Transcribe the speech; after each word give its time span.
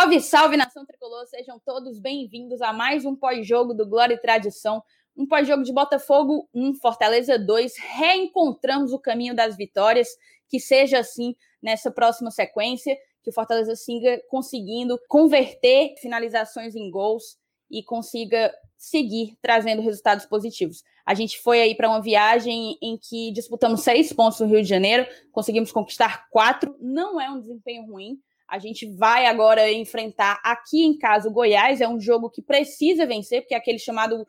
Salve, 0.00 0.20
salve 0.22 0.56
nação 0.56 0.86
tricolor, 0.86 1.26
sejam 1.26 1.60
todos 1.62 1.98
bem-vindos 1.98 2.62
a 2.62 2.72
mais 2.72 3.04
um 3.04 3.14
pós-jogo 3.14 3.74
do 3.74 3.86
Glória 3.86 4.14
e 4.14 4.18
Tradição, 4.18 4.82
um 5.14 5.26
pós-jogo 5.26 5.62
de 5.62 5.74
Botafogo 5.74 6.48
1, 6.54 6.76
Fortaleza 6.76 7.38
2. 7.38 7.74
Reencontramos 7.76 8.94
o 8.94 8.98
caminho 8.98 9.36
das 9.36 9.58
vitórias, 9.58 10.08
que 10.48 10.58
seja 10.58 11.00
assim 11.00 11.36
nessa 11.62 11.90
próxima 11.90 12.30
sequência, 12.30 12.96
que 13.22 13.28
o 13.28 13.32
Fortaleza 13.32 13.76
siga 13.76 14.22
conseguindo 14.30 14.98
converter 15.06 15.94
finalizações 16.00 16.74
em 16.74 16.90
gols 16.90 17.36
e 17.70 17.82
consiga 17.82 18.54
seguir 18.78 19.36
trazendo 19.42 19.82
resultados 19.82 20.24
positivos. 20.24 20.82
A 21.04 21.12
gente 21.12 21.38
foi 21.40 21.60
aí 21.60 21.74
para 21.74 21.90
uma 21.90 22.00
viagem 22.00 22.78
em 22.80 22.96
que 22.96 23.30
disputamos 23.32 23.82
seis 23.82 24.14
pontos 24.14 24.40
no 24.40 24.46
Rio 24.46 24.62
de 24.62 24.68
Janeiro, 24.68 25.06
conseguimos 25.30 25.70
conquistar 25.70 26.26
quatro, 26.30 26.74
não 26.80 27.20
é 27.20 27.30
um 27.30 27.38
desempenho 27.38 27.84
ruim 27.84 28.18
a 28.50 28.58
gente 28.58 28.86
vai 28.96 29.26
agora 29.26 29.70
enfrentar 29.72 30.40
aqui 30.42 30.84
em 30.84 30.98
casa 30.98 31.28
o 31.28 31.32
Goiás. 31.32 31.80
É 31.80 31.88
um 31.88 32.00
jogo 32.00 32.28
que 32.28 32.42
precisa 32.42 33.06
vencer, 33.06 33.42
porque 33.42 33.54
é 33.54 33.56
aquele 33.56 33.78
chamado 33.78 34.26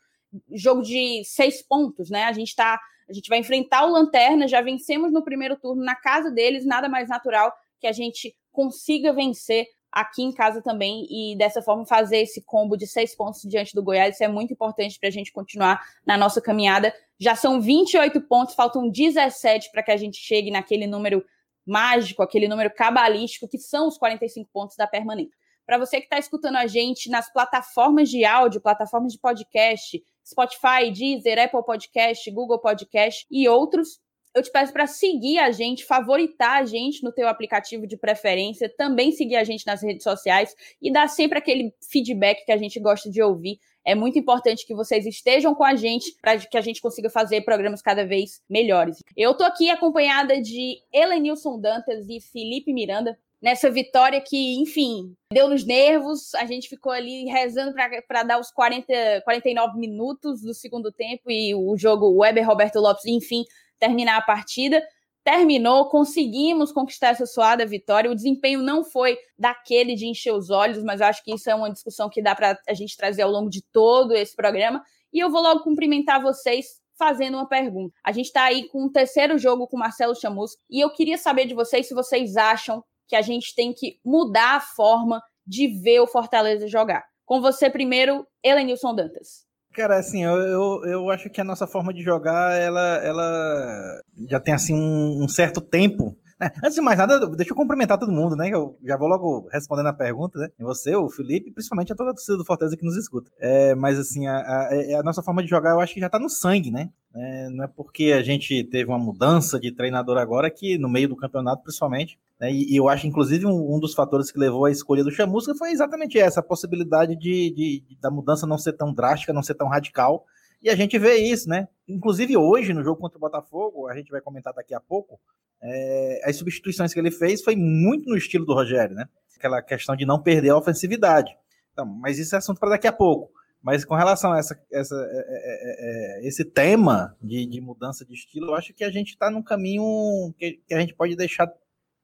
jogo 0.53 0.83
de 0.83 1.23
seis 1.25 1.61
pontos, 1.61 2.09
né? 2.09 2.25
A 2.25 2.31
gente 2.31 2.55
tá, 2.55 2.79
a 3.09 3.13
gente 3.13 3.27
vai 3.27 3.39
enfrentar 3.39 3.85
o 3.85 3.91
Lanterna, 3.91 4.47
já 4.47 4.61
vencemos 4.61 5.11
no 5.11 5.23
primeiro 5.23 5.55
turno 5.57 5.83
na 5.83 5.95
casa 5.95 6.29
deles, 6.29 6.65
nada 6.65 6.87
mais 6.87 7.09
natural 7.09 7.51
que 7.79 7.87
a 7.87 7.91
gente 7.91 8.35
consiga 8.51 9.11
vencer 9.11 9.65
aqui 9.91 10.21
em 10.21 10.31
casa 10.31 10.61
também 10.61 11.05
e 11.09 11.35
dessa 11.35 11.61
forma 11.61 11.85
fazer 11.85 12.19
esse 12.19 12.41
combo 12.43 12.77
de 12.77 12.87
seis 12.87 13.15
pontos 13.15 13.41
diante 13.41 13.73
do 13.73 13.83
Goiás. 13.83 14.15
Isso 14.15 14.23
é 14.23 14.27
muito 14.27 14.53
importante 14.53 14.97
para 14.99 15.09
a 15.09 15.11
gente 15.11 15.33
continuar 15.33 15.81
na 16.05 16.15
nossa 16.15 16.39
caminhada. 16.39 16.93
Já 17.19 17.35
são 17.35 17.59
28 17.59 18.21
pontos, 18.21 18.55
faltam 18.55 18.87
17 18.87 19.71
para 19.71 19.83
que 19.83 19.91
a 19.91 19.97
gente 19.97 20.17
chegue 20.17 20.51
naquele 20.51 20.87
número 20.87 21.25
mágico, 21.71 22.21
aquele 22.21 22.49
número 22.49 22.69
cabalístico, 22.69 23.47
que 23.47 23.57
são 23.57 23.87
os 23.87 23.97
45 23.97 24.49
pontos 24.51 24.75
da 24.75 24.85
permanente. 24.85 25.31
Para 25.65 25.77
você 25.77 25.97
que 25.97 26.05
está 26.05 26.19
escutando 26.19 26.57
a 26.57 26.67
gente 26.67 27.09
nas 27.09 27.31
plataformas 27.31 28.09
de 28.09 28.25
áudio, 28.25 28.59
plataformas 28.59 29.13
de 29.13 29.19
podcast, 29.19 30.03
Spotify, 30.27 30.91
Deezer, 30.93 31.39
Apple 31.39 31.63
Podcast, 31.63 32.29
Google 32.29 32.59
Podcast 32.59 33.25
e 33.31 33.47
outros, 33.47 33.99
eu 34.35 34.43
te 34.43 34.51
peço 34.51 34.73
para 34.73 34.85
seguir 34.85 35.39
a 35.39 35.51
gente, 35.51 35.85
favoritar 35.85 36.61
a 36.61 36.65
gente 36.65 37.03
no 37.03 37.11
teu 37.11 37.27
aplicativo 37.27 37.87
de 37.87 37.97
preferência, 37.97 38.73
também 38.77 39.11
seguir 39.11 39.37
a 39.37 39.43
gente 39.43 39.65
nas 39.65 39.81
redes 39.81 40.03
sociais 40.03 40.53
e 40.81 40.91
dar 40.91 41.07
sempre 41.07 41.37
aquele 41.37 41.73
feedback 41.89 42.45
que 42.45 42.51
a 42.51 42.57
gente 42.57 42.79
gosta 42.79 43.09
de 43.09 43.21
ouvir 43.21 43.57
é 43.85 43.95
muito 43.95 44.17
importante 44.17 44.65
que 44.65 44.75
vocês 44.75 45.05
estejam 45.05 45.55
com 45.55 45.63
a 45.63 45.75
gente 45.75 46.15
para 46.21 46.37
que 46.37 46.57
a 46.57 46.61
gente 46.61 46.81
consiga 46.81 47.09
fazer 47.09 47.41
programas 47.41 47.81
cada 47.81 48.05
vez 48.05 48.41
melhores. 48.49 48.97
Eu 49.15 49.33
tô 49.33 49.43
aqui 49.43 49.69
acompanhada 49.69 50.41
de 50.41 50.77
Helenilson 50.93 51.59
Dantas 51.59 52.07
e 52.09 52.19
Felipe 52.19 52.73
Miranda 52.73 53.17
nessa 53.41 53.71
vitória 53.71 54.21
que, 54.21 54.55
enfim, 54.61 55.15
deu 55.33 55.49
nos 55.49 55.65
nervos. 55.65 56.35
A 56.35 56.45
gente 56.45 56.69
ficou 56.69 56.91
ali 56.91 57.25
rezando 57.25 57.73
para 58.07 58.23
dar 58.23 58.39
os 58.39 58.51
40, 58.51 59.21
49 59.23 59.79
minutos 59.79 60.41
do 60.41 60.53
segundo 60.53 60.91
tempo 60.91 61.31
e 61.31 61.55
o 61.55 61.75
jogo 61.75 62.15
Weber 62.17 62.45
Roberto 62.45 62.79
Lopes, 62.79 63.05
enfim, 63.05 63.43
terminar 63.79 64.17
a 64.17 64.21
partida 64.21 64.81
terminou, 65.23 65.89
conseguimos 65.89 66.71
conquistar 66.71 67.09
essa 67.09 67.25
suada 67.25 67.65
vitória. 67.65 68.09
O 68.09 68.15
desempenho 68.15 68.61
não 68.61 68.83
foi 68.83 69.17
daquele 69.37 69.95
de 69.95 70.07
encher 70.07 70.33
os 70.33 70.49
olhos, 70.49 70.83
mas 70.83 71.01
eu 71.01 71.07
acho 71.07 71.23
que 71.23 71.33
isso 71.33 71.49
é 71.49 71.55
uma 71.55 71.71
discussão 71.71 72.09
que 72.09 72.21
dá 72.21 72.35
para 72.35 72.57
a 72.67 72.73
gente 72.73 72.97
trazer 72.97 73.21
ao 73.21 73.31
longo 73.31 73.49
de 73.49 73.61
todo 73.71 74.15
esse 74.15 74.35
programa. 74.35 74.83
E 75.13 75.19
eu 75.19 75.29
vou 75.29 75.41
logo 75.41 75.63
cumprimentar 75.63 76.21
vocês 76.21 76.81
fazendo 76.97 77.35
uma 77.35 77.47
pergunta. 77.47 77.93
A 78.03 78.11
gente 78.11 78.27
está 78.27 78.43
aí 78.43 78.67
com 78.67 78.85
o 78.85 78.91
terceiro 78.91 79.37
jogo 79.37 79.67
com 79.67 79.77
Marcelo 79.77 80.15
Chamusca 80.15 80.61
e 80.69 80.79
eu 80.79 80.91
queria 80.91 81.17
saber 81.17 81.45
de 81.45 81.53
vocês 81.53 81.87
se 81.87 81.93
vocês 81.93 82.37
acham 82.37 82.83
que 83.07 83.15
a 83.15 83.21
gente 83.21 83.53
tem 83.55 83.73
que 83.73 83.99
mudar 84.05 84.55
a 84.55 84.59
forma 84.59 85.21
de 85.45 85.67
ver 85.67 85.99
o 85.99 86.07
Fortaleza 86.07 86.67
jogar. 86.67 87.03
Com 87.25 87.41
você 87.41 87.69
primeiro, 87.69 88.25
Elenilson 88.43 88.93
Dantas. 88.93 89.50
Cara, 89.73 89.97
assim, 89.97 90.23
eu, 90.23 90.37
eu, 90.37 90.85
eu, 90.85 91.09
acho 91.09 91.29
que 91.29 91.39
a 91.39 91.45
nossa 91.45 91.65
forma 91.65 91.93
de 91.93 92.01
jogar, 92.01 92.59
ela, 92.59 92.97
ela 92.97 94.01
já 94.27 94.39
tem, 94.39 94.53
assim, 94.53 94.73
um, 94.73 95.23
um 95.23 95.27
certo 95.29 95.61
tempo. 95.61 96.17
É, 96.41 96.51
antes 96.65 96.73
de 96.73 96.81
mais 96.81 96.97
nada, 96.97 97.27
deixa 97.27 97.51
eu 97.51 97.55
cumprimentar 97.55 97.99
todo 97.99 98.11
mundo, 98.11 98.35
né? 98.35 98.49
Eu 98.49 98.75
já 98.83 98.97
vou 98.97 99.07
logo 99.07 99.47
respondendo 99.51 99.87
a 99.87 99.93
pergunta, 99.93 100.39
né? 100.39 100.49
Você, 100.59 100.95
o 100.95 101.07
Felipe, 101.07 101.51
principalmente 101.51 101.93
a 101.93 101.95
toda 101.95 102.09
a 102.09 102.13
torcida 102.13 102.37
do 102.37 102.43
Fortaleza 102.43 102.75
que 102.75 102.83
nos 102.83 102.97
escuta. 102.97 103.31
É, 103.39 103.75
mas, 103.75 103.99
assim, 103.99 104.25
a, 104.25 104.37
a, 104.37 104.69
é, 104.71 104.95
a, 104.95 105.03
nossa 105.03 105.21
forma 105.21 105.43
de 105.43 105.49
jogar, 105.49 105.71
eu 105.71 105.79
acho 105.79 105.93
que 105.93 105.99
já 105.99 106.09
tá 106.09 106.17
no 106.17 106.29
sangue, 106.29 106.71
né? 106.71 106.89
É, 107.13 107.49
não 107.49 107.65
é 107.65 107.67
porque 107.67 108.13
a 108.13 108.23
gente 108.23 108.63
teve 108.63 108.89
uma 108.89 108.97
mudança 108.97 109.59
de 109.59 109.71
treinador 109.71 110.17
agora 110.17 110.49
que, 110.49 110.77
no 110.77 110.89
meio 110.89 111.09
do 111.09 111.15
campeonato, 111.15 111.61
principalmente, 111.61 112.17
né, 112.39 112.51
e, 112.51 112.73
e, 112.73 112.75
eu 112.75 112.89
acho, 112.89 113.05
inclusive, 113.05 113.45
um, 113.45 113.75
um, 113.75 113.79
dos 113.79 113.93
fatores 113.93 114.31
que 114.31 114.39
levou 114.39 114.65
à 114.65 114.71
escolha 114.71 115.03
do 115.03 115.11
Chamusca 115.11 115.53
foi 115.53 115.71
exatamente 115.71 116.17
essa, 116.17 116.39
a 116.39 116.43
possibilidade 116.43 117.15
de, 117.15 117.51
de, 117.51 117.83
de, 117.87 117.97
da 118.01 118.09
mudança 118.09 118.47
não 118.47 118.57
ser 118.57 118.73
tão 118.73 118.91
drástica, 118.91 119.33
não 119.33 119.43
ser 119.43 119.53
tão 119.53 119.67
radical, 119.67 120.25
e 120.61 120.69
a 120.69 120.75
gente 120.75 120.97
vê 120.99 121.15
isso, 121.15 121.49
né? 121.49 121.67
Inclusive 121.87 122.37
hoje, 122.37 122.73
no 122.73 122.83
jogo 122.83 122.99
contra 122.99 123.17
o 123.17 123.21
Botafogo, 123.21 123.87
a 123.87 123.95
gente 123.95 124.11
vai 124.11 124.21
comentar 124.21 124.53
daqui 124.53 124.73
a 124.73 124.79
pouco, 124.79 125.19
é, 125.61 126.21
as 126.23 126.35
substituições 126.35 126.93
que 126.93 126.99
ele 126.99 127.11
fez 127.11 127.43
foi 127.43 127.55
muito 127.55 128.09
no 128.09 128.17
estilo 128.17 128.45
do 128.45 128.53
Rogério, 128.53 128.95
né? 128.95 129.07
Aquela 129.37 129.61
questão 129.61 129.95
de 129.95 130.05
não 130.05 130.21
perder 130.21 130.49
a 130.49 130.57
ofensividade. 130.57 131.35
Então, 131.73 131.85
mas 131.85 132.19
isso 132.19 132.35
é 132.35 132.37
assunto 132.37 132.59
para 132.59 132.71
daqui 132.71 132.87
a 132.87 132.93
pouco. 132.93 133.31
Mas 133.61 133.85
com 133.85 133.95
relação 133.95 134.33
a 134.33 134.39
essa, 134.39 134.59
essa, 134.71 134.95
é, 134.95 135.19
é, 135.19 136.23
é, 136.23 136.27
esse 136.27 136.43
tema 136.43 137.15
de, 137.21 137.45
de, 137.45 137.61
mudança 137.61 138.03
de 138.03 138.13
estilo, 138.13 138.47
eu 138.47 138.55
acho 138.55 138.73
que 138.73 138.83
a 138.83 138.91
gente 138.91 139.09
está 139.09 139.29
num 139.29 139.43
caminho 139.43 140.33
que, 140.37 140.59
que, 140.67 140.73
a 140.73 140.79
gente 140.79 140.95
pode 140.95 141.15
deixar 141.15 141.51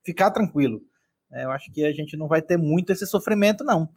ficar 0.03 0.29
tranquilo. 0.29 0.81
eu 1.31 1.51
acho 1.51 1.71
que 1.71 1.83
a 1.83 1.91
gente 1.91 2.15
não 2.15 2.27
vai 2.27 2.43
ter 2.43 2.57
muito 2.57 2.91
esse 2.91 3.07
sofrimento, 3.07 3.63
não. 3.63 3.89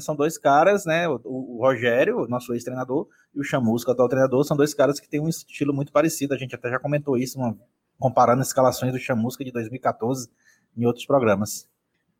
São 0.00 0.16
dois 0.16 0.36
caras, 0.36 0.84
né? 0.84 1.08
O, 1.08 1.20
o 1.24 1.58
Rogério, 1.60 2.26
nosso 2.28 2.52
ex-treinador, 2.52 3.08
e 3.34 3.40
o 3.40 3.44
Chamusca, 3.44 3.92
atual 3.92 4.08
treinador, 4.08 4.44
são 4.44 4.56
dois 4.56 4.74
caras 4.74 4.98
que 4.98 5.08
têm 5.08 5.20
um 5.20 5.28
estilo 5.28 5.72
muito 5.72 5.92
parecido. 5.92 6.34
A 6.34 6.38
gente 6.38 6.54
até 6.54 6.70
já 6.70 6.78
comentou 6.78 7.16
isso, 7.16 7.38
uma, 7.38 7.56
comparando 7.98 8.42
as 8.42 8.48
escalações 8.48 8.92
do 8.92 8.98
Chamusca 8.98 9.44
de 9.44 9.52
2014 9.52 10.28
em 10.76 10.84
outros 10.84 11.06
programas. 11.06 11.68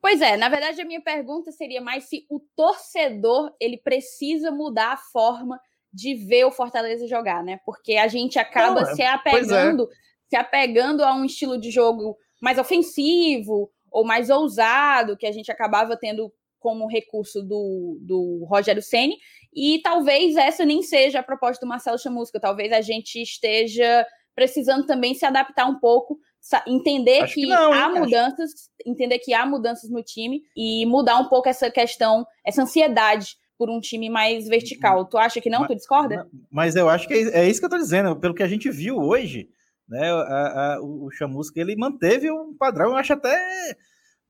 Pois 0.01 0.21
é, 0.21 0.37
na 0.37 0.51
verdade 0.51 0.83
a 0.83 0.84
minha 0.84 1.01
pergunta 1.01 1.51
seria 1.51 1.81
mais 1.81 2.05
se 2.05 2.27
o 2.29 2.39
torcedor 2.55 3.55
ele 3.59 3.79
precisa 3.79 4.51
mudar 4.51 4.93
a 4.93 4.97
forma 4.99 5.59
de 5.91 6.15
ver 6.15 6.45
o 6.45 6.53
Fortaleza 6.53 7.07
jogar, 7.07 7.43
né? 7.43 7.59
Porque 7.65 7.97
a 7.97 8.07
gente 8.07 8.39
acaba 8.39 8.83
Não, 8.83 8.91
é, 8.91 8.95
se 8.95 9.03
é. 9.03 9.09
apegando, 9.09 9.84
é. 9.84 9.97
se 10.29 10.37
apegando 10.37 11.03
a 11.03 11.15
um 11.15 11.25
estilo 11.25 11.59
de 11.59 11.71
jogo 11.71 12.19
mais 12.43 12.59
ofensivo 12.59 13.71
ou 13.91 14.05
mais 14.05 14.29
ousado 14.29 15.17
que 15.17 15.27
a 15.27 15.33
gente 15.33 15.51
acabava 15.51 15.97
tendo 15.97 16.31
como 16.65 16.89
recurso 16.89 17.43
do, 17.43 17.99
do 18.01 18.47
Rogério 18.49 18.81
Ceni 18.81 19.19
e 19.55 19.83
talvez 19.83 20.35
essa 20.35 20.65
nem 20.65 20.83
seja 20.83 21.21
a 21.21 21.23
proposta 21.23 21.65
do 21.65 21.69
Marcelo 21.69 21.99
Chamusca, 21.99 22.41
talvez 22.41 22.73
a 22.73 22.81
gente 22.81 23.21
esteja 23.21 24.07
precisando 24.35 24.87
também 24.87 25.13
se 25.13 25.27
adaptar 25.27 25.67
um 25.67 25.79
pouco 25.79 26.19
entender 26.67 27.27
que, 27.27 27.35
que 27.35 27.47
não, 27.47 27.71
há 27.71 27.91
mudanças, 27.91 28.51
acho. 28.51 28.71
entender 28.87 29.19
que 29.19 29.35
há 29.35 29.45
mudanças 29.45 29.91
no 29.91 30.03
time 30.03 30.41
e 30.57 30.87
mudar 30.87 31.19
um 31.19 31.29
pouco 31.29 31.51
essa 31.51 31.71
questão, 31.71 32.27
essa 32.43 32.63
ansiedade 32.63 33.37
por 33.59 33.69
um 33.69 33.79
time 33.79 34.09
mais 34.09 34.49
vertical. 34.49 35.05
Tu 35.05 35.19
acha 35.19 35.41
que 35.43 35.51
não? 35.51 35.61
Mas, 35.61 35.69
tu 35.69 35.75
discorda? 35.75 36.27
Mas 36.51 36.77
eu 36.77 36.89
acho 36.89 37.07
que 37.07 37.13
é, 37.13 37.41
é 37.41 37.49
isso 37.49 37.61
que 37.61 37.67
eu 37.67 37.71
tô 37.71 37.77
dizendo. 37.77 38.17
Pelo 38.17 38.35
que 38.35 38.43
a 38.43 38.49
gente 38.49 38.71
viu 38.71 38.97
hoje, 38.97 39.51
né, 39.87 40.11
a, 40.11 40.75
a, 40.77 40.81
o 40.83 41.11
Chamusca 41.11 41.61
ele 41.61 41.77
manteve 41.77 42.31
um 42.31 42.57
padrão, 42.57 42.91
eu 42.91 42.97
acho 42.97 43.13
até 43.13 43.39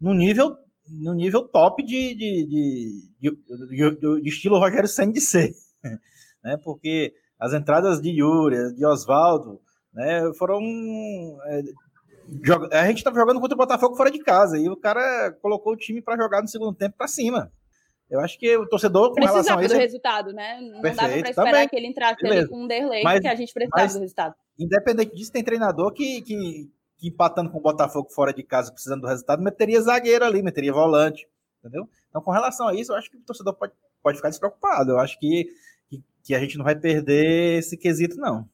no 0.01 0.13
nível 0.13 0.57
no 0.89 1.15
nível 1.15 1.49
top 1.49 1.83
de, 1.83 2.15
de, 2.15 2.47
de, 2.47 4.21
de, 4.21 4.29
estilo 4.29 4.59
Rogério 4.59 4.89
Senna 4.89 5.13
de 5.13 5.21
ser, 5.21 5.53
né? 6.43 6.59
Porque 6.63 7.15
as 7.39 7.53
entradas 7.53 8.01
de 8.01 8.11
Yuri, 8.11 8.75
de 8.75 8.85
Oswaldo, 8.85 9.61
né, 9.93 10.33
foram 10.39 10.61
é, 11.47 11.63
a 12.73 12.87
gente 12.87 12.99
estava 12.99 13.17
jogando 13.17 13.41
contra 13.41 13.55
o 13.55 13.59
Botafogo 13.59 13.97
fora 13.97 14.11
de 14.11 14.19
casa 14.19 14.59
e 14.59 14.69
o 14.69 14.77
cara 14.77 15.33
colocou 15.43 15.73
o 15.73 15.77
time 15.77 16.01
para 16.01 16.17
jogar 16.17 16.41
no 16.41 16.49
segundo 16.49 16.75
tempo 16.75 16.97
para 16.97 17.09
cima. 17.09 17.53
Eu 18.11 18.21
acho 18.21 18.39
que 18.39 18.57
o 18.57 18.67
torcedor 18.69 19.09
com 19.09 19.15
precisava 19.15 19.43
relação 19.43 19.59
a 19.59 19.65
isso. 19.65 19.75
do 19.75 19.81
resultado, 19.81 20.33
né? 20.33 20.61
Não 20.61 20.81
Perfeito, 20.81 20.97
dava 20.97 21.19
para 21.19 21.31
esperar 21.31 21.51
também. 21.53 21.69
que 21.69 21.77
ele 21.77 21.87
entrasse 21.87 22.27
ali 22.27 22.49
com 22.49 22.65
um 22.65 22.67
delay, 22.67 23.03
mas, 23.03 23.15
porque 23.15 23.29
a 23.29 23.35
gente 23.35 23.53
precisava 23.53 23.83
mas, 23.83 23.95
do 23.95 24.01
resultado. 24.01 24.35
Independente 24.59 25.15
disso, 25.15 25.33
tem 25.33 25.43
treinador 25.43 25.93
que, 25.93 26.23
que, 26.23 26.71
que, 27.05 27.09
empatando 27.09 27.51
com 27.51 27.59
o 27.59 27.63
Botafogo 27.63 28.09
fora 28.11 28.33
de 28.33 28.43
casa, 28.43 28.73
precisando 28.73 29.03
do 29.03 29.07
resultado, 29.07 29.43
meteria 29.43 29.81
zagueiro 29.81 30.25
ali, 30.25 30.43
meteria 30.43 30.73
volante, 30.73 31.29
entendeu? 31.59 31.89
Então, 32.09 32.23
com 32.23 32.31
relação 32.31 32.69
a 32.69 32.75
isso, 32.75 32.93
eu 32.93 32.97
acho 32.97 33.11
que 33.11 33.17
o 33.19 33.21
torcedor 33.21 33.55
pode, 33.55 33.73
pode 34.03 34.17
ficar 34.17 34.31
despreocupado. 34.31 34.93
Eu 34.93 34.99
acho 34.99 35.19
que, 35.19 35.47
que, 35.89 36.03
que 36.23 36.35
a 36.35 36.41
gente 36.41 36.57
não 36.57 36.65
vai 36.65 36.75
perder 36.75 37.59
esse 37.59 37.77
quesito, 37.77 38.17
não. 38.17 38.49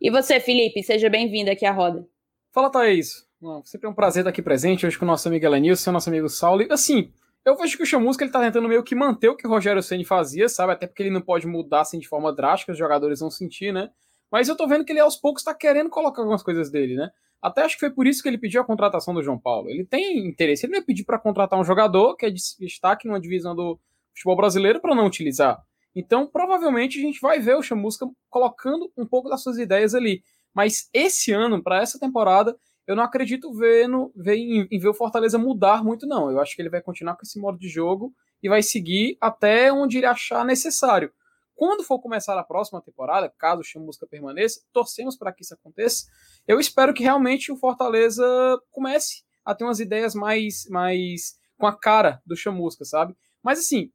E 0.00 0.10
você, 0.10 0.40
Felipe, 0.40 0.82
seja 0.82 1.10
bem-vindo 1.10 1.50
aqui 1.50 1.66
à 1.66 1.72
roda. 1.72 2.06
Fala, 2.52 2.70
Thaís. 2.70 3.26
Sempre 3.64 3.86
é 3.86 3.90
um 3.90 3.94
prazer 3.94 4.22
estar 4.22 4.30
aqui 4.30 4.40
presente 4.40 4.86
hoje 4.86 4.98
com 4.98 5.04
o 5.04 5.08
nosso 5.08 5.28
amigo 5.28 5.44
Elenilson, 5.44 5.92
nosso 5.92 6.08
amigo 6.08 6.28
Saulo. 6.30 6.62
E, 6.62 6.72
assim, 6.72 7.12
eu 7.44 7.56
vejo 7.56 7.76
que 7.76 7.82
o 7.82 7.86
Chamusca 7.86 8.24
ele 8.24 8.32
tá 8.32 8.40
tentando 8.40 8.66
meio 8.68 8.82
que 8.82 8.94
manter 8.94 9.28
o 9.28 9.36
que 9.36 9.46
o 9.46 9.50
Rogério 9.50 9.82
Ceni 9.82 10.04
fazia, 10.04 10.48
sabe? 10.48 10.72
Até 10.72 10.86
porque 10.86 11.02
ele 11.02 11.10
não 11.10 11.20
pode 11.20 11.46
mudar 11.46 11.82
assim 11.82 11.98
de 11.98 12.08
forma 12.08 12.34
drástica, 12.34 12.72
os 12.72 12.78
jogadores 12.78 13.20
vão 13.20 13.30
sentir, 13.30 13.70
né? 13.70 13.90
Mas 14.30 14.48
eu 14.48 14.56
tô 14.56 14.66
vendo 14.66 14.84
que 14.84 14.92
ele 14.92 15.00
aos 15.00 15.16
poucos 15.16 15.42
tá 15.42 15.52
querendo 15.52 15.90
colocar 15.90 16.22
algumas 16.22 16.42
coisas 16.42 16.70
dele, 16.70 16.96
né? 16.96 17.10
Até 17.44 17.62
acho 17.62 17.74
que 17.74 17.80
foi 17.80 17.90
por 17.90 18.06
isso 18.06 18.22
que 18.22 18.28
ele 18.30 18.38
pediu 18.38 18.62
a 18.62 18.64
contratação 18.64 19.12
do 19.12 19.22
João 19.22 19.38
Paulo. 19.38 19.68
Ele 19.68 19.84
tem 19.84 20.26
interesse. 20.26 20.64
Ele 20.64 20.72
não 20.72 20.78
ia 20.78 20.86
pedir 20.86 21.04
para 21.04 21.18
contratar 21.18 21.60
um 21.60 21.64
jogador 21.64 22.16
que 22.16 22.24
é 22.24 22.30
de 22.30 22.40
destaque 22.58 23.06
numa 23.06 23.20
divisão 23.20 23.54
do 23.54 23.78
futebol 24.14 24.34
brasileiro 24.34 24.80
para 24.80 24.94
não 24.94 25.04
utilizar. 25.04 25.60
Então, 25.94 26.26
provavelmente, 26.26 26.98
a 26.98 27.02
gente 27.02 27.20
vai 27.20 27.38
ver 27.40 27.54
o 27.54 27.62
Chamusca 27.62 28.06
colocando 28.30 28.90
um 28.96 29.06
pouco 29.06 29.28
das 29.28 29.42
suas 29.42 29.58
ideias 29.58 29.94
ali. 29.94 30.22
Mas 30.54 30.88
esse 30.90 31.32
ano, 31.32 31.62
para 31.62 31.82
essa 31.82 32.00
temporada, 32.00 32.56
eu 32.86 32.96
não 32.96 33.02
acredito 33.02 33.52
ver 33.52 33.90
em, 33.90 34.66
em, 34.70 34.78
ver 34.78 34.88
o 34.88 34.94
Fortaleza 34.94 35.36
mudar 35.36 35.84
muito, 35.84 36.06
não. 36.06 36.30
Eu 36.30 36.40
acho 36.40 36.56
que 36.56 36.62
ele 36.62 36.70
vai 36.70 36.80
continuar 36.80 37.14
com 37.14 37.22
esse 37.24 37.38
modo 37.38 37.58
de 37.58 37.68
jogo 37.68 38.10
e 38.42 38.48
vai 38.48 38.62
seguir 38.62 39.18
até 39.20 39.70
onde 39.70 39.98
ele 39.98 40.06
achar 40.06 40.46
necessário. 40.46 41.12
Quando 41.54 41.84
for 41.84 42.00
começar 42.00 42.38
a 42.38 42.44
próxima 42.44 42.82
temporada, 42.82 43.32
caso 43.38 43.60
o 43.60 43.64
Chamusca 43.64 44.06
permaneça, 44.06 44.60
torcemos 44.72 45.16
para 45.16 45.32
que 45.32 45.42
isso 45.42 45.54
aconteça. 45.54 46.06
Eu 46.46 46.58
espero 46.58 46.92
que 46.92 47.02
realmente 47.02 47.52
o 47.52 47.56
Fortaleza 47.56 48.24
comece 48.70 49.22
a 49.44 49.54
ter 49.54 49.64
umas 49.64 49.78
ideias 49.78 50.14
mais, 50.14 50.66
mais 50.68 51.38
com 51.56 51.66
a 51.66 51.76
cara 51.76 52.20
do 52.26 52.36
Chamusca, 52.36 52.84
sabe? 52.84 53.14
Mas 53.42 53.58
assim, 53.60 53.92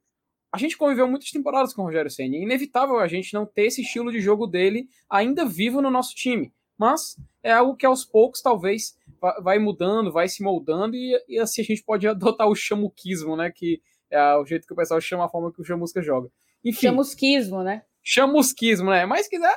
a 0.52 0.58
gente 0.58 0.78
conviveu 0.78 1.08
muitas 1.08 1.30
temporadas 1.32 1.74
com 1.74 1.82
o 1.82 1.86
Rogério 1.86 2.10
Senna. 2.10 2.36
É 2.36 2.40
inevitável 2.40 2.98
a 3.00 3.08
gente 3.08 3.34
não 3.34 3.46
ter 3.46 3.64
esse 3.64 3.82
estilo 3.82 4.12
de 4.12 4.20
jogo 4.20 4.48
dele 4.48 4.88
ainda 5.10 5.46
vivo 5.46 5.82
no 5.82 5.92
nosso 5.92 6.16
time. 6.16 6.54
Mas 6.78 7.18
é 7.44 7.52
algo 7.52 7.76
que 7.76 7.86
aos 7.86 8.06
poucos 8.06 8.42
talvez 8.42 8.98
vai 9.44 9.60
mudando, 9.60 10.14
vai 10.14 10.30
se 10.30 10.42
moldando 10.42 10.96
e, 10.96 11.22
e 11.28 11.38
assim 11.38 11.62
a 11.62 11.66
gente 11.66 11.84
pode 11.84 12.08
adotar 12.10 12.48
o 12.48 12.56
chamuquismo, 12.56 13.36
né? 13.36 13.52
Que 13.52 13.82
é 14.10 14.36
o 14.38 14.46
jeito 14.46 14.66
que 14.66 14.74
o 14.74 14.76
pessoal 14.76 15.00
chama 15.02 15.26
a 15.26 15.30
forma 15.30 15.52
que 15.52 15.62
o 15.62 15.66
chamusca 15.66 16.02
joga. 16.02 16.32
Enfim, 16.64 16.88
chamusquismo, 16.88 17.64
né? 17.64 17.84
Chamusquismo, 18.04 18.90
né? 18.90 19.06
Mas 19.06 19.28
quiser. 19.28 19.56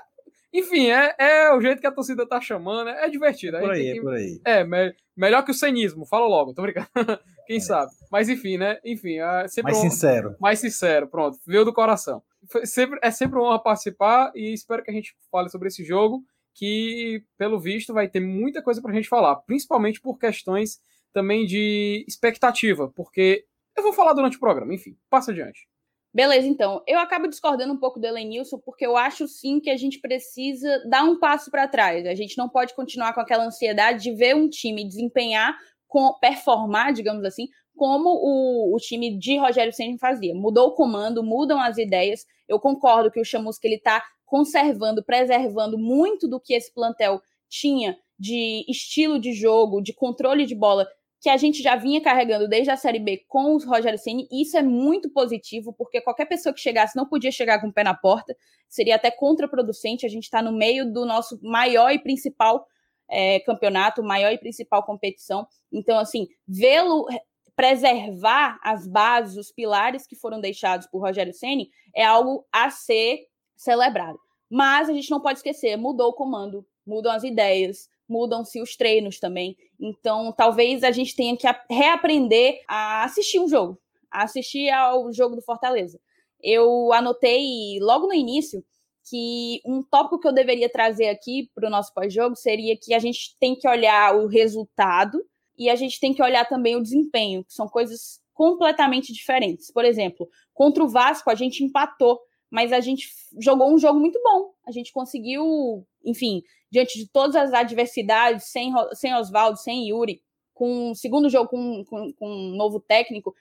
Enfim, 0.52 0.90
é, 0.90 1.14
é 1.19 1.54
o 1.54 1.60
jeito 1.60 1.81
que 1.81 1.87
a 1.87 1.93
torcida 1.93 2.26
tá 2.26 2.38
chamando, 2.38 2.90
é, 2.90 3.06
é 3.06 3.08
divertido. 3.08 3.56
É 3.56 3.60
por 3.60 3.70
aí, 3.70 3.88
é 3.88 4.00
por 4.00 4.12
aí. 4.12 4.40
É, 4.44 4.64
me, 4.64 4.94
melhor 5.16 5.43
que 5.44 5.50
o 5.50 5.54
cenismo, 5.54 6.04
fala 6.04 6.26
logo, 6.26 6.52
tô 6.52 6.60
brincando. 6.60 6.88
Quem 7.46 7.56
é. 7.56 7.60
sabe? 7.60 7.90
Mas 8.10 8.28
enfim, 8.28 8.58
né? 8.58 8.78
Enfim, 8.84 9.19
é 9.19 9.49
sempre 9.49 9.72
mais 9.72 9.84
um, 9.84 9.90
sincero. 9.90 10.37
Mais 10.38 10.58
sincero, 10.58 11.08
pronto. 11.08 11.38
Veio 11.46 11.64
do 11.64 11.72
coração. 11.72 12.22
Foi 12.50 12.66
sempre, 12.66 12.99
é 13.02 13.10
sempre 13.10 13.38
uma 13.38 13.48
honra 13.48 13.62
participar 13.62 14.31
e 14.34 14.52
espero 14.52 14.82
que 14.82 14.90
a 14.90 14.94
gente 14.94 15.16
fale 15.31 15.48
sobre 15.48 15.69
esse 15.69 15.82
jogo, 15.84 16.22
que, 16.55 17.25
pelo 17.38 17.58
visto, 17.58 17.94
vai 17.94 18.06
ter 18.08 18.20
muita 18.20 18.62
coisa 18.62 18.82
pra 18.82 18.93
gente 18.93 19.08
falar, 19.08 19.37
principalmente 19.37 20.02
por 20.02 20.19
questões 20.19 20.81
também 21.14 21.46
de 21.46 22.05
expectativa, 22.06 22.90
porque 22.94 23.44
eu 23.76 23.82
vou 23.82 23.93
falar 23.93 24.12
durante 24.12 24.37
o 24.37 24.40
programa, 24.40 24.75
enfim, 24.75 24.96
passa 25.08 25.31
adiante. 25.31 25.66
Beleza, 26.14 26.47
então. 26.47 26.82
Eu 26.87 26.99
acabo 26.99 27.26
discordando 27.26 27.73
um 27.73 27.79
pouco 27.79 27.99
do 27.99 28.06
Elenilson, 28.06 28.59
porque 28.59 28.85
eu 28.85 28.97
acho 28.97 29.26
sim 29.26 29.59
que 29.59 29.70
a 29.70 29.76
gente 29.76 29.99
precisa 29.99 30.82
dar 30.88 31.05
um 31.05 31.19
passo 31.19 31.50
para 31.50 31.67
trás. 31.67 32.06
A 32.06 32.14
gente 32.14 32.37
não 32.37 32.49
pode 32.49 32.75
continuar 32.75 33.14
com 33.14 33.20
aquela 33.20 33.44
ansiedade 33.44 34.03
de 34.03 34.12
ver 34.12 34.37
um 34.37 34.49
time 34.49 34.87
desempenhar, 34.87 35.56
com, 35.88 36.12
performar, 36.20 36.93
digamos 36.93 37.25
assim, 37.25 37.49
como 37.75 38.11
o, 38.11 38.75
o 38.75 38.79
time 38.79 39.19
de 39.19 39.38
Rogério 39.38 39.73
Senna 39.73 39.97
fazia. 39.99 40.35
Mudou 40.35 40.69
o 40.69 40.75
comando, 40.75 41.23
mudam 41.23 41.59
as 41.59 41.79
ideias. 41.79 42.26
Eu 42.47 42.61
concordo 42.61 43.11
que 43.11 43.20
o 43.20 43.25
Chamusca 43.25 43.67
ele 43.67 43.76
está 43.76 44.03
conservando, 44.26 45.03
preservando 45.03 45.79
muito 45.79 46.29
do 46.29 46.38
que 46.38 46.55
esse 46.55 46.73
plantel 46.73 47.23
tinha 47.49 47.97
de 48.19 48.65
estilo 48.69 49.19
de 49.19 49.32
jogo, 49.32 49.82
de 49.82 49.93
controle 49.94 50.44
de 50.44 50.55
bola 50.55 50.87
que 51.22 51.28
a 51.30 51.36
gente 51.36 51.62
já 51.62 51.76
vinha 51.76 52.02
carregando 52.02 52.48
desde 52.48 52.72
a 52.72 52.76
Série 52.76 52.98
B 52.98 53.24
com 53.28 53.54
o 53.54 53.58
Rogério 53.58 53.96
Ceni. 53.96 54.26
Isso 54.32 54.56
é 54.56 54.62
muito 54.62 55.08
positivo, 55.08 55.72
porque 55.72 56.00
qualquer 56.00 56.26
pessoa 56.26 56.52
que 56.52 56.60
chegasse 56.60 56.96
não 56.96 57.06
podia 57.06 57.30
chegar 57.30 57.60
com 57.60 57.69
o 57.69 57.72
pé 57.72 57.84
na 57.84 57.94
porta, 57.94 58.36
seria 58.69 58.96
até 58.96 59.08
contraproducente. 59.08 60.04
A 60.04 60.08
gente 60.08 60.24
está 60.24 60.42
no 60.42 60.50
meio 60.50 60.92
do 60.92 61.06
nosso 61.06 61.38
maior 61.40 61.92
e 61.92 61.98
principal 62.00 62.66
é, 63.08 63.38
campeonato, 63.40 64.02
maior 64.02 64.32
e 64.32 64.38
principal 64.38 64.82
competição. 64.82 65.46
Então, 65.72 65.96
assim, 65.96 66.26
vê-lo 66.46 67.06
preservar 67.54 68.58
as 68.60 68.88
bases, 68.88 69.36
os 69.36 69.52
pilares 69.52 70.08
que 70.08 70.16
foram 70.16 70.40
deixados 70.40 70.88
por 70.88 71.02
Rogério 71.02 71.32
Ceni 71.32 71.70
é 71.94 72.04
algo 72.04 72.44
a 72.50 72.69
ser 72.69 73.20
celebrado. 73.56 74.19
Mas 74.50 74.88
a 74.88 74.92
gente 74.92 75.08
não 75.08 75.20
pode 75.20 75.38
esquecer, 75.38 75.76
mudou 75.76 76.08
o 76.08 76.14
comando, 76.14 76.66
mudam 76.84 77.12
as 77.12 77.22
ideias, 77.22 77.88
mudam-se 78.08 78.60
os 78.60 78.76
treinos 78.76 79.19
também. 79.19 79.56
Então, 79.84 80.31
talvez 80.31 80.84
a 80.84 80.93
gente 80.93 81.17
tenha 81.17 81.37
que 81.37 81.44
reaprender 81.69 82.62
a 82.69 83.02
assistir 83.02 83.40
um 83.40 83.49
jogo, 83.49 83.76
a 84.08 84.23
assistir 84.23 84.70
ao 84.70 85.12
jogo 85.12 85.34
do 85.34 85.43
Fortaleza. 85.43 86.00
Eu 86.40 86.93
anotei 86.93 87.81
logo 87.81 88.06
no 88.06 88.14
início 88.14 88.64
que 89.11 89.61
um 89.67 89.82
tópico 89.82 90.20
que 90.20 90.29
eu 90.29 90.32
deveria 90.32 90.70
trazer 90.70 91.08
aqui 91.08 91.50
para 91.52 91.67
o 91.67 91.70
nosso 91.70 91.93
pós-jogo 91.93 92.37
seria 92.37 92.76
que 92.76 92.94
a 92.94 93.00
gente 93.00 93.37
tem 93.40 93.56
que 93.56 93.69
olhar 93.69 94.14
o 94.14 94.29
resultado 94.29 95.20
e 95.58 95.69
a 95.69 95.75
gente 95.75 95.99
tem 95.99 96.14
que 96.14 96.23
olhar 96.23 96.49
também 96.49 96.76
o 96.76 96.82
desempenho, 96.82 97.44
que 97.44 97.52
são 97.52 97.67
coisas 97.67 98.20
completamente 98.32 99.12
diferentes. 99.12 99.73
Por 99.73 99.84
exemplo, 99.84 100.29
contra 100.55 100.84
o 100.84 100.88
Vasco 100.88 101.29
a 101.29 101.34
gente 101.34 101.64
empatou, 101.64 102.20
mas 102.49 102.73
a 102.73 102.79
gente 102.79 103.08
jogou 103.40 103.73
um 103.75 103.79
jogo 103.79 103.99
muito 103.99 104.20
bom. 104.23 104.52
A 104.64 104.70
gente 104.70 104.93
conseguiu, 104.93 105.84
enfim, 106.05 106.40
diante 106.72 106.98
de 106.98 107.06
todas 107.06 107.36
as 107.36 107.52
adversidades, 107.52 108.46
sem, 108.46 108.72
sem 108.94 109.14
Oswaldo, 109.14 109.58
sem 109.58 109.90
Yuri, 109.90 110.22
com 110.54 110.90
um 110.90 110.94
segundo 110.94 111.28
jogo 111.28 111.50
com, 111.50 111.84
com, 111.84 112.12
com, 112.14 112.26
um 112.26 112.56
novo 112.56 112.80
técnico, 112.80 113.34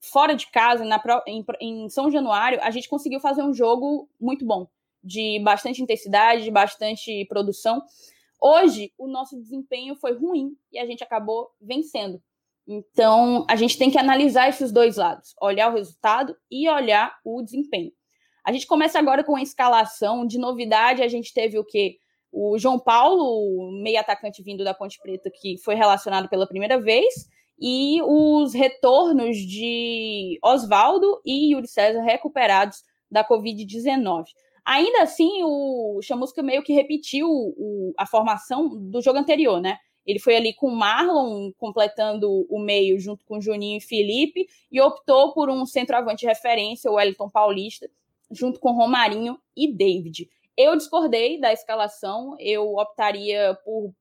fora 0.00 0.34
de 0.34 0.50
casa, 0.50 0.84
na, 0.84 1.00
em, 1.24 1.44
em 1.60 1.88
São 1.88 2.10
Januário, 2.10 2.58
a 2.60 2.72
gente 2.72 2.88
conseguiu 2.88 3.20
fazer 3.20 3.44
um 3.44 3.54
jogo 3.54 4.08
muito 4.20 4.44
bom, 4.44 4.66
de 5.02 5.38
bastante 5.44 5.80
intensidade, 5.80 6.42
de 6.42 6.50
bastante 6.50 7.24
produção. 7.26 7.80
Hoje, 8.42 8.92
o 8.98 9.06
nosso 9.06 9.40
desempenho 9.40 9.94
foi 9.94 10.12
ruim 10.12 10.56
e 10.72 10.78
a 10.80 10.84
gente 10.84 11.04
acabou 11.04 11.50
vencendo. 11.60 12.20
Então, 12.66 13.46
a 13.48 13.54
gente 13.54 13.78
tem 13.78 13.90
que 13.90 13.98
analisar 13.98 14.48
esses 14.48 14.72
dois 14.72 14.96
lados, 14.96 15.32
olhar 15.40 15.70
o 15.70 15.76
resultado 15.76 16.36
e 16.50 16.68
olhar 16.68 17.16
o 17.24 17.40
desempenho. 17.40 17.92
A 18.44 18.52
gente 18.52 18.66
começa 18.66 18.98
agora 18.98 19.22
com 19.22 19.36
a 19.36 19.42
escalação. 19.42 20.26
De 20.26 20.38
novidade, 20.38 21.02
a 21.02 21.08
gente 21.08 21.32
teve 21.32 21.58
o 21.58 21.64
quê? 21.64 21.98
O 22.36 22.58
João 22.58 22.80
Paulo, 22.80 23.70
meio 23.80 24.00
atacante 24.00 24.42
vindo 24.42 24.64
da 24.64 24.74
Ponte 24.74 24.98
Preta, 25.00 25.30
que 25.30 25.56
foi 25.58 25.76
relacionado 25.76 26.28
pela 26.28 26.48
primeira 26.48 26.80
vez, 26.80 27.28
e 27.56 28.02
os 28.02 28.52
retornos 28.52 29.36
de 29.36 30.36
Oswaldo 30.42 31.20
e 31.24 31.52
Yuri 31.52 31.68
César 31.68 32.02
recuperados 32.02 32.82
da 33.08 33.24
Covid-19. 33.24 34.24
Ainda 34.64 35.02
assim, 35.02 35.44
o 35.44 36.00
Chamusca 36.02 36.42
meio 36.42 36.64
que 36.64 36.72
repetiu 36.72 37.28
o, 37.28 37.94
a 37.96 38.04
formação 38.04 38.68
do 38.68 39.00
jogo 39.00 39.18
anterior, 39.18 39.60
né? 39.60 39.78
Ele 40.04 40.18
foi 40.18 40.34
ali 40.34 40.52
com 40.52 40.66
o 40.66 40.76
Marlon, 40.76 41.52
completando 41.56 42.44
o 42.50 42.58
meio 42.58 42.98
junto 42.98 43.24
com 43.24 43.40
Juninho 43.40 43.78
e 43.78 43.80
Felipe, 43.80 44.46
e 44.72 44.80
optou 44.80 45.32
por 45.32 45.48
um 45.48 45.64
centroavante 45.64 46.22
de 46.22 46.26
referência, 46.26 46.90
o 46.90 46.94
Wellington 46.94 47.30
Paulista, 47.30 47.88
junto 48.30 48.58
com 48.58 48.72
Romarinho 48.72 49.38
e 49.56 49.72
David. 49.72 50.28
Eu 50.56 50.76
discordei 50.76 51.40
da 51.40 51.52
escalação, 51.52 52.36
eu 52.38 52.76
optaria 52.76 53.58
por 53.64 53.92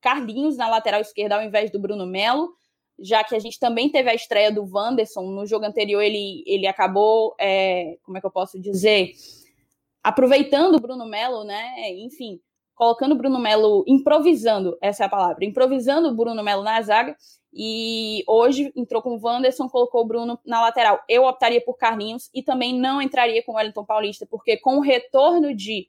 Carlinhos 0.00 0.56
na 0.56 0.68
lateral 0.68 1.00
esquerda 1.00 1.36
ao 1.36 1.42
invés 1.42 1.70
do 1.70 1.78
Bruno 1.78 2.06
Melo, 2.06 2.50
já 2.98 3.24
que 3.24 3.34
a 3.34 3.38
gente 3.38 3.58
também 3.58 3.88
teve 3.88 4.10
a 4.10 4.14
estreia 4.14 4.52
do 4.52 4.64
Wanderson. 4.64 5.22
No 5.22 5.46
jogo 5.46 5.64
anterior, 5.64 6.02
ele, 6.02 6.42
ele 6.46 6.66
acabou, 6.66 7.34
é, 7.40 7.96
como 8.02 8.18
é 8.18 8.20
que 8.20 8.26
eu 8.26 8.30
posso 8.30 8.60
dizer? 8.60 9.12
Aproveitando 10.02 10.76
o 10.76 10.80
Bruno 10.80 11.06
Melo, 11.06 11.44
né? 11.44 11.90
Enfim, 11.92 12.40
colocando 12.74 13.12
o 13.12 13.16
Bruno 13.16 13.38
Melo, 13.38 13.84
improvisando, 13.86 14.76
essa 14.80 15.04
é 15.04 15.06
a 15.06 15.08
palavra, 15.08 15.44
improvisando 15.44 16.08
o 16.08 16.14
Bruno 16.14 16.42
Melo 16.42 16.62
na 16.62 16.82
zaga. 16.82 17.16
E 17.54 18.24
hoje 18.26 18.72
entrou 18.74 19.02
com 19.02 19.10
o 19.10 19.20
Wanderson, 19.22 19.68
colocou 19.68 20.02
o 20.02 20.06
Bruno 20.06 20.38
na 20.44 20.60
lateral. 20.60 21.00
Eu 21.08 21.24
optaria 21.24 21.60
por 21.60 21.76
Carlinhos 21.76 22.30
e 22.34 22.42
também 22.42 22.78
não 22.78 23.00
entraria 23.00 23.42
com 23.42 23.52
o 23.52 23.54
Wellington 23.56 23.84
Paulista, 23.84 24.26
porque 24.26 24.56
com 24.56 24.78
o 24.78 24.80
retorno 24.80 25.54
de 25.54 25.86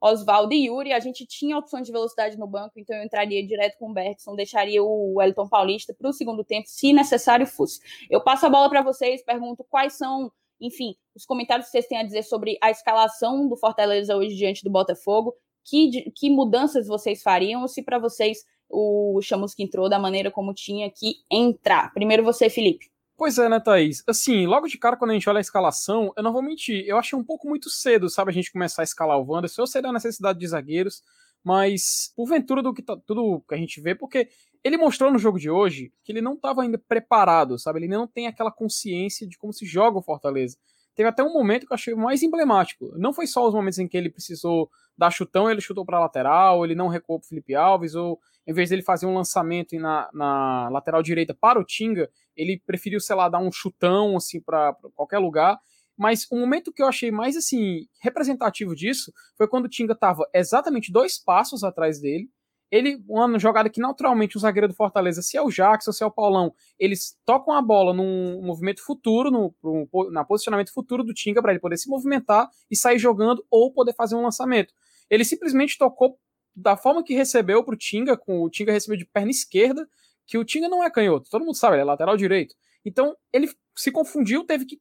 Oswaldo 0.00 0.54
e 0.54 0.66
Yuri, 0.66 0.92
a 0.92 1.00
gente 1.00 1.26
tinha 1.26 1.58
opções 1.58 1.86
de 1.86 1.92
velocidade 1.92 2.38
no 2.38 2.46
banco, 2.46 2.78
então 2.78 2.96
eu 2.96 3.04
entraria 3.04 3.44
direto 3.44 3.76
com 3.78 3.90
o 3.90 3.92
Bergson, 3.92 4.36
deixaria 4.36 4.82
o 4.82 5.14
Wellington 5.16 5.48
Paulista 5.48 5.94
para 5.94 6.08
o 6.08 6.12
segundo 6.12 6.44
tempo, 6.44 6.68
se 6.68 6.92
necessário 6.92 7.46
fosse. 7.46 7.80
Eu 8.08 8.22
passo 8.22 8.46
a 8.46 8.50
bola 8.50 8.68
para 8.68 8.82
vocês, 8.82 9.24
pergunto 9.24 9.64
quais 9.68 9.94
são, 9.94 10.30
enfim, 10.60 10.94
os 11.14 11.24
comentários 11.24 11.66
que 11.66 11.72
vocês 11.72 11.86
têm 11.86 11.98
a 11.98 12.04
dizer 12.04 12.22
sobre 12.22 12.56
a 12.62 12.70
escalação 12.70 13.48
do 13.48 13.56
Fortaleza 13.56 14.16
hoje 14.16 14.36
diante 14.36 14.62
do 14.62 14.70
Botafogo, 14.70 15.34
que, 15.64 16.10
que 16.12 16.30
mudanças 16.30 16.86
vocês 16.86 17.22
fariam, 17.22 17.66
se 17.66 17.82
para 17.82 17.98
vocês 17.98 18.44
o 18.70 19.20
Chamusca 19.22 19.62
entrou 19.62 19.88
da 19.88 19.98
maneira 19.98 20.30
como 20.30 20.54
tinha 20.54 20.90
que 20.90 21.16
entrar. 21.30 21.92
Primeiro 21.92 22.22
você, 22.22 22.50
Felipe. 22.50 22.86
Pois 23.18 23.36
é, 23.36 23.48
né, 23.48 23.58
Thaís? 23.58 24.04
Assim, 24.06 24.46
logo 24.46 24.68
de 24.68 24.78
cara, 24.78 24.96
quando 24.96 25.10
a 25.10 25.14
gente 25.14 25.28
olha 25.28 25.38
a 25.38 25.40
escalação, 25.40 26.12
eu 26.16 26.22
não 26.22 26.32
vou 26.32 26.40
mentir, 26.40 26.84
eu 26.86 26.96
achei 26.96 27.18
um 27.18 27.24
pouco 27.24 27.48
muito 27.48 27.68
cedo, 27.68 28.08
sabe, 28.08 28.30
a 28.30 28.32
gente 28.32 28.52
começar 28.52 28.82
a 28.82 28.84
escalar 28.84 29.18
o 29.18 29.26
Wanderson. 29.28 29.62
Eu 29.62 29.66
sei 29.66 29.82
da 29.82 29.92
necessidade 29.92 30.38
de 30.38 30.46
zagueiros, 30.46 31.02
mas 31.42 32.12
porventura 32.14 32.62
do 32.62 32.72
que 32.72 32.80
tá, 32.80 32.96
tudo 33.04 33.42
que 33.48 33.52
a 33.56 33.58
gente 33.58 33.80
vê, 33.80 33.92
porque 33.92 34.28
ele 34.62 34.76
mostrou 34.76 35.10
no 35.10 35.18
jogo 35.18 35.36
de 35.36 35.50
hoje 35.50 35.92
que 36.04 36.12
ele 36.12 36.20
não 36.20 36.34
estava 36.34 36.62
ainda 36.62 36.78
preparado, 36.78 37.58
sabe? 37.58 37.80
Ele 37.80 37.88
não 37.88 38.06
tem 38.06 38.28
aquela 38.28 38.52
consciência 38.52 39.26
de 39.26 39.36
como 39.36 39.52
se 39.52 39.66
joga 39.66 39.98
o 39.98 40.02
Fortaleza. 40.02 40.56
Teve 40.94 41.08
até 41.08 41.20
um 41.20 41.32
momento 41.32 41.66
que 41.66 41.72
eu 41.72 41.74
achei 41.74 41.94
mais 41.96 42.22
emblemático. 42.22 42.92
Não 42.96 43.12
foi 43.12 43.26
só 43.26 43.44
os 43.48 43.52
momentos 43.52 43.80
em 43.80 43.88
que 43.88 43.96
ele 43.96 44.10
precisou 44.10 44.70
dar 44.96 45.10
chutão, 45.10 45.50
ele 45.50 45.60
chutou 45.60 45.84
para 45.84 45.98
lateral, 45.98 46.64
ele 46.64 46.76
não 46.76 46.86
recuou 46.86 47.18
pro 47.18 47.28
Felipe 47.28 47.56
Alves, 47.56 47.96
ou 47.96 48.20
em 48.48 48.52
vez 48.54 48.70
dele 48.70 48.80
fazer 48.80 49.04
um 49.04 49.12
lançamento 49.12 49.76
na, 49.78 50.08
na 50.14 50.70
lateral 50.70 51.02
direita 51.02 51.34
para 51.38 51.60
o 51.60 51.64
Tinga, 51.64 52.10
ele 52.34 52.58
preferiu, 52.66 52.98
sei 52.98 53.14
lá, 53.14 53.28
dar 53.28 53.40
um 53.40 53.52
chutão 53.52 54.16
assim 54.16 54.40
para 54.40 54.74
qualquer 54.94 55.18
lugar. 55.18 55.58
Mas 55.98 56.26
o 56.30 56.36
momento 56.36 56.72
que 56.72 56.82
eu 56.82 56.86
achei 56.86 57.10
mais 57.10 57.36
assim 57.36 57.86
representativo 58.00 58.74
disso 58.74 59.12
foi 59.36 59.46
quando 59.46 59.66
o 59.66 59.68
Tinga 59.68 59.92
estava 59.92 60.26
exatamente 60.32 60.90
dois 60.90 61.22
passos 61.22 61.62
atrás 61.62 62.00
dele. 62.00 62.30
Ele, 62.70 63.02
uma 63.06 63.38
jogada 63.38 63.68
que 63.68 63.80
naturalmente 63.80 64.38
o 64.38 64.40
zagueiro 64.40 64.68
do 64.68 64.74
Fortaleza, 64.74 65.20
se 65.20 65.36
é 65.36 65.42
o 65.42 65.50
Jackson, 65.50 65.92
se 65.92 66.02
é 66.02 66.06
o 66.06 66.10
Paulão, 66.10 66.54
eles 66.78 67.18
tocam 67.26 67.52
a 67.52 67.60
bola 67.60 67.92
num 67.92 68.40
movimento 68.42 68.82
futuro, 68.82 69.30
no, 69.30 69.54
no 69.62 70.10
na 70.10 70.24
posicionamento 70.24 70.72
futuro 70.72 71.04
do 71.04 71.12
Tinga 71.12 71.42
para 71.42 71.52
ele 71.52 71.60
poder 71.60 71.76
se 71.76 71.88
movimentar 71.88 72.48
e 72.70 72.76
sair 72.76 72.98
jogando 72.98 73.44
ou 73.50 73.72
poder 73.72 73.94
fazer 73.94 74.14
um 74.14 74.22
lançamento. 74.22 74.72
Ele 75.10 75.24
simplesmente 75.24 75.76
tocou 75.76 76.18
da 76.58 76.76
forma 76.76 77.02
que 77.02 77.14
recebeu 77.14 77.62
para 77.62 77.74
o 77.74 77.78
Tinga, 77.78 78.16
com 78.16 78.42
o 78.42 78.50
Tinga 78.50 78.72
recebeu 78.72 78.96
de 78.96 79.04
perna 79.04 79.30
esquerda, 79.30 79.88
que 80.26 80.36
o 80.36 80.44
Tinga 80.44 80.68
não 80.68 80.82
é 80.82 80.90
canhoto, 80.90 81.30
todo 81.30 81.44
mundo 81.44 81.54
sabe, 81.54 81.76
ele 81.76 81.82
é 81.82 81.84
lateral 81.84 82.16
direito. 82.16 82.54
Então 82.84 83.16
ele 83.32 83.48
se 83.76 83.90
confundiu, 83.90 84.44
teve 84.44 84.64
que 84.64 84.80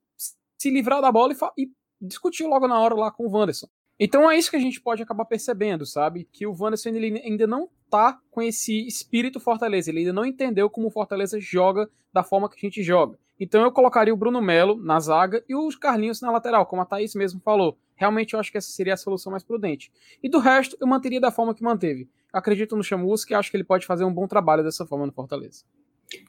se 0.57 0.69
livrar 0.69 1.01
da 1.01 1.11
bola 1.11 1.33
e, 1.33 1.63
e 1.63 1.71
discutiu 2.01 2.47
logo 2.47 2.67
na 2.67 2.79
hora 2.79 2.95
lá 2.95 3.11
com 3.11 3.25
o 3.25 3.31
Wanderson. 3.31 3.67
Então 3.99 4.29
é 4.29 4.37
isso 4.37 4.49
que 4.49 4.55
a 4.57 4.59
gente 4.59 4.81
pode 4.81 5.01
acabar 5.01 5.25
percebendo, 5.25 5.85
sabe? 5.85 6.27
Que 6.31 6.45
o 6.45 6.55
Wanderson 6.57 6.89
ele 6.89 7.19
ainda 7.19 7.47
não 7.47 7.69
tá 7.89 8.19
com 8.29 8.41
esse 8.41 8.85
espírito 8.85 9.39
Fortaleza, 9.39 9.89
ele 9.89 9.99
ainda 9.99 10.13
não 10.13 10.25
entendeu 10.25 10.69
como 10.69 10.87
o 10.87 10.91
Fortaleza 10.91 11.39
joga 11.39 11.89
da 12.13 12.23
forma 12.23 12.49
que 12.49 12.55
a 12.55 12.59
gente 12.59 12.83
joga. 12.83 13.17
Então 13.39 13.63
eu 13.63 13.71
colocaria 13.71 14.13
o 14.13 14.17
Bruno 14.17 14.41
Melo 14.41 14.75
na 14.75 14.99
zaga 14.99 15.43
e 15.47 15.55
os 15.55 15.75
Carlinhos 15.75 16.21
na 16.21 16.31
lateral, 16.31 16.65
como 16.65 16.81
a 16.81 16.85
Thaís 16.85 17.15
mesmo 17.15 17.39
falou. 17.39 17.77
Realmente 17.97 18.33
eu 18.33 18.39
acho 18.39 18.51
que 18.51 18.57
essa 18.57 18.69
seria 18.69 18.93
a 18.93 18.97
solução 18.97 19.31
mais 19.31 19.43
prudente. 19.43 19.91
E 20.23 20.29
do 20.29 20.39
resto, 20.39 20.77
eu 20.79 20.87
manteria 20.87 21.19
da 21.19 21.31
forma 21.31 21.53
que 21.53 21.63
manteve. 21.63 22.09
Acredito 22.31 22.75
no 22.75 22.83
Chamusca 22.83 23.33
e 23.33 23.35
acho 23.35 23.49
que 23.49 23.57
ele 23.57 23.63
pode 23.63 23.85
fazer 23.85 24.05
um 24.05 24.13
bom 24.13 24.27
trabalho 24.27 24.63
dessa 24.63 24.85
forma 24.85 25.05
no 25.05 25.11
Fortaleza. 25.11 25.65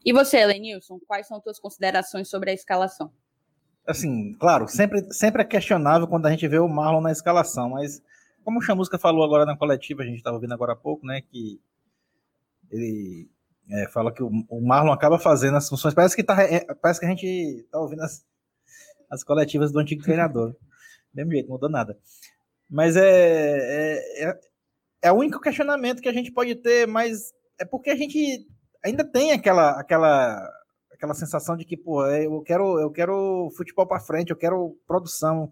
E 0.05 0.13
você, 0.13 0.45
Lenilson, 0.45 0.99
quais 1.07 1.27
são 1.27 1.41
suas 1.41 1.59
considerações 1.59 2.29
sobre 2.29 2.51
a 2.51 2.55
escalação? 2.55 3.13
Assim, 3.87 4.35
claro, 4.35 4.67
sempre, 4.69 5.07
sempre 5.13 5.43
é 5.43 5.45
questionável 5.45 6.09
quando 6.09 6.27
a 6.27 6.31
gente 6.31 6.47
vê 6.49 6.59
o 6.59 6.69
Marlon 6.69 7.01
na 7.01 7.13
escalação, 7.13 7.71
mas 7.71 8.03
como 8.45 8.59
o 8.59 8.63
Chamusca 8.63 8.99
falou 8.99 9.25
agora 9.25 9.47
na 9.47 9.57
coletiva, 9.57 10.03
a 10.03 10.07
gente 10.07 10.17
estava 10.17 10.37
ouvindo 10.37 10.53
agora 10.53 10.73
há 10.73 10.77
pouco, 10.77 11.07
né, 11.07 11.23
que 11.23 11.61
ele 12.71 13.31
é, 13.71 13.89
fala 13.89 14.13
que 14.13 14.23
o, 14.23 14.31
o, 14.49 14.61
Marlon 14.61 14.93
acaba 14.93 15.19
fazendo 15.19 15.57
as 15.57 15.69
funções, 15.69 15.95
parece 15.95 16.17
que, 16.17 16.23
tá, 16.25 16.43
é, 16.43 16.65
parece 16.75 17.01
que 17.01 17.07
a 17.07 17.09
gente 17.09 17.27
está 17.27 17.79
ouvindo 17.79 18.03
as, 18.03 18.25
as 19.11 19.25
coletivas 19.25 19.73
do 19.73 19.79
antigo 19.79 20.03
treinador. 20.03 20.55
Mesmo 21.15 21.33
jeito, 21.33 21.49
mudou 21.49 21.69
nada. 21.69 21.99
Mas 22.69 22.97
é, 22.97 23.03
é, 23.03 24.25
é, 24.25 24.41
é, 25.03 25.13
o 25.13 25.17
único 25.17 25.41
questionamento 25.41 26.03
que 26.03 26.09
a 26.09 26.13
gente 26.13 26.31
pode 26.31 26.55
ter, 26.57 26.87
mas 26.87 27.33
é 27.59 27.65
porque 27.65 27.91
a 27.91 27.97
gente 27.97 28.47
ainda 28.85 29.05
tem 29.05 29.33
aquela, 29.33 29.81
aquela, 29.81 30.51
aquela 30.93 31.15
sensação 31.15 31.57
de 31.57 31.65
que, 31.65 31.77
pô, 31.77 32.05
é, 32.05 32.27
eu 32.27 32.43
quero, 32.43 32.79
eu 32.79 32.91
quero 32.91 33.51
futebol 33.57 33.87
para 33.87 34.01
frente, 34.01 34.31
eu 34.31 34.37
quero 34.37 34.77
produção, 34.87 35.51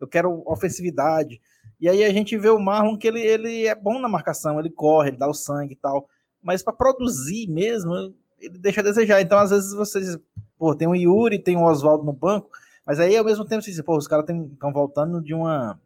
eu 0.00 0.08
quero 0.08 0.42
ofensividade. 0.46 1.40
E 1.80 1.88
aí 1.88 2.04
a 2.04 2.12
gente 2.12 2.36
vê 2.36 2.48
o 2.48 2.58
Marlon 2.58 2.96
que 2.96 3.06
ele, 3.06 3.20
ele 3.20 3.66
é 3.66 3.74
bom 3.74 3.98
na 4.00 4.08
marcação, 4.08 4.58
ele 4.58 4.70
corre, 4.70 5.10
ele 5.10 5.18
dá 5.18 5.28
o 5.28 5.34
sangue 5.34 5.74
e 5.74 5.76
tal. 5.76 6.08
Mas 6.42 6.62
para 6.62 6.72
produzir 6.72 7.48
mesmo, 7.48 7.92
ele 8.38 8.58
deixa 8.58 8.80
a 8.80 8.84
desejar. 8.84 9.20
Então, 9.20 9.38
às 9.38 9.50
vezes, 9.50 9.72
vocês, 9.74 10.18
pô, 10.58 10.74
tem 10.74 10.88
o 10.88 10.94
Yuri, 10.94 11.38
tem 11.38 11.56
o 11.56 11.64
Oswaldo 11.64 12.04
no 12.04 12.12
banco, 12.12 12.50
mas 12.86 13.00
aí, 13.00 13.16
ao 13.16 13.24
mesmo 13.24 13.44
tempo, 13.44 13.62
você 13.62 13.72
diz, 13.72 13.82
pô, 13.82 13.96
os 13.96 14.06
caras 14.06 14.24
estão 14.28 14.72
voltando 14.72 15.20
de 15.20 15.34
uma, 15.34 15.80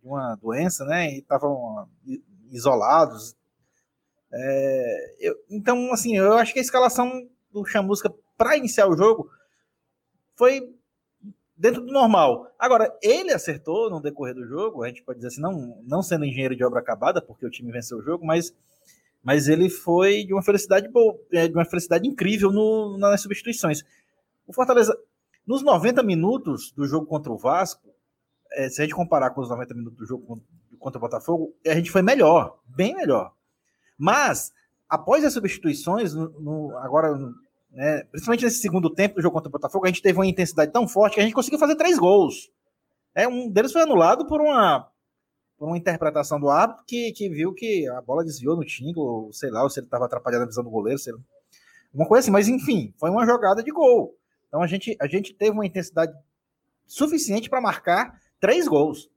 de 0.00 0.08
uma 0.08 0.34
doença, 0.36 0.84
né? 0.86 1.12
E 1.12 1.18
estavam 1.18 1.86
isolados. 2.50 3.36
É, 4.32 5.16
eu, 5.20 5.36
então, 5.50 5.92
assim, 5.92 6.16
eu 6.16 6.32
acho 6.32 6.54
que 6.54 6.58
a 6.58 6.62
escalação 6.62 7.28
do 7.52 7.66
Chamusca 7.66 8.12
para 8.36 8.56
iniciar 8.56 8.88
o 8.88 8.96
jogo 8.96 9.30
foi 10.36 10.74
dentro 11.54 11.82
do 11.82 11.92
normal. 11.92 12.50
Agora, 12.58 12.96
ele 13.02 13.32
acertou 13.32 13.90
no 13.90 14.00
decorrer 14.00 14.34
do 14.34 14.46
jogo, 14.46 14.82
a 14.82 14.88
gente 14.88 15.02
pode 15.02 15.18
dizer 15.18 15.28
assim, 15.28 15.42
não, 15.42 15.82
não 15.84 16.02
sendo 16.02 16.24
engenheiro 16.24 16.56
de 16.56 16.64
obra 16.64 16.80
acabada, 16.80 17.20
porque 17.20 17.44
o 17.44 17.50
time 17.50 17.70
venceu 17.70 17.98
o 17.98 18.02
jogo, 18.02 18.24
mas, 18.24 18.54
mas 19.22 19.48
ele 19.48 19.68
foi 19.68 20.24
de 20.24 20.32
uma 20.32 20.42
felicidade 20.42 20.88
boa, 20.88 21.18
é, 21.30 21.46
de 21.46 21.54
uma 21.54 21.64
felicidade 21.66 22.08
incrível 22.08 22.50
no, 22.50 22.96
nas 22.96 23.20
substituições. 23.20 23.82
O 24.46 24.52
Fortaleza 24.54 24.96
nos 25.48 25.62
90 25.62 26.02
minutos 26.02 26.70
do 26.72 26.86
jogo 26.86 27.06
contra 27.06 27.32
o 27.32 27.38
Vasco, 27.38 27.88
é, 28.52 28.68
se 28.68 28.82
a 28.82 28.84
gente 28.84 28.94
comparar 28.94 29.30
com 29.30 29.40
os 29.40 29.48
90 29.48 29.74
minutos 29.74 29.98
do 29.98 30.04
jogo 30.04 30.42
contra 30.78 30.98
o 30.98 31.00
Botafogo, 31.00 31.56
a 31.66 31.74
gente 31.74 31.90
foi 31.90 32.02
melhor, 32.02 32.58
bem 32.66 32.94
melhor. 32.94 33.32
Mas, 33.96 34.52
após 34.86 35.24
as 35.24 35.32
substituições, 35.32 36.12
no, 36.12 36.28
no, 36.38 36.76
agora, 36.76 37.16
né, 37.70 38.04
principalmente 38.10 38.44
nesse 38.44 38.60
segundo 38.60 38.90
tempo 38.90 39.14
do 39.14 39.22
jogo 39.22 39.32
contra 39.32 39.48
o 39.48 39.52
Botafogo, 39.52 39.86
a 39.86 39.88
gente 39.88 40.02
teve 40.02 40.18
uma 40.18 40.26
intensidade 40.26 40.70
tão 40.70 40.86
forte 40.86 41.14
que 41.14 41.20
a 41.20 41.24
gente 41.24 41.34
conseguiu 41.34 41.58
fazer 41.58 41.76
três 41.76 41.98
gols. 41.98 42.50
É, 43.14 43.26
um 43.26 43.50
deles 43.50 43.72
foi 43.72 43.80
anulado 43.80 44.26
por 44.26 44.42
uma, 44.42 44.86
por 45.56 45.66
uma 45.66 45.78
interpretação 45.78 46.38
do 46.38 46.50
árbitro 46.50 46.84
que, 46.86 47.10
que 47.12 47.30
viu 47.30 47.54
que 47.54 47.88
a 47.88 48.02
bola 48.02 48.22
desviou 48.22 48.54
no 48.54 48.66
Tingo, 48.66 49.00
ou 49.00 49.32
sei 49.32 49.50
lá, 49.50 49.62
ou 49.62 49.70
se 49.70 49.80
ele 49.80 49.86
estava 49.86 50.04
atrapalhando 50.04 50.44
a 50.44 50.46
visão 50.46 50.62
do 50.62 50.68
goleiro, 50.68 50.98
sei 50.98 51.14
lá. 51.14 51.20
Uma 51.94 52.06
coisa 52.06 52.20
assim, 52.20 52.30
mas 52.30 52.48
enfim, 52.48 52.92
foi 52.98 53.08
uma 53.08 53.24
jogada 53.24 53.62
de 53.62 53.70
gol. 53.70 54.17
Então 54.48 54.62
a 54.62 54.66
gente, 54.66 54.96
a 55.00 55.06
gente 55.06 55.32
teve 55.34 55.52
uma 55.52 55.66
intensidade 55.66 56.12
suficiente 56.86 57.48
para 57.48 57.60
marcar 57.60 58.20
três 58.40 58.66
gols. 58.66 59.10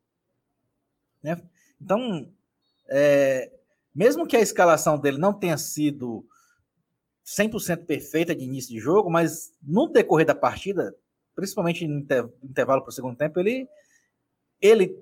Né? 1.24 1.42
Então, 1.82 2.32
é, 2.90 3.52
mesmo 3.94 4.28
que 4.28 4.36
a 4.36 4.42
escalação 4.42 5.00
dele 5.00 5.18
não 5.18 5.34
tenha 5.34 5.58
sido 5.58 6.26
100% 7.26 7.86
perfeita 7.86 8.36
de 8.36 8.44
início 8.44 8.74
de 8.74 8.80
jogo, 8.80 9.10
mas 9.10 9.54
no 9.62 9.88
decorrer 9.88 10.26
da 10.26 10.36
partida, 10.36 10.96
principalmente 11.36 11.88
no 11.88 12.00
intervalo 12.44 12.82
para 12.82 12.90
o 12.90 12.94
segundo 12.94 13.18
tempo, 13.18 13.40
ele, 13.40 13.68
ele 14.60 14.98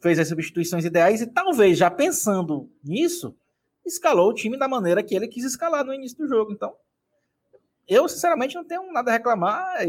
fez 0.00 0.18
as 0.18 0.28
substituições 0.28 0.84
ideais 0.84 1.20
e 1.20 1.26
talvez 1.26 1.78
já 1.78 1.90
pensando 1.90 2.70
nisso, 2.84 3.36
escalou 3.84 4.30
o 4.30 4.34
time 4.34 4.56
da 4.56 4.68
maneira 4.68 5.02
que 5.02 5.14
ele 5.14 5.26
quis 5.26 5.44
escalar 5.44 5.84
no 5.84 5.94
início 5.94 6.18
do 6.18 6.28
jogo. 6.28 6.52
Então, 6.52 6.74
eu, 7.88 8.08
sinceramente, 8.08 8.54
não 8.54 8.64
tenho 8.64 8.92
nada 8.92 9.10
a 9.10 9.14
reclamar, 9.14 9.86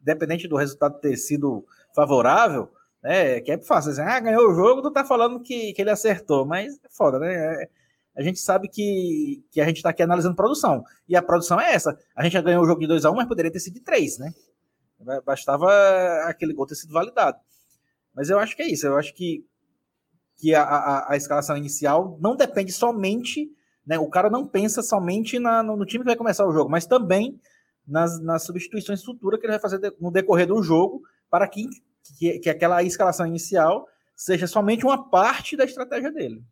independente 0.00 0.48
do 0.48 0.56
resultado 0.56 1.00
ter 1.00 1.16
sido 1.16 1.64
favorável, 1.94 2.70
né? 3.02 3.40
Que 3.40 3.52
é 3.52 3.58
fácil 3.58 3.90
dizer, 3.90 4.02
ah, 4.02 4.20
ganhou 4.20 4.50
o 4.50 4.54
jogo, 4.54 4.82
tu 4.82 4.90
tá 4.90 5.04
falando 5.04 5.40
que, 5.40 5.72
que 5.72 5.82
ele 5.82 5.90
acertou, 5.90 6.44
mas 6.44 6.78
é 6.84 6.88
foda, 6.90 7.18
né? 7.18 7.34
É, 7.34 7.68
a 8.16 8.22
gente 8.22 8.40
sabe 8.40 8.68
que, 8.68 9.44
que 9.50 9.60
a 9.60 9.64
gente 9.64 9.80
tá 9.82 9.90
aqui 9.90 10.02
analisando 10.02 10.34
produção. 10.34 10.84
E 11.08 11.14
a 11.14 11.22
produção 11.22 11.60
é 11.60 11.72
essa. 11.72 11.96
A 12.16 12.24
gente 12.24 12.32
já 12.32 12.42
ganhou 12.42 12.64
o 12.64 12.66
jogo 12.66 12.80
de 12.80 12.86
2x1, 12.88 13.14
mas 13.14 13.28
poderia 13.28 13.50
ter 13.50 13.60
sido 13.60 13.74
de 13.74 13.80
3, 13.80 14.18
né? 14.18 14.34
Bastava 15.24 15.68
aquele 16.24 16.52
gol 16.52 16.66
ter 16.66 16.74
sido 16.74 16.92
validado. 16.92 17.38
Mas 18.12 18.28
eu 18.28 18.40
acho 18.40 18.56
que 18.56 18.62
é 18.62 18.66
isso. 18.66 18.86
Eu 18.86 18.96
acho 18.96 19.14
que, 19.14 19.46
que 20.36 20.52
a, 20.52 20.64
a, 20.64 21.12
a 21.12 21.16
escalação 21.16 21.56
inicial 21.56 22.18
não 22.20 22.34
depende 22.34 22.72
somente 22.72 23.48
né? 23.88 23.98
O 23.98 24.10
cara 24.10 24.28
não 24.28 24.46
pensa 24.46 24.82
somente 24.82 25.38
na, 25.38 25.62
no, 25.62 25.74
no, 25.74 25.86
time 25.86 26.04
que 26.04 26.10
vai 26.10 26.16
começar 26.16 26.46
o 26.46 26.52
jogo, 26.52 26.70
mas 26.70 26.84
também 26.84 27.40
nas, 27.86 28.20
nas 28.22 28.44
substituições 28.44 29.02
futuras 29.02 29.40
que 29.40 29.46
ele 29.46 29.54
vai 29.54 29.60
fazer 29.60 29.78
de, 29.78 29.90
no 29.98 30.10
decorrer 30.10 30.46
do 30.46 30.62
jogo 30.62 31.00
para 31.30 31.48
que, 31.48 31.66
que, 32.18 32.38
que 32.38 32.50
aquela 32.50 32.82
escalação 32.82 33.26
inicial 33.26 33.86
seja 34.14 34.46
somente 34.46 34.84
uma 34.84 35.08
parte 35.08 35.56
da 35.56 35.64
estratégia 35.64 36.12
dele. 36.12 36.42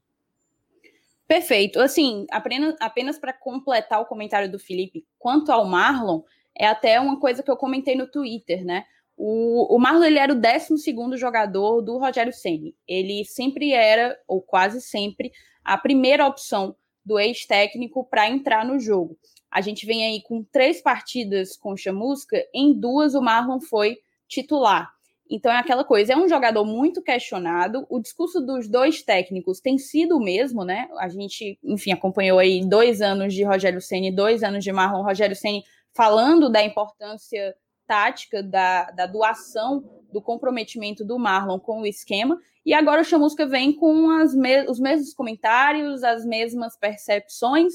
Perfeito. 1.28 1.78
Assim, 1.78 2.24
apenas, 2.30 3.18
para 3.18 3.34
completar 3.34 4.00
o 4.00 4.06
comentário 4.06 4.50
do 4.50 4.58
Felipe, 4.58 5.04
quanto 5.18 5.52
ao 5.52 5.66
Marlon, 5.66 6.22
é 6.56 6.66
até 6.66 6.98
uma 6.98 7.20
coisa 7.20 7.42
que 7.42 7.50
eu 7.50 7.56
comentei 7.56 7.96
no 7.96 8.10
Twitter, 8.10 8.64
né? 8.64 8.84
O, 9.14 9.76
o 9.76 9.78
Marlon 9.78 10.04
ele 10.04 10.18
era 10.18 10.32
o 10.32 10.40
12 10.40 11.18
jogador 11.18 11.82
do 11.82 11.98
Rogério 11.98 12.32
Ceni. 12.32 12.74
Ele 12.88 13.24
sempre 13.26 13.72
era, 13.72 14.16
ou 14.26 14.40
quase 14.40 14.80
sempre, 14.80 15.32
a 15.64 15.76
primeira 15.76 16.26
opção 16.26 16.76
do 17.06 17.18
ex-técnico 17.18 18.04
para 18.04 18.28
entrar 18.28 18.66
no 18.66 18.80
jogo. 18.80 19.16
A 19.48 19.60
gente 19.60 19.86
vem 19.86 20.04
aí 20.04 20.20
com 20.22 20.42
três 20.42 20.82
partidas 20.82 21.56
com 21.56 21.76
Chamusca, 21.76 22.36
em 22.52 22.74
duas 22.78 23.14
o 23.14 23.22
Marlon 23.22 23.60
foi 23.60 23.96
titular. 24.28 24.90
Então 25.30 25.50
é 25.50 25.56
aquela 25.56 25.84
coisa, 25.84 26.12
é 26.12 26.16
um 26.16 26.28
jogador 26.28 26.64
muito 26.64 27.00
questionado. 27.02 27.86
O 27.88 28.00
discurso 28.00 28.40
dos 28.40 28.68
dois 28.68 29.02
técnicos 29.02 29.60
tem 29.60 29.78
sido 29.78 30.16
o 30.16 30.22
mesmo, 30.22 30.64
né? 30.64 30.88
A 30.98 31.08
gente, 31.08 31.58
enfim, 31.64 31.92
acompanhou 31.92 32.38
aí 32.38 32.64
dois 32.64 33.00
anos 33.00 33.32
de 33.34 33.44
Rogério 33.44 33.80
Ceni, 33.80 34.14
dois 34.14 34.42
anos 34.42 34.62
de 34.62 34.72
Marlon 34.72 35.02
Rogério 35.02 35.34
Ceni 35.34 35.64
falando 35.94 36.50
da 36.50 36.62
importância 36.62 37.54
tática 37.86 38.42
da, 38.42 38.90
da 38.90 39.06
doação 39.06 39.84
do 40.12 40.20
comprometimento 40.20 41.04
do 41.04 41.18
Marlon 41.18 41.58
com 41.58 41.82
o 41.82 41.86
esquema. 41.86 42.38
E 42.66 42.74
agora 42.74 43.02
o 43.02 43.04
Chamusca 43.04 43.46
vem 43.46 43.72
com 43.72 44.08
me 44.34 44.68
os 44.68 44.80
mesmos 44.80 45.14
comentários, 45.14 46.02
as 46.02 46.26
mesmas 46.26 46.76
percepções. 46.76 47.74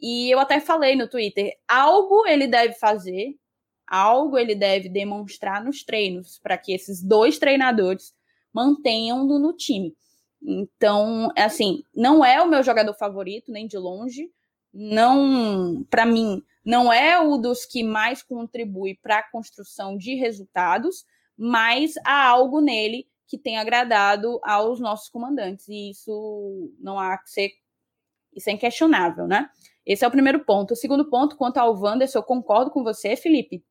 E 0.00 0.30
eu 0.30 0.38
até 0.38 0.60
falei 0.60 0.96
no 0.96 1.06
Twitter: 1.06 1.52
algo 1.68 2.26
ele 2.26 2.46
deve 2.46 2.72
fazer, 2.72 3.36
algo 3.86 4.38
ele 4.38 4.54
deve 4.54 4.88
demonstrar 4.88 5.62
nos 5.62 5.84
treinos, 5.84 6.38
para 6.42 6.56
que 6.56 6.72
esses 6.72 7.02
dois 7.02 7.38
treinadores 7.38 8.14
mantenham-no 8.50 9.38
no 9.38 9.52
time. 9.52 9.94
Então, 10.42 11.30
assim, 11.36 11.82
não 11.94 12.24
é 12.24 12.40
o 12.40 12.48
meu 12.48 12.62
jogador 12.62 12.94
favorito, 12.94 13.52
nem 13.52 13.66
de 13.66 13.76
longe, 13.76 14.30
não, 14.72 15.84
para 15.90 16.06
mim, 16.06 16.42
não 16.64 16.90
é 16.90 17.20
o 17.20 17.36
dos 17.36 17.66
que 17.66 17.82
mais 17.82 18.22
contribui 18.22 18.98
para 19.02 19.18
a 19.18 19.30
construção 19.30 19.98
de 19.98 20.14
resultados, 20.14 21.04
mas 21.36 21.94
há 22.06 22.26
algo 22.26 22.60
nele 22.60 23.06
que 23.26 23.38
tem 23.38 23.58
agradado 23.58 24.40
aos 24.42 24.80
nossos 24.80 25.08
comandantes, 25.08 25.68
e 25.68 25.90
isso 25.90 26.72
não 26.80 26.98
há 26.98 27.16
que 27.18 27.30
ser, 27.30 27.50
isso 28.34 28.50
é 28.50 28.52
inquestionável, 28.52 29.26
né? 29.26 29.48
Esse 29.86 30.04
é 30.04 30.08
o 30.08 30.10
primeiro 30.10 30.44
ponto. 30.44 30.72
O 30.72 30.76
segundo 30.76 31.08
ponto, 31.08 31.36
quanto 31.36 31.58
ao 31.58 31.78
Wanderson, 31.78 32.18
eu 32.18 32.22
concordo 32.22 32.70
com 32.70 32.82
você, 32.82 33.16
Felipe. 33.16 33.62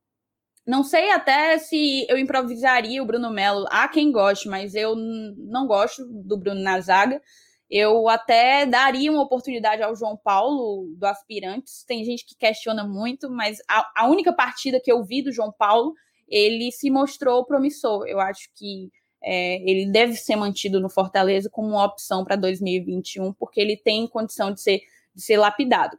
Não 0.66 0.84
sei 0.84 1.12
até 1.12 1.58
se 1.58 2.06
eu 2.10 2.18
improvisaria 2.18 3.02
o 3.02 3.06
Bruno 3.06 3.30
Melo. 3.32 3.66
Há 3.70 3.88
quem 3.88 4.12
goste, 4.12 4.48
mas 4.48 4.76
eu 4.76 4.96
não 4.96 5.68
gosto 5.68 6.06
do 6.08 6.38
Bruno 6.38 6.62
na 6.62 6.80
zaga. 6.80 7.22
Eu 7.70 8.08
até 8.08 8.66
daria 8.66 9.12
uma 9.12 9.24
oportunidade 9.24 9.82
ao 9.82 9.96
João 9.96 10.16
Paulo 10.16 10.94
do 10.96 11.06
Aspirantes. 11.06 11.84
Tem 11.86 12.06
gente 12.06 12.26
que 12.26 12.36
questiona 12.38 12.88
muito, 12.88 13.30
mas 13.30 13.58
a, 13.70 14.04
a 14.04 14.08
única 14.08 14.32
partida 14.32 14.80
que 14.82 14.92
eu 14.92 15.04
vi 15.04 15.24
do 15.24 15.34
João 15.34 15.52
Paulo, 15.52 15.94
ele 16.30 16.72
se 16.72 16.90
mostrou 16.90 17.46
promissor. 17.46 18.06
Eu 18.08 18.20
acho 18.20 18.48
que 18.56 18.90
é, 19.24 19.62
ele 19.70 19.92
deve 19.92 20.16
ser 20.16 20.36
mantido 20.36 20.80
no 20.80 20.90
Fortaleza 20.90 21.50
como 21.50 21.70
uma 21.70 21.86
opção 21.86 22.26
para 22.26 22.36
2021, 22.36 23.32
porque 23.34 23.62
ele 23.62 23.78
tem 23.78 24.08
condição 24.08 24.52
de 24.52 24.62
ser, 24.62 24.82
de 25.16 25.22
ser 25.22 25.38
lapidado. 25.38 25.98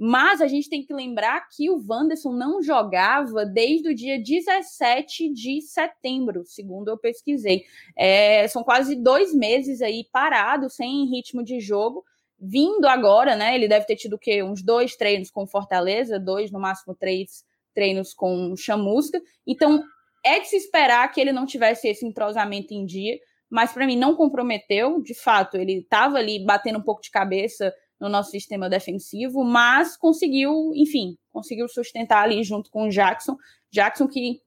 Mas 0.00 0.40
a 0.40 0.46
gente 0.46 0.70
tem 0.70 0.84
que 0.84 0.94
lembrar 0.94 1.48
que 1.48 1.68
o 1.68 1.84
Wanderson 1.84 2.32
não 2.32 2.62
jogava 2.62 3.44
desde 3.44 3.88
o 3.88 3.94
dia 3.94 4.22
17 4.22 5.32
de 5.32 5.60
setembro, 5.60 6.44
segundo 6.44 6.88
eu 6.88 6.96
pesquisei. 6.96 7.64
É, 7.96 8.46
são 8.46 8.62
quase 8.62 8.94
dois 8.94 9.34
meses 9.34 9.82
aí 9.82 10.06
parado, 10.12 10.70
sem 10.70 11.06
ritmo 11.06 11.42
de 11.42 11.58
jogo. 11.58 12.04
Vindo 12.38 12.86
agora, 12.86 13.34
né? 13.34 13.56
Ele 13.56 13.66
deve 13.66 13.86
ter 13.86 13.96
tido 13.96 14.12
o 14.12 14.18
quê? 14.18 14.40
Uns 14.40 14.62
dois 14.62 14.94
treinos 14.94 15.32
com 15.32 15.44
Fortaleza, 15.48 16.20
dois, 16.20 16.52
no 16.52 16.60
máximo 16.60 16.94
três 16.94 17.44
treinos 17.74 18.14
com 18.14 18.54
Chamusca. 18.56 19.20
Então, 19.44 19.82
é 20.28 20.40
de 20.40 20.48
se 20.48 20.56
esperar 20.56 21.10
que 21.10 21.20
ele 21.20 21.32
não 21.32 21.46
tivesse 21.46 21.88
esse 21.88 22.06
entrosamento 22.06 22.74
em 22.74 22.84
dia, 22.84 23.18
mas 23.48 23.72
para 23.72 23.86
mim 23.86 23.96
não 23.96 24.14
comprometeu. 24.14 25.00
De 25.02 25.14
fato, 25.14 25.56
ele 25.56 25.78
estava 25.78 26.18
ali 26.18 26.44
batendo 26.44 26.78
um 26.78 26.82
pouco 26.82 27.02
de 27.02 27.10
cabeça 27.10 27.74
no 27.98 28.08
nosso 28.08 28.30
sistema 28.30 28.68
defensivo, 28.68 29.42
mas 29.42 29.96
conseguiu, 29.96 30.72
enfim, 30.74 31.16
conseguiu 31.32 31.68
sustentar 31.68 32.22
ali 32.22 32.44
junto 32.44 32.70
com 32.70 32.84
o 32.84 32.90
Jackson. 32.90 33.36
Jackson 33.70 34.06
que 34.06 34.40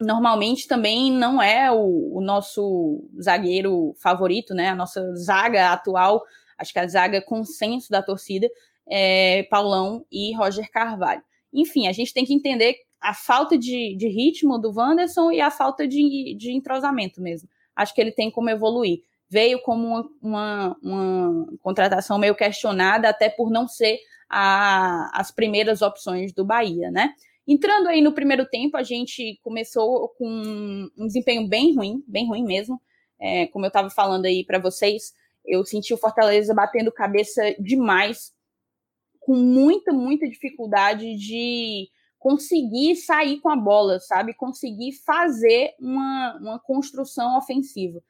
normalmente 0.00 0.66
também 0.66 1.12
não 1.12 1.40
é 1.40 1.70
o, 1.70 2.16
o, 2.16 2.20
nosso 2.20 3.06
zagueiro 3.20 3.94
favorito, 4.00 4.54
né? 4.54 4.70
A 4.70 4.74
nossa 4.74 5.14
zaga 5.14 5.72
atual, 5.72 6.22
acho 6.58 6.72
que 6.72 6.78
a 6.78 6.86
zaga 6.86 7.22
consenso 7.22 7.90
da 7.90 8.02
torcida 8.02 8.48
é 8.88 9.44
Paulão 9.44 10.04
e 10.10 10.34
Roger 10.34 10.70
Carvalho. 10.70 11.22
Enfim, 11.52 11.86
a 11.86 11.92
gente 11.92 12.14
tem 12.14 12.24
que 12.24 12.34
entender 12.34 12.76
a 13.00 13.14
falta 13.14 13.56
de, 13.56 13.96
de 13.96 14.08
ritmo 14.08 14.58
do 14.58 14.72
Wanderson 14.72 15.30
e 15.30 15.40
a 15.40 15.50
falta 15.50 15.86
de, 15.86 16.34
de 16.36 16.52
entrosamento 16.52 17.20
mesmo. 17.20 17.48
Acho 17.74 17.94
que 17.94 18.00
ele 18.00 18.12
tem 18.12 18.30
como 18.30 18.50
evoluir 18.50 19.00
veio 19.30 19.62
como 19.62 19.86
uma, 19.86 20.10
uma, 20.20 20.76
uma 20.82 21.46
contratação 21.60 22.18
meio 22.18 22.34
questionada, 22.34 23.08
até 23.08 23.30
por 23.30 23.48
não 23.48 23.68
ser 23.68 24.00
a, 24.28 25.08
as 25.18 25.30
primeiras 25.30 25.80
opções 25.80 26.32
do 26.32 26.44
Bahia, 26.44 26.90
né? 26.90 27.14
Entrando 27.46 27.88
aí 27.88 28.02
no 28.02 28.12
primeiro 28.12 28.44
tempo, 28.44 28.76
a 28.76 28.82
gente 28.82 29.38
começou 29.42 30.08
com 30.18 30.26
um 30.98 31.06
desempenho 31.06 31.48
bem 31.48 31.74
ruim, 31.74 32.02
bem 32.06 32.28
ruim 32.28 32.44
mesmo. 32.44 32.80
É, 33.20 33.46
como 33.48 33.64
eu 33.64 33.68
estava 33.68 33.88
falando 33.88 34.26
aí 34.26 34.44
para 34.44 34.58
vocês, 34.58 35.12
eu 35.44 35.64
senti 35.64 35.94
o 35.94 35.98
Fortaleza 35.98 36.52
batendo 36.52 36.92
cabeça 36.92 37.54
demais, 37.58 38.32
com 39.20 39.34
muita, 39.34 39.92
muita 39.92 40.28
dificuldade 40.28 41.16
de 41.16 41.88
conseguir 42.20 42.94
sair 42.94 43.40
com 43.40 43.48
a 43.48 43.56
bola, 43.56 43.98
sabe? 43.98 44.34
Conseguir 44.34 44.92
fazer 45.04 45.74
uma, 45.80 46.38
uma 46.40 46.58
construção 46.60 47.36
ofensiva 47.36 48.00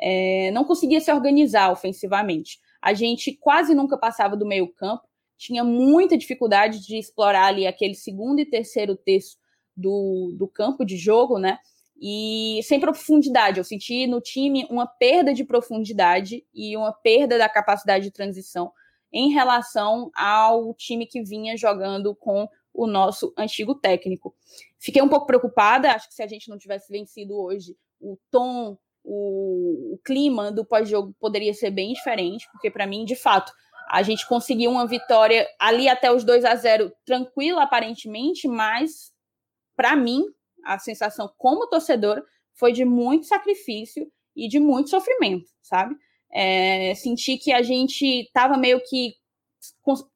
é, 0.00 0.50
não 0.52 0.64
conseguia 0.64 1.00
se 1.00 1.12
organizar 1.12 1.70
ofensivamente. 1.70 2.58
A 2.80 2.94
gente 2.94 3.36
quase 3.36 3.74
nunca 3.74 3.98
passava 3.98 4.36
do 4.36 4.46
meio 4.46 4.72
campo, 4.72 5.06
tinha 5.36 5.62
muita 5.62 6.16
dificuldade 6.16 6.80
de 6.86 6.96
explorar 6.96 7.46
ali 7.46 7.66
aquele 7.66 7.94
segundo 7.94 8.40
e 8.40 8.46
terceiro 8.46 8.96
terço 8.96 9.36
do, 9.76 10.34
do 10.38 10.48
campo 10.48 10.84
de 10.84 10.96
jogo, 10.96 11.38
né? 11.38 11.58
E 12.00 12.60
sem 12.64 12.80
profundidade. 12.80 13.58
Eu 13.58 13.64
senti 13.64 14.06
no 14.06 14.20
time 14.20 14.66
uma 14.70 14.86
perda 14.86 15.34
de 15.34 15.44
profundidade 15.44 16.44
e 16.54 16.76
uma 16.76 16.92
perda 16.92 17.36
da 17.36 17.48
capacidade 17.48 18.04
de 18.04 18.10
transição 18.10 18.72
em 19.12 19.30
relação 19.30 20.10
ao 20.14 20.72
time 20.74 21.06
que 21.06 21.22
vinha 21.22 21.56
jogando 21.56 22.14
com 22.14 22.48
o 22.72 22.86
nosso 22.86 23.32
antigo 23.36 23.74
técnico. 23.74 24.34
Fiquei 24.78 25.02
um 25.02 25.08
pouco 25.08 25.26
preocupada, 25.26 25.92
acho 25.92 26.08
que 26.08 26.14
se 26.14 26.22
a 26.22 26.26
gente 26.26 26.48
não 26.48 26.58
tivesse 26.58 26.90
vencido 26.90 27.38
hoje, 27.38 27.76
o 28.00 28.18
tom 28.30 28.78
o, 29.02 29.94
o 29.94 29.98
clima 30.04 30.52
do 30.52 30.64
pós-jogo 30.64 31.14
poderia 31.18 31.54
ser 31.54 31.70
bem 31.70 31.92
diferente, 31.92 32.48
porque 32.52 32.70
para 32.70 32.86
mim, 32.86 33.04
de 33.04 33.16
fato, 33.16 33.52
a 33.90 34.02
gente 34.02 34.26
conseguiu 34.28 34.70
uma 34.70 34.86
vitória 34.86 35.48
ali 35.58 35.88
até 35.88 36.12
os 36.12 36.22
2 36.22 36.44
a 36.44 36.54
0 36.54 36.92
tranquila 37.04 37.62
aparentemente, 37.62 38.46
mas 38.46 39.12
para 39.74 39.96
mim, 39.96 40.24
a 40.64 40.78
sensação 40.78 41.32
como 41.36 41.66
torcedor 41.66 42.22
foi 42.54 42.72
de 42.72 42.84
muito 42.84 43.26
sacrifício 43.26 44.10
e 44.36 44.46
de 44.48 44.60
muito 44.60 44.90
sofrimento, 44.90 45.50
sabe? 45.62 45.96
É, 46.32 46.94
senti 46.94 47.36
que 47.38 47.52
a 47.52 47.62
gente 47.62 48.04
estava 48.04 48.56
meio 48.56 48.80
que 48.84 49.14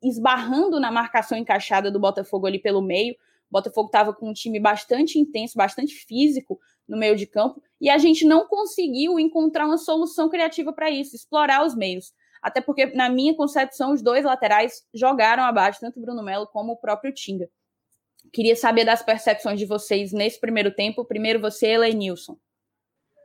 esbarrando 0.02 0.80
na 0.80 0.90
marcação 0.90 1.36
encaixada 1.36 1.90
do 1.90 2.00
Botafogo 2.00 2.46
ali 2.46 2.58
pelo 2.58 2.82
meio. 2.82 3.14
O 3.14 3.52
Botafogo 3.52 3.86
estava 3.86 4.12
com 4.12 4.30
um 4.30 4.32
time 4.32 4.58
bastante 4.58 5.18
intenso, 5.18 5.56
bastante 5.56 5.94
físico, 5.94 6.58
no 6.86 6.98
meio 6.98 7.16
de 7.16 7.26
campo, 7.26 7.62
e 7.80 7.88
a 7.88 7.98
gente 7.98 8.26
não 8.26 8.46
conseguiu 8.46 9.18
encontrar 9.18 9.66
uma 9.66 9.78
solução 9.78 10.28
criativa 10.28 10.72
para 10.72 10.90
isso, 10.90 11.16
explorar 11.16 11.64
os 11.64 11.74
meios. 11.74 12.12
Até 12.42 12.60
porque, 12.60 12.86
na 12.86 13.08
minha 13.08 13.34
concepção, 13.34 13.92
os 13.92 14.02
dois 14.02 14.24
laterais 14.24 14.84
jogaram 14.92 15.44
abaixo, 15.44 15.80
tanto 15.80 15.98
o 15.98 16.02
Bruno 16.02 16.22
Melo 16.22 16.46
como 16.46 16.72
o 16.72 16.76
próprio 16.76 17.12
Tinga. 17.12 17.48
Queria 18.32 18.54
saber 18.54 18.84
das 18.84 19.02
percepções 19.02 19.58
de 19.58 19.64
vocês 19.64 20.12
nesse 20.12 20.38
primeiro 20.38 20.74
tempo. 20.74 21.04
Primeiro 21.04 21.40
você, 21.40 21.68
Elenilson. 21.68 22.36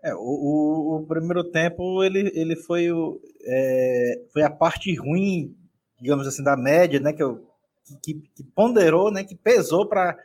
É, 0.04 0.14
o, 0.14 0.20
o, 0.20 0.96
o, 0.96 1.06
primeiro 1.06 1.44
tempo 1.52 2.02
ele, 2.04 2.32
ele 2.34 2.56
foi, 2.56 2.90
o, 2.90 3.20
é, 3.44 4.24
foi 4.32 4.44
a 4.44 4.50
parte 4.50 4.96
ruim, 4.96 5.54
digamos 6.02 6.28
assim, 6.28 6.44
da 6.44 6.56
média, 6.58 7.00
né? 7.00 7.14
Que, 7.14 7.24
eu, 7.24 7.48
que, 8.04 8.16
que 8.36 8.44
ponderou, 8.44 9.12
né? 9.12 9.24
Que 9.24 9.36
pesou 9.36 9.88
para 9.88 10.18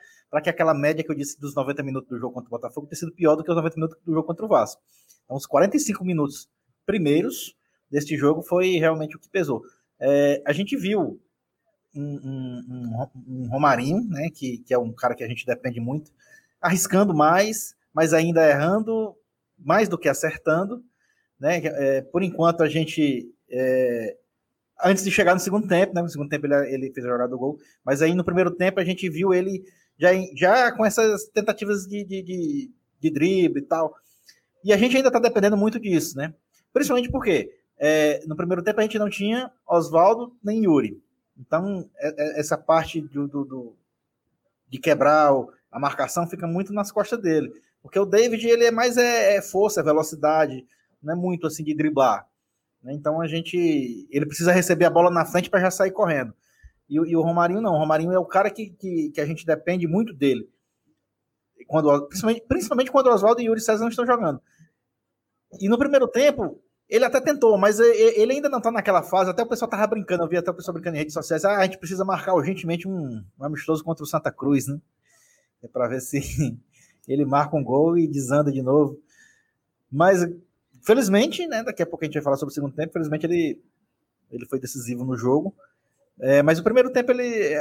que 0.43 0.51
aquela 0.51 0.75
média 0.75 1.05
que 1.05 1.11
eu 1.11 1.15
disse 1.15 1.41
dos 1.41 1.55
90 1.55 1.83
minutos 1.83 2.09
do 2.09 2.19
jogo 2.19 2.35
contra 2.35 2.49
o 2.49 2.51
Botafogo 2.51 2.87
tenha 2.87 2.99
sido 2.99 3.13
pior 3.13 3.37
do 3.37 3.45
que 3.45 3.51
os 3.51 3.57
90 3.57 3.77
minutos 3.77 3.99
do 4.05 4.13
jogo 4.13 4.27
contra 4.27 4.45
o 4.45 4.49
Vasco. 4.49 4.83
Então, 5.25 5.37
os 5.37 5.47
45 5.47 6.05
minutos 6.05 6.49
primeiros 6.85 7.57
deste 7.91 8.17
jogo 8.17 8.43
foi 8.43 8.73
realmente 8.73 9.17
o 9.17 9.21
que 9.21 9.29
pesou. 9.29 9.63
É, 10.01 10.43
a 10.47 10.53
gente 10.53 10.77
viu 10.77 11.21
um, 11.95 12.03
um, 12.03 13.07
um, 13.29 13.49
Romarinho, 13.49 14.03
né, 14.09 14.29
que, 14.35 14.59
que 14.59 14.75
é 14.75 14.79
um 14.79 14.93
cara 14.93 15.15
que 15.15 15.23
a 15.23 15.29
gente 15.29 15.47
depende 15.47 15.81
muito, 15.81 16.11
arriscando 16.61 17.15
mais, 17.15 17.75
mas 17.93 18.13
ainda 18.13 18.49
errando 18.49 19.17
mais 19.59 19.89
do 19.89 19.97
que 19.97 20.09
acertando. 20.09 20.85
Né? 21.39 21.61
É, 21.65 22.03
por 22.03 22.23
enquanto, 22.23 22.63
a 22.63 22.69
gente. 22.69 23.33
É, 23.49 24.17
antes 24.83 25.05
de 25.05 25.11
chegar 25.11 25.35
no 25.35 25.41
segundo 25.41 25.67
tempo, 25.67 25.95
né? 25.95 26.03
No 26.03 26.09
segundo 26.09 26.29
tempo 26.29 26.47
ele, 26.47 26.75
ele 26.75 26.93
fez 26.93 27.07
a 27.07 27.11
jogada 27.11 27.31
do 27.31 27.39
gol, 27.39 27.59
mas 27.85 28.03
aí 28.03 28.15
no 28.15 28.25
primeiro 28.25 28.51
tempo 28.51 28.81
a 28.81 28.85
gente 28.85 29.09
viu 29.09 29.33
ele 29.33 29.65
já, 29.99 30.11
já 30.35 30.73
com 30.73 30.85
essas 30.85 31.25
tentativas 31.29 31.87
de, 31.87 32.05
de, 32.05 32.23
de, 32.23 32.71
de 33.01 33.11
drible 33.11 33.61
e 33.61 33.67
tal. 33.67 33.95
E 34.65 34.73
a 34.73 34.77
gente 34.77 34.97
ainda 34.97 35.09
está 35.09 35.19
dependendo 35.19 35.57
muito 35.57 35.79
disso, 35.79 36.17
né? 36.17 36.35
Principalmente 36.73 37.11
porque 37.11 37.51
é, 37.79 38.25
no 38.27 38.37
primeiro 38.37 38.63
tempo 38.63 38.81
a 38.81 38.83
gente 38.83 38.99
não 38.99 39.11
tinha 39.11 39.51
Oswaldo 39.67 40.37
nem 40.43 40.65
Yuri. 40.65 41.01
Então, 41.39 41.89
é, 41.99 42.09
é, 42.09 42.41
essa 42.41 42.57
parte 42.57 43.01
do, 43.01 43.27
do, 43.27 43.45
do, 43.45 43.77
de 44.69 44.79
quebrar 44.79 45.33
a 45.71 45.79
marcação 45.79 46.27
fica 46.27 46.47
muito 46.47 46.73
nas 46.73 46.91
costas 46.91 47.21
dele. 47.21 47.53
Porque 47.83 47.99
o 47.99 48.07
David, 48.07 48.47
ele 48.47 48.65
é 48.65 48.71
mais 48.71 48.97
é, 48.97 49.37
é 49.37 49.43
força, 49.43 49.81
é 49.81 49.85
velocidade, 49.85 50.67
não 51.03 51.13
é 51.13 51.17
muito 51.17 51.47
assim 51.47 51.63
de 51.63 51.75
driblar. 51.75 52.27
Né? 52.85 52.93
Então, 52.93 53.21
a 53.21 53.27
gente... 53.27 54.07
Ele 54.11 54.27
precisa 54.27 54.53
receber 54.53 54.85
a 54.85 54.91
bola 54.91 55.11
na 55.11 55.25
frente 55.25 55.51
para 55.51 55.61
já 55.61 55.71
sair 55.71 55.91
correndo. 55.91 56.33
E, 56.89 56.97
e, 56.97 57.17
o 57.17 57.23
Romarinho 57.23 57.63
não. 57.63 57.75
O 57.75 57.79
Romarinho 57.79 58.13
é 58.13 58.19
o 58.19 58.27
cara 58.27 58.51
que, 58.51 58.71
que, 58.71 59.11
que 59.11 59.21
a 59.21 59.27
gente 59.27 59.47
depende 59.47 59.87
muito 59.89 60.13
dele. 60.13 60.49
Quando, 61.67 62.07
principalmente, 62.07 62.45
principalmente 62.47 62.93
quando 62.93 63.07
o 63.07 63.15
Oswaldo 63.15 63.41
e 63.41 63.45
o 63.45 63.49
Yuri 63.49 63.61
César 63.61 63.83
não 63.83 63.89
estão 63.89 64.07
jogando. 64.07 64.41
E 65.59 65.69
no 65.69 65.79
primeiro 65.79 66.07
tempo, 66.07 66.61
ele 66.89 67.05
até 67.05 67.21
tentou, 67.21 67.57
mas 67.57 67.79
ele 67.81 68.35
ainda 68.35 68.49
não 68.49 68.59
está 68.59 68.71
naquela 68.71 69.03
fase. 69.03 69.31
Até 69.31 69.43
o 69.43 69.49
pessoal 69.49 69.71
tava 69.71 69.87
brincando, 69.87 70.25
eu 70.25 70.29
vi 70.29 70.37
até 70.37 70.51
o 70.51 70.55
pessoal 70.55 70.75
brincando 70.75 70.97
em 70.97 70.99
redes 70.99 71.15
sociais. 71.15 71.45
Ah, 71.45 71.59
a 71.59 71.65
gente 71.65 71.79
precisa 71.79 72.05
marcar 72.05 72.35
urgentemente 72.35 72.87
um, 72.87 73.25
um 73.39 73.45
amistoso 73.45 73.83
contra 73.83 74.05
o 74.05 74.07
Santa 74.07 74.31
Cruz, 74.31 74.67
né? 74.67 74.79
É 75.63 75.69
para 75.69 75.89
ver 75.89 76.01
se 76.01 76.21
ele 77.09 77.25
marca 77.25 77.57
um 77.57 77.65
gol 77.65 77.97
e 77.97 78.07
desanda 78.07 78.53
de 78.53 78.63
novo. 78.63 79.01
Mas, 79.91 80.27
felizmente, 80.85 81.47
né? 81.47 81.63
Daqui 81.63 81.83
a 81.83 81.87
pouco 81.87 82.05
a 82.05 82.07
gente 82.07 82.15
vai 82.15 82.23
falar 82.23 82.37
sobre 82.37 82.53
o 82.53 82.55
segundo 82.55 82.75
tempo. 82.75 82.93
Felizmente, 82.93 83.27
ele, 83.27 83.61
ele 84.31 84.47
foi 84.47 84.61
decisivo 84.61 85.05
no 85.05 85.17
jogo. 85.17 85.55
É, 86.21 86.43
mas 86.43 86.61
o 86.61 86.63
primeiro 86.63 86.93
tempo, 86.93 87.11
ele, 87.11 87.57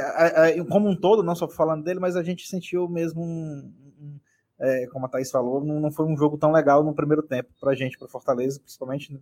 como 0.70 0.88
um 0.88 0.94
todo, 0.94 1.24
não 1.24 1.34
só 1.34 1.48
falando 1.48 1.82
dele, 1.82 1.98
mas 1.98 2.14
a 2.14 2.22
gente 2.22 2.46
sentiu 2.46 2.88
mesmo 2.88 3.20
um, 3.20 3.72
um 3.98 4.20
é, 4.60 4.86
como 4.86 5.06
a 5.06 5.08
Thaís 5.08 5.30
falou, 5.30 5.64
não, 5.64 5.80
não, 5.80 5.90
foi 5.90 6.06
um 6.06 6.16
jogo 6.16 6.38
tão 6.38 6.52
legal 6.52 6.84
no 6.84 6.94
primeiro 6.94 7.22
tempo 7.22 7.52
pra 7.60 7.74
gente, 7.74 7.98
pro 7.98 8.08
Fortaleza, 8.08 8.60
principalmente. 8.60 9.12
Né? 9.12 9.18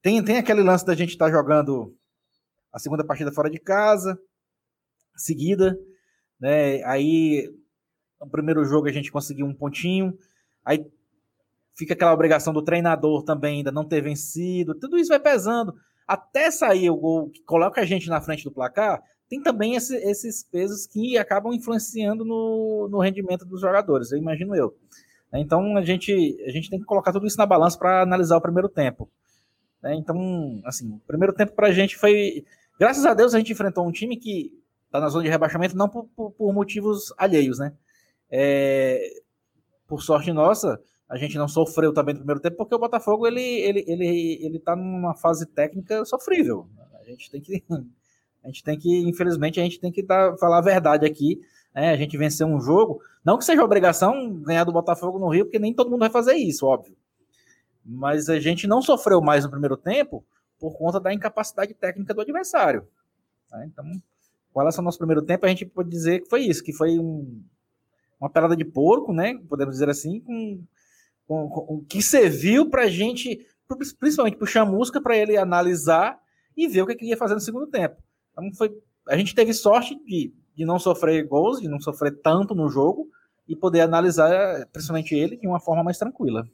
Tem, 0.00 0.22
tem 0.22 0.36
aquele 0.36 0.62
lance 0.62 0.86
da 0.86 0.94
gente 0.94 1.10
estar 1.10 1.26
tá 1.26 1.32
jogando 1.32 1.96
a 2.72 2.78
segunda 2.78 3.02
partida 3.02 3.32
fora 3.32 3.50
de 3.50 3.58
casa, 3.58 4.18
seguida, 5.16 5.76
né? 6.38 6.82
Aí 6.84 7.52
no 8.20 8.30
primeiro 8.30 8.64
jogo 8.64 8.88
a 8.88 8.92
gente 8.92 9.10
conseguiu 9.10 9.46
um 9.46 9.54
pontinho, 9.54 10.16
aí 10.64 10.86
fica 11.78 11.94
aquela 11.94 12.12
obrigação 12.12 12.52
do 12.52 12.60
treinador 12.60 13.22
também 13.22 13.58
ainda 13.58 13.70
não 13.70 13.84
ter 13.84 14.02
vencido, 14.02 14.74
tudo 14.74 14.98
isso 14.98 15.10
vai 15.10 15.20
pesando 15.20 15.72
até 16.06 16.50
sair 16.50 16.90
o 16.90 16.96
gol 16.96 17.30
que 17.30 17.42
coloca 17.44 17.80
a 17.80 17.84
gente 17.84 18.08
na 18.08 18.20
frente 18.20 18.42
do 18.42 18.50
placar, 18.50 19.00
tem 19.28 19.40
também 19.40 19.74
esse, 19.74 19.94
esses 19.96 20.42
pesos 20.42 20.86
que 20.86 21.16
acabam 21.16 21.52
influenciando 21.52 22.24
no, 22.24 22.88
no, 22.90 22.98
rendimento 22.98 23.44
dos 23.44 23.60
jogadores, 23.60 24.10
eu 24.10 24.18
imagino 24.18 24.56
eu. 24.56 24.74
Então 25.34 25.76
a 25.76 25.84
gente, 25.84 26.12
a 26.46 26.50
gente 26.50 26.70
tem 26.70 26.80
que 26.80 26.86
colocar 26.86 27.12
tudo 27.12 27.26
isso 27.26 27.36
na 27.36 27.46
balança 27.46 27.78
para 27.78 28.02
analisar 28.02 28.38
o 28.38 28.40
primeiro 28.40 28.68
tempo. 28.68 29.08
Né? 29.82 29.94
Então, 29.94 30.60
assim, 30.64 30.90
o 30.90 31.00
primeiro 31.06 31.34
tempo 31.34 31.52
para 31.52 31.68
a 31.68 31.72
gente 31.72 31.96
foi. 31.96 32.44
Graças 32.80 33.04
a 33.04 33.12
Deus 33.12 33.34
a 33.34 33.38
gente 33.38 33.52
enfrentou 33.52 33.86
um 33.86 33.92
time 33.92 34.16
que 34.16 34.50
está 34.86 34.98
na 34.98 35.10
zona 35.10 35.24
de 35.24 35.30
rebaixamento 35.30 35.76
não 35.76 35.88
por, 35.88 36.06
por, 36.16 36.30
por 36.32 36.52
motivos 36.54 37.12
alheios, 37.18 37.58
né? 37.58 37.74
É, 38.30 38.98
por 39.86 40.02
sorte 40.02 40.32
nossa, 40.32 40.80
a 41.08 41.16
gente 41.16 41.38
não 41.38 41.48
sofreu 41.48 41.92
também 41.92 42.14
no 42.14 42.20
primeiro 42.20 42.40
tempo, 42.40 42.56
porque 42.56 42.74
o 42.74 42.78
Botafogo 42.78 43.26
ele, 43.26 43.40
ele, 43.40 43.84
ele, 43.88 44.38
ele 44.44 44.58
tá 44.58 44.76
numa 44.76 45.14
fase 45.14 45.46
técnica 45.46 46.04
sofrível. 46.04 46.68
A 47.00 47.04
gente 47.04 47.30
tem 47.30 47.40
que, 47.40 47.64
a 48.44 48.46
gente 48.48 48.62
tem 48.62 48.78
que, 48.78 49.08
infelizmente, 49.08 49.58
a 49.58 49.62
gente 49.62 49.80
tem 49.80 49.90
que 49.90 50.02
dar, 50.02 50.36
falar 50.36 50.58
a 50.58 50.62
verdade 50.62 51.06
aqui. 51.06 51.40
Né? 51.74 51.90
A 51.90 51.96
gente 51.96 52.16
venceu 52.18 52.46
um 52.46 52.60
jogo, 52.60 53.00
não 53.24 53.38
que 53.38 53.44
seja 53.44 53.64
obrigação 53.64 54.34
ganhar 54.34 54.64
do 54.64 54.72
Botafogo 54.72 55.18
no 55.18 55.28
Rio, 55.28 55.46
porque 55.46 55.58
nem 55.58 55.72
todo 55.72 55.90
mundo 55.90 56.00
vai 56.00 56.10
fazer 56.10 56.34
isso, 56.34 56.66
óbvio. 56.66 56.94
Mas 57.82 58.28
a 58.28 58.38
gente 58.38 58.66
não 58.66 58.82
sofreu 58.82 59.22
mais 59.22 59.44
no 59.44 59.50
primeiro 59.50 59.78
tempo 59.78 60.22
por 60.58 60.76
conta 60.76 61.00
da 61.00 61.14
incapacidade 61.14 61.72
técnica 61.72 62.12
do 62.12 62.20
adversário. 62.20 62.86
Tá? 63.48 63.64
Então, 63.64 63.84
com 64.52 64.60
relação 64.60 64.82
ao 64.82 64.84
nosso 64.84 64.98
primeiro 64.98 65.22
tempo, 65.22 65.46
a 65.46 65.48
gente 65.48 65.64
pode 65.64 65.88
dizer 65.88 66.20
que 66.20 66.28
foi 66.28 66.42
isso, 66.42 66.62
que 66.62 66.72
foi 66.72 66.98
um, 66.98 67.42
uma 68.20 68.28
pelada 68.28 68.54
de 68.54 68.64
porco, 68.64 69.12
né? 69.14 69.38
Podemos 69.48 69.74
dizer 69.74 69.88
assim, 69.88 70.20
com 70.20 70.62
o 71.28 71.84
que 71.88 72.02
serviu 72.02 72.70
para 72.70 72.84
a 72.84 72.88
gente, 72.88 73.46
principalmente 73.98 74.38
puxar 74.38 74.62
a 74.62 74.66
música 74.66 75.00
para 75.00 75.16
ele 75.16 75.36
analisar 75.36 76.18
e 76.56 76.66
ver 76.66 76.82
o 76.82 76.86
que, 76.86 76.92
ele 76.92 77.10
ia 77.10 77.16
fazer 77.16 77.34
no 77.34 77.40
segundo 77.40 77.66
tempo. 77.66 77.96
Então 78.32 78.50
foi, 78.54 78.70
a 79.06 79.16
gente 79.16 79.34
teve 79.34 79.52
sorte 79.52 79.94
de, 80.04 80.32
de 80.54 80.64
não 80.64 80.78
sofrer 80.78 81.26
gols, 81.26 81.60
de 81.60 81.68
não 81.68 81.78
sofrer 81.78 82.20
tanto 82.22 82.54
no 82.54 82.68
jogo 82.68 83.08
e 83.46 83.54
poder 83.54 83.82
analisar, 83.82 84.66
principalmente 84.72 85.14
ele, 85.14 85.36
de 85.36 85.46
uma 85.46 85.60
forma 85.60 85.84
mais 85.84 85.98
tranquila. 85.98 86.48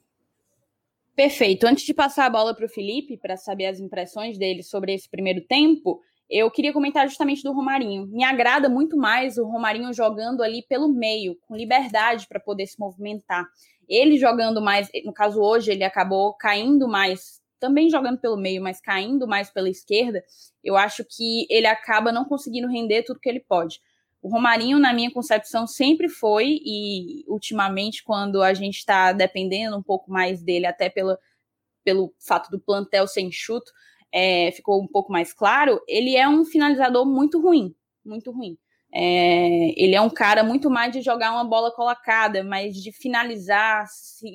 Perfeito. 1.14 1.66
Antes 1.66 1.84
de 1.84 1.94
passar 1.94 2.26
a 2.26 2.30
bola 2.30 2.54
para 2.54 2.66
o 2.66 2.68
Felipe, 2.68 3.16
para 3.16 3.36
saber 3.36 3.66
as 3.66 3.78
impressões 3.78 4.36
dele 4.36 4.62
sobre 4.62 4.92
esse 4.92 5.08
primeiro 5.08 5.40
tempo, 5.42 6.00
eu 6.28 6.50
queria 6.50 6.72
comentar 6.72 7.06
justamente 7.06 7.42
do 7.42 7.52
Romarinho. 7.52 8.06
Me 8.06 8.24
agrada 8.24 8.68
muito 8.68 8.96
mais 8.96 9.36
o 9.36 9.44
Romarinho 9.44 9.92
jogando 9.92 10.42
ali 10.42 10.62
pelo 10.62 10.88
meio, 10.88 11.36
com 11.46 11.56
liberdade 11.56 12.26
para 12.26 12.40
poder 12.40 12.66
se 12.66 12.78
movimentar. 12.78 13.46
Ele 13.88 14.16
jogando 14.18 14.62
mais, 14.62 14.88
no 15.04 15.12
caso 15.12 15.40
hoje, 15.40 15.70
ele 15.70 15.84
acabou 15.84 16.32
caindo 16.34 16.88
mais, 16.88 17.40
também 17.60 17.90
jogando 17.90 18.18
pelo 18.18 18.36
meio, 18.36 18.62
mas 18.62 18.80
caindo 18.80 19.28
mais 19.28 19.50
pela 19.50 19.68
esquerda. 19.68 20.22
Eu 20.62 20.76
acho 20.76 21.04
que 21.04 21.46
ele 21.50 21.66
acaba 21.66 22.10
não 22.10 22.24
conseguindo 22.24 22.68
render 22.68 23.02
tudo 23.02 23.20
que 23.20 23.28
ele 23.28 23.40
pode. 23.40 23.80
O 24.22 24.28
Romarinho, 24.30 24.78
na 24.78 24.94
minha 24.94 25.10
concepção, 25.10 25.66
sempre 25.66 26.08
foi, 26.08 26.58
e 26.64 27.24
ultimamente, 27.28 28.02
quando 28.02 28.42
a 28.42 28.54
gente 28.54 28.78
está 28.78 29.12
dependendo 29.12 29.76
um 29.76 29.82
pouco 29.82 30.10
mais 30.10 30.42
dele, 30.42 30.64
até 30.64 30.88
pela, 30.88 31.18
pelo 31.84 32.14
fato 32.18 32.50
do 32.50 32.58
plantel 32.58 33.06
sem 33.06 33.30
chuto, 33.30 33.70
é, 34.14 34.52
ficou 34.52 34.80
um 34.80 34.86
pouco 34.86 35.10
mais 35.10 35.32
claro, 35.32 35.82
ele 35.88 36.16
é 36.16 36.28
um 36.28 36.44
finalizador 36.44 37.04
muito 37.04 37.40
ruim, 37.40 37.74
muito 38.04 38.30
ruim. 38.30 38.56
É, 38.94 39.74
ele 39.76 39.96
é 39.96 40.00
um 40.00 40.08
cara 40.08 40.44
muito 40.44 40.70
mais 40.70 40.92
de 40.92 41.02
jogar 41.02 41.32
uma 41.32 41.42
bola 41.42 41.72
colocada, 41.72 42.44
mas 42.44 42.76
de 42.76 42.92
finalizar, 42.92 43.86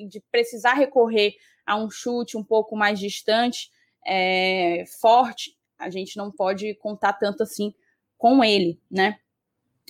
de 0.06 0.22
precisar 0.30 0.74
recorrer 0.74 1.32
a 1.64 1.76
um 1.76 1.90
chute 1.90 2.36
um 2.36 2.44
pouco 2.44 2.76
mais 2.76 3.00
distante, 3.00 3.70
é, 4.06 4.84
forte, 5.00 5.56
a 5.78 5.88
gente 5.88 6.14
não 6.18 6.30
pode 6.30 6.74
contar 6.74 7.14
tanto 7.14 7.42
assim 7.42 7.72
com 8.18 8.44
ele, 8.44 8.78
né? 8.90 9.16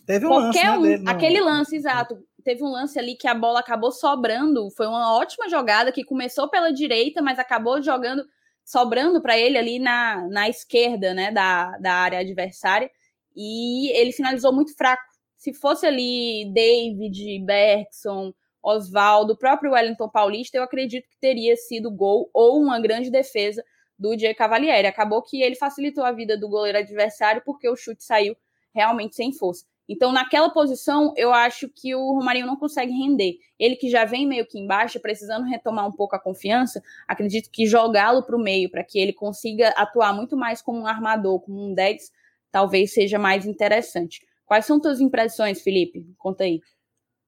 Teve 0.07 0.25
um 0.25 0.29
Qualquer 0.29 0.77
lance, 0.77 0.99
né, 0.99 1.11
um, 1.11 1.13
aquele 1.13 1.41
lance, 1.41 1.75
exato. 1.75 2.25
Teve 2.45 2.63
um 2.63 2.71
lance 2.71 2.97
ali 2.97 3.17
que 3.17 3.27
a 3.27 3.35
bola 3.35 3.59
acabou 3.59 3.91
sobrando, 3.91 4.71
foi 4.71 4.87
uma 4.87 5.17
ótima 5.17 5.49
jogada 5.49 5.91
que 5.91 6.05
começou 6.05 6.49
pela 6.49 6.73
direita, 6.73 7.21
mas 7.21 7.41
acabou 7.41 7.83
jogando, 7.83 8.25
sobrando 8.71 9.21
para 9.21 9.37
ele 9.37 9.59
ali 9.59 9.81
na, 9.81 10.29
na 10.29 10.49
esquerda, 10.49 11.13
né, 11.13 11.33
da, 11.33 11.77
da 11.79 11.93
área 11.93 12.21
adversária 12.21 12.89
e 13.35 13.91
ele 13.99 14.13
finalizou 14.13 14.53
muito 14.53 14.77
fraco. 14.77 15.03
Se 15.37 15.53
fosse 15.53 15.87
ali 15.87 16.49
David, 16.55 17.41
Bergson, 17.45 18.33
Oswaldo, 18.63 19.33
o 19.33 19.37
próprio 19.37 19.73
Wellington 19.73 20.09
Paulista, 20.09 20.57
eu 20.57 20.63
acredito 20.63 21.09
que 21.09 21.19
teria 21.19 21.57
sido 21.57 21.91
gol 21.91 22.31
ou 22.33 22.63
uma 22.63 22.79
grande 22.79 23.11
defesa 23.11 23.65
do 23.99 24.15
Diego 24.15 24.39
Cavalieri. 24.39 24.87
Acabou 24.87 25.21
que 25.21 25.43
ele 25.43 25.57
facilitou 25.57 26.05
a 26.05 26.13
vida 26.13 26.39
do 26.39 26.49
goleiro 26.49 26.79
adversário 26.79 27.43
porque 27.45 27.69
o 27.69 27.75
chute 27.75 28.05
saiu 28.05 28.37
realmente 28.73 29.17
sem 29.17 29.33
força. 29.33 29.65
Então, 29.93 30.13
naquela 30.13 30.49
posição, 30.51 31.13
eu 31.17 31.35
acho 31.35 31.69
que 31.69 31.97
o 31.97 32.13
Romarinho 32.13 32.47
não 32.47 32.55
consegue 32.55 32.93
render. 32.93 33.39
Ele 33.59 33.75
que 33.75 33.91
já 33.91 34.05
vem 34.05 34.25
meio 34.25 34.47
que 34.47 34.57
embaixo, 34.57 35.01
precisando 35.01 35.49
retomar 35.49 35.85
um 35.85 35.91
pouco 35.91 36.15
a 36.15 36.21
confiança, 36.21 36.81
acredito 37.09 37.51
que 37.51 37.67
jogá-lo 37.67 38.23
para 38.23 38.37
o 38.37 38.41
meio, 38.41 38.71
para 38.71 38.85
que 38.85 39.01
ele 39.01 39.13
consiga 39.13 39.71
atuar 39.71 40.15
muito 40.15 40.37
mais 40.37 40.63
como 40.63 40.79
um 40.79 40.87
armador, 40.87 41.41
como 41.41 41.61
um 41.61 41.75
10, 41.75 42.13
talvez 42.53 42.95
seja 42.95 43.19
mais 43.19 43.45
interessante. 43.45 44.25
Quais 44.47 44.65
são 44.65 44.81
tuas 44.81 45.01
impressões, 45.01 45.61
Felipe? 45.61 46.07
Conta 46.17 46.45
aí. 46.45 46.61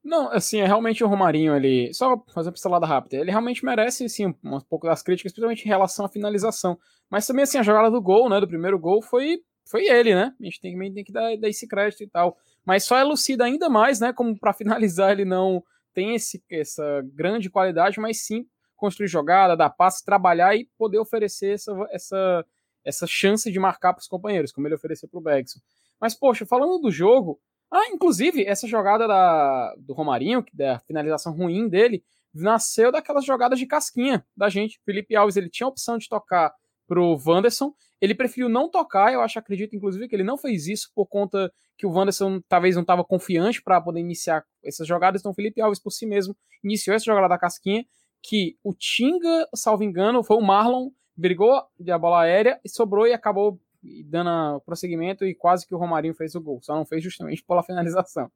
Não, 0.01 0.31
assim, 0.31 0.61
é 0.61 0.65
realmente 0.65 1.03
o 1.03 1.07
Romarinho, 1.07 1.53
ele. 1.53 1.93
Só 1.93 2.17
fazer 2.33 2.47
uma 2.47 2.53
pincelada 2.53 2.85
rápida. 2.85 3.17
Ele 3.17 3.31
realmente 3.31 3.65
merece, 3.65 4.07
sim, 4.07 4.27
um, 4.27 4.35
um 4.41 4.61
pouco 4.61 4.87
das 4.87 5.03
críticas, 5.03 5.33
principalmente 5.33 5.65
em 5.65 5.67
relação 5.67 6.05
à 6.05 6.09
finalização. 6.09 6.79
Mas 7.09 7.27
também, 7.27 7.43
assim, 7.43 7.57
a 7.57 7.63
jogada 7.63 7.91
do 7.91 8.01
gol, 8.01 8.29
né? 8.29 8.39
Do 8.39 8.47
primeiro 8.47 8.79
gol 8.79 9.01
foi, 9.01 9.41
foi 9.69 9.85
ele, 9.85 10.15
né? 10.15 10.33
A 10.39 10.43
gente 10.45 10.61
tem, 10.61 10.77
tem 10.93 11.03
que 11.03 11.11
dar, 11.11 11.35
dar 11.37 11.49
esse 11.49 11.67
crédito 11.67 12.03
e 12.03 12.07
tal. 12.07 12.37
Mas 12.65 12.83
só 12.83 12.97
elucida 12.97 13.45
ainda 13.45 13.69
mais, 13.69 13.99
né? 13.99 14.13
Como 14.13 14.37
para 14.39 14.53
finalizar 14.53 15.11
ele 15.11 15.25
não 15.25 15.63
tem 15.93 16.15
esse, 16.15 16.43
essa 16.49 17.03
grande 17.13 17.49
qualidade, 17.49 17.99
mas 17.99 18.25
sim 18.25 18.47
construir 18.75 19.07
jogada, 19.07 19.55
dar 19.55 19.69
passe, 19.69 20.03
trabalhar 20.03 20.55
e 20.55 20.67
poder 20.77 20.97
oferecer 20.97 21.53
essa, 21.53 21.71
essa 21.91 22.45
essa 22.83 23.07
chance 23.07 23.49
de 23.51 23.59
marcar 23.59 23.93
para 23.93 24.01
os 24.01 24.07
companheiros, 24.07 24.51
como 24.51 24.67
ele 24.67 24.75
ofereceu 24.75 25.07
para 25.07 25.17
o 25.17 25.21
Bergson. 25.21 25.59
Mas, 25.99 26.13
poxa, 26.13 26.45
falando 26.45 26.79
do 26.79 26.91
jogo, 26.91 27.39
ah, 27.71 27.87
inclusive, 27.87 28.45
essa 28.45 28.67
jogada 28.67 29.07
da, 29.07 29.73
do 29.77 29.93
Romarinho, 29.93 30.45
da 30.53 30.79
finalização 30.79 31.33
ruim 31.33 31.67
dele, 31.67 32.03
nasceu 32.33 32.91
daquelas 32.91 33.25
jogadas 33.25 33.57
de 33.57 33.65
casquinha 33.65 34.25
da 34.35 34.49
gente. 34.49 34.81
Felipe 34.85 35.15
Alves, 35.15 35.37
ele 35.37 35.49
tinha 35.49 35.65
a 35.65 35.69
opção 35.69 35.97
de 35.97 36.09
tocar 36.09 36.53
pro 36.93 37.19
Wanderson, 37.25 37.73
ele 37.99 38.13
preferiu 38.13 38.47
não 38.47 38.69
tocar, 38.69 39.11
eu 39.11 39.21
acho, 39.21 39.39
acredito, 39.39 39.75
inclusive, 39.75 40.07
que 40.07 40.15
ele 40.15 40.23
não 40.23 40.37
fez 40.37 40.67
isso 40.67 40.91
por 40.93 41.07
conta 41.07 41.51
que 41.75 41.87
o 41.87 41.91
Wanderson 41.91 42.39
talvez 42.47 42.75
não 42.75 42.83
estava 42.83 43.03
confiante 43.03 43.63
para 43.63 43.81
poder 43.81 43.99
iniciar 43.99 44.45
essas 44.63 44.87
jogadas, 44.87 45.21
então 45.21 45.31
o 45.31 45.35
Felipe 45.35 45.59
Alves, 45.59 45.79
por 45.81 45.89
si 45.89 46.05
mesmo, 46.05 46.35
iniciou 46.63 46.95
essa 46.95 47.05
jogada 47.05 47.29
da 47.29 47.37
casquinha, 47.39 47.83
que 48.21 48.55
o 48.63 48.75
Tinga, 48.75 49.47
salvo 49.55 49.83
engano, 49.83 50.23
foi 50.23 50.37
o 50.37 50.41
Marlon, 50.41 50.91
brigou 51.17 51.59
de 51.79 51.91
a 51.91 51.97
bola 51.97 52.21
aérea 52.21 52.59
e 52.63 52.69
sobrou 52.69 53.07
e 53.07 53.13
acabou 53.13 53.59
dando 54.05 54.61
prosseguimento 54.61 55.25
e 55.25 55.33
quase 55.33 55.67
que 55.67 55.73
o 55.73 55.77
Romarinho 55.77 56.13
fez 56.13 56.35
o 56.35 56.41
gol. 56.41 56.61
Só 56.61 56.75
não 56.75 56.85
fez 56.85 57.03
justamente 57.03 57.43
pela 57.43 57.63
finalização. 57.63 58.31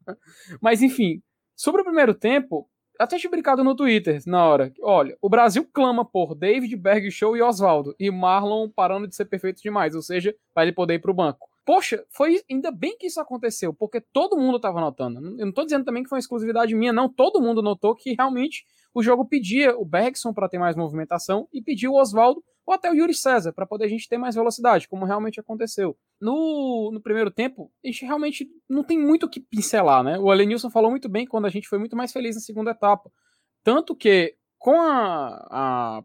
Mas 0.59 0.81
enfim, 0.81 1.21
sobre 1.55 1.81
o 1.81 1.85
primeiro 1.85 2.13
tempo, 2.13 2.67
até 2.99 3.17
tinha 3.17 3.29
brincado 3.29 3.63
no 3.63 3.75
Twitter 3.75 4.21
na 4.25 4.45
hora. 4.45 4.73
Olha, 4.81 5.17
o 5.21 5.29
Brasil 5.29 5.67
clama 5.71 6.03
por 6.03 6.35
David, 6.35 6.75
Berg 6.75 7.09
Show 7.11 7.35
e 7.37 7.41
Oswaldo. 7.41 7.95
E 7.99 8.09
Marlon 8.11 8.69
parando 8.69 9.07
de 9.07 9.15
ser 9.15 9.25
perfeito 9.25 9.61
demais, 9.61 9.95
ou 9.95 10.01
seja, 10.01 10.35
para 10.53 10.63
ele 10.63 10.73
poder 10.73 10.95
ir 10.95 10.99
pro 10.99 11.13
banco. 11.13 11.47
Poxa, 11.65 12.03
foi 12.09 12.41
ainda 12.49 12.71
bem 12.71 12.97
que 12.97 13.07
isso 13.07 13.19
aconteceu, 13.19 13.73
porque 13.73 13.99
todo 13.99 14.37
mundo 14.37 14.55
estava 14.55 14.79
notando. 14.79 15.17
Eu 15.17 15.41
não 15.41 15.49
estou 15.49 15.65
dizendo 15.65 15.83
também 15.83 16.01
que 16.01 16.07
foi 16.07 16.15
uma 16.15 16.21
exclusividade 16.21 16.73
minha, 16.73 16.93
não. 16.93 17.09
Todo 17.09 17.41
mundo 17.41 17.61
notou 17.61 17.93
que 17.93 18.13
realmente 18.13 18.65
o 18.93 19.03
jogo 19.03 19.25
pedia 19.25 19.77
o 19.77 19.83
Bergson 19.83 20.33
para 20.33 20.47
ter 20.47 20.57
mais 20.57 20.75
movimentação 20.75 21.47
e 21.51 21.61
pediu 21.61 21.91
o 21.91 21.99
Oswaldo 22.01 22.41
ou 22.67 22.73
até 22.73 22.91
o 22.91 22.93
Yuri 22.93 23.13
César, 23.13 23.53
para 23.53 23.65
poder 23.65 23.85
a 23.85 23.87
gente 23.87 24.09
ter 24.09 24.17
mais 24.17 24.35
velocidade, 24.35 24.89
como 24.89 25.05
realmente 25.05 25.39
aconteceu. 25.39 25.97
No, 26.19 26.91
no 26.91 27.01
primeiro 27.01 27.31
tempo, 27.31 27.71
a 27.81 27.87
gente 27.87 28.03
realmente 28.03 28.45
não 28.67 28.83
tem 28.83 28.99
muito 28.99 29.25
o 29.25 29.29
que 29.29 29.39
pincelar, 29.39 30.03
né? 30.03 30.19
O 30.19 30.29
Alenilson 30.29 30.69
falou 30.69 30.91
muito 30.91 31.07
bem 31.07 31.25
quando 31.25 31.45
a 31.45 31.49
gente 31.49 31.65
foi 31.65 31.79
muito 31.79 31.95
mais 31.95 32.11
feliz 32.11 32.35
na 32.35 32.41
segunda 32.41 32.71
etapa. 32.71 33.09
Tanto 33.63 33.95
que, 33.95 34.35
com 34.59 34.81
a, 34.81 35.47
a 35.49 36.03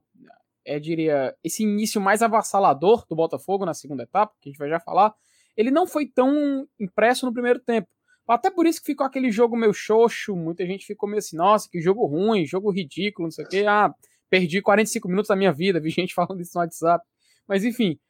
eu 0.65 0.79
diria, 0.79 1.35
esse 1.43 1.65
início 1.65 2.01
mais 2.01 2.23
avassalador 2.23 3.05
do 3.09 3.17
Botafogo 3.17 3.67
na 3.67 3.75
segunda 3.75 4.05
etapa, 4.05 4.33
que 4.41 4.49
a 4.49 4.53
gente 4.53 4.59
vai 4.59 4.69
já 4.69 4.79
falar, 4.79 5.13
ele 5.57 5.73
não 5.73 5.85
foi 5.85 6.07
tão 6.07 6.65
impresso 6.79 7.27
no 7.27 7.33
primeiro 7.33 7.59
tempo. 7.59 7.89
Até 8.29 8.53
por 8.53 8.67
isso 8.67 8.79
que 8.79 8.87
ficou 8.87 9.05
aquele 9.05 9.33
jogo 9.33 9.57
meio 9.57 9.75
xoxo, 9.75 10.37
muita 10.37 10.65
gente 10.65 10.87
ficou 10.87 11.09
meio 11.09 11.19
assim, 11.19 11.37
nossa, 11.37 11.69
que 11.69 11.81
jogo 11.81 12.07
ruim, 12.07 12.47
jogo 12.47 12.71
ridículo, 12.71 13.27
não 13.27 13.33
sei 13.33 13.45
o 13.45 13.49
quê. 13.49 13.65
Ah, 13.67 13.93
perdi 14.33 14.63
45 14.63 15.07
minutos 15.09 15.29
da 15.29 15.37
minha 15.37 15.53
vida, 15.53 15.79
vi 15.81 15.91
gente 15.91 16.15
falando 16.15 16.41
isso 16.41 16.53
no 16.55 16.63
WhatsApp. 16.63 17.07
Mas 17.47 17.65
enfim, 17.65 18.01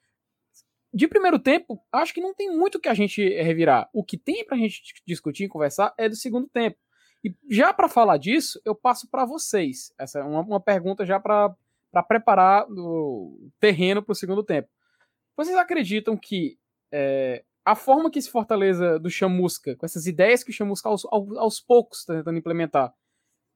de 0.95 1.09
primeiro 1.09 1.39
tempo, 1.39 1.83
acho 1.91 2.15
que 2.15 2.21
não 2.21 2.33
tem 2.33 2.57
muito 2.57 2.79
que 2.79 2.89
a 2.89 2.95
gente 2.95 3.29
revirar. 3.43 3.91
O 3.93 4.05
que 4.05 4.17
tem 4.17 4.45
pra 4.47 4.57
gente 4.57 4.81
discutir 5.05 5.45
e 5.45 5.49
conversar 5.49 5.93
é 5.99 6.09
do 6.09 6.15
segundo 6.15 6.49
tempo. 6.49 6.79
E 7.25 7.35
já 7.51 7.73
para 7.73 7.89
falar 7.89 8.19
disso, 8.19 8.61
eu 8.65 8.75
passo 8.75 9.09
para 9.11 9.25
vocês. 9.25 9.93
Essa 9.99 10.21
é 10.21 10.23
uma, 10.23 10.41
uma 10.43 10.61
pergunta 10.61 11.05
já 11.05 11.19
para 11.19 11.57
preparar 12.07 12.67
o 12.71 13.51
terreno 13.59 14.03
para 14.03 14.13
o 14.13 14.17
segundo 14.17 14.45
tempo. 14.45 14.69
Vocês 15.37 15.57
acreditam 15.57 16.17
que 16.17 16.57
é, 16.93 17.43
a 17.65 17.75
forma 17.75 18.11
que 18.11 18.19
esse 18.19 18.31
Fortaleza 18.31 18.99
do 18.99 19.11
Chamusca, 19.11 19.75
com 19.77 19.87
essas 19.87 20.07
ideias 20.07 20.45
que 20.45 20.51
o 20.51 20.55
Chamusca 20.55 20.89
aos, 20.89 21.05
aos 21.05 21.61
poucos 21.61 22.01
está 22.01 22.15
tentando 22.15 22.39
implementar, 22.39 22.93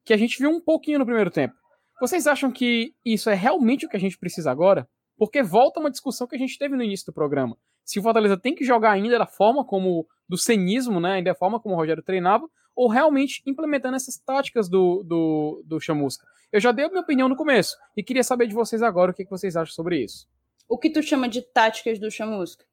que 0.03 0.13
a 0.13 0.17
gente 0.17 0.39
viu 0.39 0.49
um 0.49 0.61
pouquinho 0.61 0.99
no 0.99 1.05
primeiro 1.05 1.29
tempo, 1.29 1.55
vocês 1.99 2.27
acham 2.27 2.51
que 2.51 2.93
isso 3.03 3.29
é 3.29 3.33
realmente 3.33 3.85
o 3.85 3.89
que 3.89 3.97
a 3.97 3.99
gente 3.99 4.17
precisa 4.17 4.51
agora? 4.51 4.87
Porque 5.17 5.41
volta 5.41 5.79
uma 5.79 5.89
discussão 5.89 6.27
que 6.27 6.35
a 6.35 6.39
gente 6.39 6.57
teve 6.57 6.75
no 6.75 6.83
início 6.83 7.07
do 7.07 7.13
programa. 7.13 7.57
Se 7.83 7.99
o 7.99 8.03
Fortaleza 8.03 8.37
tem 8.37 8.53
que 8.53 8.63
jogar 8.63 8.91
ainda 8.91 9.17
da 9.17 9.25
forma 9.25 9.65
como 9.65 10.07
do 10.29 10.37
cenismo, 10.37 10.99
né, 10.99 11.13
ainda 11.13 11.31
da 11.31 11.35
forma 11.35 11.59
como 11.59 11.73
o 11.73 11.77
Rogério 11.77 12.03
treinava, 12.03 12.47
ou 12.75 12.87
realmente 12.87 13.41
implementando 13.45 13.95
essas 13.95 14.17
táticas 14.17 14.69
do, 14.69 15.01
do, 15.03 15.63
do 15.65 15.79
Chamusca. 15.79 16.27
Eu 16.51 16.59
já 16.59 16.71
dei 16.71 16.85
a 16.85 16.89
minha 16.89 17.01
opinião 17.01 17.27
no 17.27 17.35
começo 17.35 17.75
e 17.95 18.03
queria 18.03 18.23
saber 18.23 18.47
de 18.47 18.53
vocês 18.53 18.83
agora 18.83 19.11
o 19.11 19.13
que, 19.13 19.23
que 19.23 19.31
vocês 19.31 19.55
acham 19.57 19.73
sobre 19.73 20.03
isso. 20.03 20.27
O 20.69 20.77
que 20.77 20.89
tu 20.89 21.01
chama 21.01 21.27
de 21.27 21.41
táticas 21.41 21.97
do 21.97 22.11
Chamusca? 22.11 22.63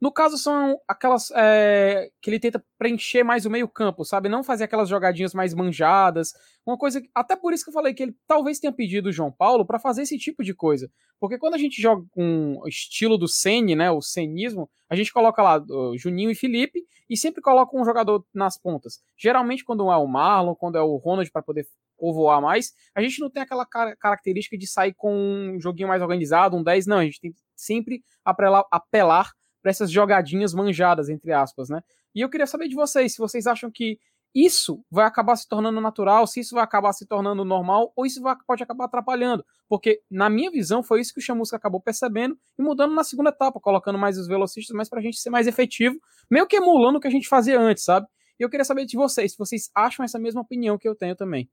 No 0.00 0.12
caso, 0.12 0.36
são 0.36 0.78
aquelas 0.86 1.30
é, 1.34 2.10
que 2.20 2.28
ele 2.28 2.38
tenta 2.38 2.62
preencher 2.78 3.24
mais 3.24 3.46
o 3.46 3.50
meio-campo, 3.50 4.04
sabe? 4.04 4.28
Não 4.28 4.44
fazer 4.44 4.64
aquelas 4.64 4.88
jogadinhas 4.88 5.32
mais 5.32 5.54
manjadas. 5.54 6.32
Uma 6.66 6.76
coisa. 6.76 7.02
Até 7.14 7.34
por 7.34 7.52
isso 7.52 7.64
que 7.64 7.70
eu 7.70 7.74
falei 7.74 7.94
que 7.94 8.02
ele 8.02 8.16
talvez 8.26 8.58
tenha 8.58 8.72
pedido 8.72 9.08
o 9.08 9.12
João 9.12 9.32
Paulo 9.32 9.64
para 9.64 9.78
fazer 9.78 10.02
esse 10.02 10.18
tipo 10.18 10.44
de 10.44 10.52
coisa. 10.52 10.90
Porque 11.18 11.38
quando 11.38 11.54
a 11.54 11.58
gente 11.58 11.80
joga 11.80 12.04
com 12.10 12.58
o 12.62 12.68
estilo 12.68 13.16
do 13.16 13.26
Sene, 13.26 13.74
né? 13.74 13.90
O 13.90 14.02
cenismo, 14.02 14.68
a 14.88 14.94
gente 14.94 15.12
coloca 15.12 15.42
lá 15.42 15.64
Juninho 15.96 16.30
e 16.30 16.34
Felipe 16.34 16.84
e 17.08 17.16
sempre 17.16 17.40
coloca 17.40 17.76
um 17.76 17.84
jogador 17.84 18.24
nas 18.34 18.58
pontas. 18.58 19.00
Geralmente, 19.16 19.64
quando 19.64 19.90
é 19.90 19.96
o 19.96 20.06
Marlon, 20.06 20.54
quando 20.54 20.76
é 20.76 20.82
o 20.82 20.96
Ronald 20.96 21.30
para 21.30 21.42
poder 21.42 21.66
povoar 21.96 22.42
mais, 22.42 22.74
a 22.94 23.00
gente 23.00 23.20
não 23.20 23.30
tem 23.30 23.42
aquela 23.42 23.64
característica 23.64 24.58
de 24.58 24.66
sair 24.66 24.92
com 24.94 25.14
um 25.14 25.60
joguinho 25.60 25.88
mais 25.88 26.02
organizado, 26.02 26.56
um 26.56 26.62
10, 26.62 26.86
não. 26.86 26.98
A 26.98 27.04
gente 27.04 27.20
tem 27.20 27.34
sempre 27.54 28.04
apelar, 28.24 28.64
apelar 28.70 29.32
para 29.62 29.70
essas 29.70 29.90
jogadinhas 29.90 30.54
manjadas, 30.54 31.08
entre 31.08 31.32
aspas, 31.32 31.68
né? 31.68 31.80
E 32.14 32.20
eu 32.20 32.30
queria 32.30 32.46
saber 32.46 32.68
de 32.68 32.74
vocês, 32.74 33.12
se 33.12 33.18
vocês 33.18 33.46
acham 33.46 33.70
que 33.70 33.98
isso 34.34 34.84
vai 34.90 35.06
acabar 35.06 35.34
se 35.34 35.48
tornando 35.48 35.80
natural, 35.80 36.26
se 36.26 36.40
isso 36.40 36.54
vai 36.54 36.62
acabar 36.62 36.92
se 36.92 37.06
tornando 37.06 37.42
normal, 37.42 37.90
ou 37.96 38.04
isso 38.04 38.20
vai, 38.20 38.36
pode 38.46 38.62
acabar 38.62 38.84
atrapalhando. 38.84 39.42
Porque, 39.66 40.02
na 40.10 40.28
minha 40.28 40.50
visão, 40.50 40.82
foi 40.82 41.00
isso 41.00 41.14
que 41.14 41.20
o 41.20 41.22
Chamusca 41.22 41.56
acabou 41.56 41.80
percebendo 41.80 42.38
e 42.58 42.62
mudando 42.62 42.94
na 42.94 43.02
segunda 43.02 43.30
etapa, 43.30 43.58
colocando 43.58 43.98
mais 43.98 44.18
os 44.18 44.26
velocistas, 44.26 44.76
mais 44.76 44.90
pra 44.90 45.00
gente 45.00 45.18
ser 45.18 45.30
mais 45.30 45.46
efetivo, 45.46 45.98
meio 46.30 46.46
que 46.46 46.56
emulando 46.56 46.98
o 46.98 47.00
que 47.00 47.08
a 47.08 47.10
gente 47.10 47.26
fazia 47.26 47.58
antes, 47.58 47.82
sabe? 47.84 48.06
E 48.38 48.42
eu 48.42 48.50
queria 48.50 48.64
saber 48.64 48.84
de 48.84 48.94
vocês, 48.94 49.32
se 49.32 49.38
vocês 49.38 49.70
acham 49.74 50.04
essa 50.04 50.18
mesma 50.18 50.42
opinião 50.42 50.76
que 50.76 50.86
eu 50.86 50.94
tenho 50.94 51.16
também. 51.16 51.48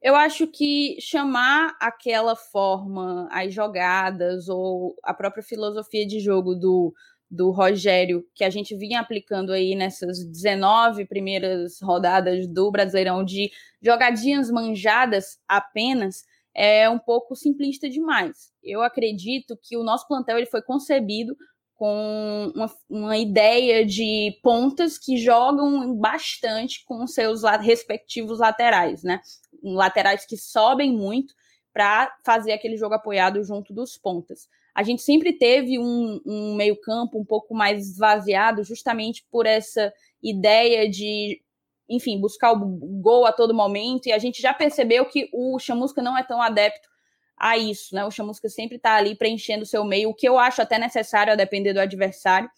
Eu 0.00 0.14
acho 0.14 0.46
que 0.46 0.96
chamar 1.00 1.76
aquela 1.80 2.36
forma, 2.36 3.28
as 3.32 3.52
jogadas 3.52 4.48
ou 4.48 4.94
a 5.02 5.12
própria 5.12 5.42
filosofia 5.42 6.06
de 6.06 6.20
jogo 6.20 6.54
do, 6.54 6.94
do 7.28 7.50
Rogério, 7.50 8.24
que 8.34 8.44
a 8.44 8.50
gente 8.50 8.76
vinha 8.76 9.00
aplicando 9.00 9.52
aí 9.52 9.74
nessas 9.74 10.24
19 10.24 11.04
primeiras 11.06 11.80
rodadas 11.82 12.46
do 12.46 12.70
Brasileirão, 12.70 13.24
de 13.24 13.50
jogadinhas 13.82 14.50
manjadas 14.50 15.38
apenas, 15.48 16.24
é 16.54 16.88
um 16.88 16.98
pouco 16.98 17.34
simplista 17.34 17.88
demais. 17.88 18.52
Eu 18.62 18.82
acredito 18.82 19.58
que 19.60 19.76
o 19.76 19.84
nosso 19.84 20.06
plantel 20.06 20.36
ele 20.36 20.46
foi 20.46 20.62
concebido 20.62 21.36
com 21.74 22.52
uma, 22.56 22.70
uma, 22.90 23.16
ideia 23.16 23.86
de 23.86 24.36
pontas 24.42 24.98
que 24.98 25.16
jogam 25.16 25.94
bastante 25.94 26.84
com 26.84 27.06
seus 27.06 27.42
respectivos 27.60 28.40
laterais, 28.40 29.04
né? 29.04 29.20
Laterais 29.62 30.24
que 30.24 30.36
sobem 30.36 30.92
muito 30.92 31.34
para 31.72 32.12
fazer 32.24 32.52
aquele 32.52 32.76
jogo 32.76 32.94
apoiado 32.94 33.42
junto 33.44 33.72
dos 33.72 33.96
pontas. 33.96 34.48
A 34.74 34.82
gente 34.82 35.02
sempre 35.02 35.32
teve 35.32 35.78
um, 35.78 36.20
um 36.24 36.54
meio-campo 36.54 37.18
um 37.18 37.24
pouco 37.24 37.54
mais 37.54 37.88
esvaziado, 37.88 38.62
justamente 38.62 39.24
por 39.30 39.46
essa 39.46 39.92
ideia 40.22 40.88
de, 40.88 41.40
enfim, 41.88 42.20
buscar 42.20 42.52
o 42.52 42.58
gol 43.00 43.26
a 43.26 43.32
todo 43.32 43.54
momento, 43.54 44.06
e 44.06 44.12
a 44.12 44.18
gente 44.18 44.40
já 44.40 44.54
percebeu 44.54 45.04
que 45.04 45.28
o 45.32 45.58
Chamusca 45.58 46.02
não 46.02 46.16
é 46.16 46.22
tão 46.22 46.40
adepto 46.40 46.88
a 47.36 47.56
isso, 47.56 47.94
né? 47.94 48.04
O 48.04 48.10
Chamusca 48.10 48.48
sempre 48.48 48.76
está 48.76 48.96
ali 48.96 49.14
preenchendo 49.14 49.62
o 49.62 49.66
seu 49.66 49.84
meio, 49.84 50.10
o 50.10 50.14
que 50.14 50.28
eu 50.28 50.38
acho 50.38 50.60
até 50.60 50.78
necessário 50.78 51.32
a 51.32 51.36
depender 51.36 51.72
do 51.72 51.80
adversário, 51.80 52.50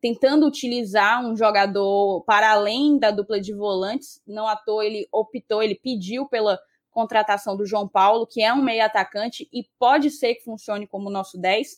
tentando 0.00 0.46
utilizar 0.46 1.24
um 1.24 1.36
jogador 1.36 2.22
para 2.24 2.52
além 2.52 2.98
da 2.98 3.10
dupla 3.10 3.40
de 3.40 3.54
volantes. 3.54 4.20
Não 4.26 4.46
à 4.46 4.56
toa 4.56 4.84
ele 4.84 5.08
optou, 5.12 5.62
ele 5.62 5.74
pediu 5.74 6.26
pela 6.28 6.58
contratação 6.90 7.56
do 7.56 7.66
João 7.66 7.88
Paulo, 7.88 8.26
que 8.26 8.40
é 8.40 8.52
um 8.54 8.62
meio 8.62 8.84
atacante 8.84 9.48
e 9.52 9.64
pode 9.78 10.10
ser 10.10 10.36
que 10.36 10.44
funcione 10.44 10.86
como 10.86 11.10
nosso 11.10 11.38
10, 11.38 11.76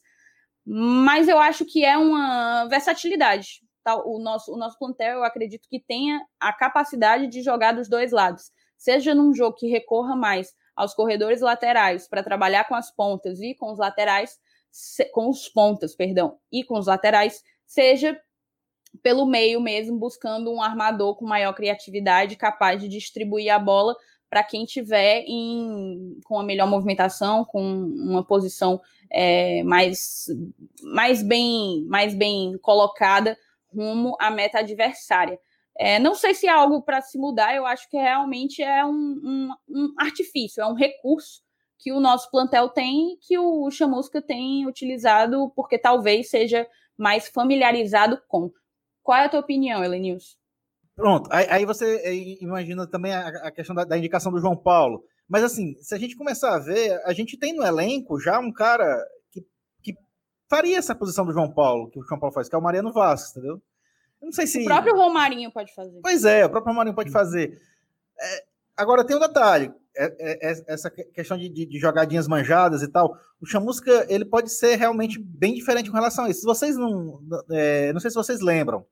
mas 0.64 1.26
eu 1.26 1.38
acho 1.38 1.64
que 1.64 1.84
é 1.84 1.96
uma 1.96 2.66
versatilidade. 2.66 3.62
Tá? 3.82 3.96
O, 4.04 4.18
nosso, 4.18 4.52
o 4.52 4.56
nosso 4.56 4.78
plantel, 4.78 5.18
eu 5.18 5.24
acredito 5.24 5.68
que 5.68 5.80
tenha 5.80 6.20
a 6.38 6.52
capacidade 6.52 7.28
de 7.28 7.40
jogar 7.40 7.72
dos 7.72 7.88
dois 7.88 8.12
lados, 8.12 8.50
seja 8.76 9.14
num 9.14 9.32
jogo 9.32 9.56
que 9.56 9.68
recorra 9.68 10.14
mais 10.14 10.52
aos 10.74 10.92
corredores 10.92 11.40
laterais 11.40 12.06
para 12.06 12.22
trabalhar 12.22 12.64
com 12.64 12.74
as 12.74 12.94
pontas 12.94 13.40
e 13.40 13.54
com 13.54 13.72
os 13.72 13.78
laterais, 13.78 14.38
com 15.12 15.30
os 15.30 15.48
pontas, 15.48 15.94
perdão, 15.94 16.38
e 16.52 16.62
com 16.62 16.78
os 16.78 16.86
laterais, 16.86 17.42
seja 17.66 18.18
pelo 19.02 19.26
meio 19.26 19.60
mesmo, 19.60 19.98
buscando 19.98 20.50
um 20.50 20.62
armador 20.62 21.16
com 21.16 21.26
maior 21.26 21.52
criatividade, 21.52 22.36
capaz 22.36 22.80
de 22.80 22.88
distribuir 22.88 23.52
a 23.52 23.58
bola 23.58 23.94
para 24.28 24.42
quem 24.42 24.64
tiver 24.64 25.24
em, 25.26 26.18
com 26.24 26.38
a 26.38 26.44
melhor 26.44 26.68
movimentação, 26.68 27.44
com 27.44 27.62
uma 27.62 28.24
posição 28.24 28.80
é, 29.10 29.62
mais, 29.62 30.26
mais, 30.82 31.22
bem, 31.22 31.84
mais 31.88 32.14
bem 32.14 32.58
colocada 32.58 33.36
rumo 33.72 34.16
à 34.18 34.30
meta 34.30 34.58
adversária. 34.58 35.38
É, 35.78 35.98
não 35.98 36.14
sei 36.14 36.34
se 36.34 36.46
é 36.46 36.50
algo 36.50 36.82
para 36.82 37.02
se 37.02 37.18
mudar, 37.18 37.54
eu 37.54 37.66
acho 37.66 37.88
que 37.90 37.96
realmente 37.96 38.62
é 38.62 38.84
um, 38.84 38.90
um, 38.92 39.50
um, 39.68 39.94
artifício, 39.98 40.62
é 40.62 40.66
um 40.66 40.74
recurso 40.74 41.42
que 41.78 41.92
o 41.92 42.00
nosso 42.00 42.30
plantel 42.30 42.70
tem, 42.70 43.18
que 43.20 43.38
o 43.38 43.70
Chamusca 43.70 44.22
tem 44.22 44.66
utilizado, 44.66 45.52
porque 45.54 45.78
talvez 45.78 46.30
seja 46.30 46.66
mais 46.96 47.28
familiarizado 47.28 48.20
com. 48.28 48.50
Qual 49.02 49.18
é 49.18 49.24
a 49.24 49.28
tua 49.28 49.40
opinião, 49.40 49.84
Elenils? 49.84 50.36
Pronto, 50.96 51.28
aí, 51.30 51.46
aí, 51.50 51.64
você 51.66 52.38
imagina 52.40 52.86
também 52.86 53.12
a, 53.12 53.28
a 53.28 53.50
questão 53.50 53.76
da, 53.76 53.84
da, 53.84 53.98
indicação 53.98 54.32
do 54.32 54.40
João 54.40 54.56
Paulo. 54.56 55.04
Mas 55.28 55.44
assim, 55.44 55.74
se 55.80 55.94
a 55.94 55.98
gente 55.98 56.16
começar 56.16 56.54
a 56.54 56.58
ver, 56.58 56.98
a 57.04 57.12
gente 57.12 57.36
tem 57.36 57.54
no 57.54 57.64
elenco 57.64 58.18
já 58.18 58.38
um 58.38 58.50
cara 58.50 59.04
que, 59.30 59.44
que 59.82 59.94
faria 60.48 60.78
essa 60.78 60.94
posição 60.94 61.26
do 61.26 61.34
João 61.34 61.52
Paulo, 61.52 61.90
que 61.90 61.98
o 61.98 62.02
João 62.02 62.18
Paulo 62.18 62.32
faz, 62.32 62.48
que 62.48 62.54
é 62.54 62.58
o 62.58 62.62
Mariano 62.62 62.92
Vasco, 62.92 63.38
entendeu? 63.38 63.60
Eu 64.22 64.26
não 64.26 64.32
sei 64.32 64.46
se. 64.46 64.62
O 64.62 64.64
próprio 64.64 64.96
Romarinho 64.96 65.52
pode 65.52 65.74
fazer. 65.74 66.00
Pois 66.02 66.24
é, 66.24 66.46
o 66.46 66.50
próprio 66.50 66.72
Romarinho 66.72 66.96
pode 66.96 67.10
fazer. 67.10 67.60
É, 68.18 68.44
agora 68.74 69.04
tem 69.04 69.16
um 69.16 69.20
detalhe: 69.20 69.70
essa 69.96 70.90
questão 70.90 71.38
de, 71.38 71.48
de, 71.48 71.66
de, 71.66 71.78
jogadinhas 71.78 72.28
manjadas 72.28 72.82
e 72.82 72.88
tal. 72.88 73.18
O 73.40 73.46
Chamusca 73.46 74.06
ele 74.08 74.24
pode 74.24 74.50
ser 74.50 74.76
realmente 74.76 75.18
bem 75.18 75.54
diferente 75.54 75.90
com 75.90 75.96
relação 75.96 76.24
a 76.26 76.30
isso. 76.30 76.44
Vocês 76.44 76.76
não. 76.76 77.20
É, 77.50 77.92
não 77.92 78.00
sei 78.00 78.10
se 78.10 78.16
vocês 78.16 78.40
lembram, 78.40 78.86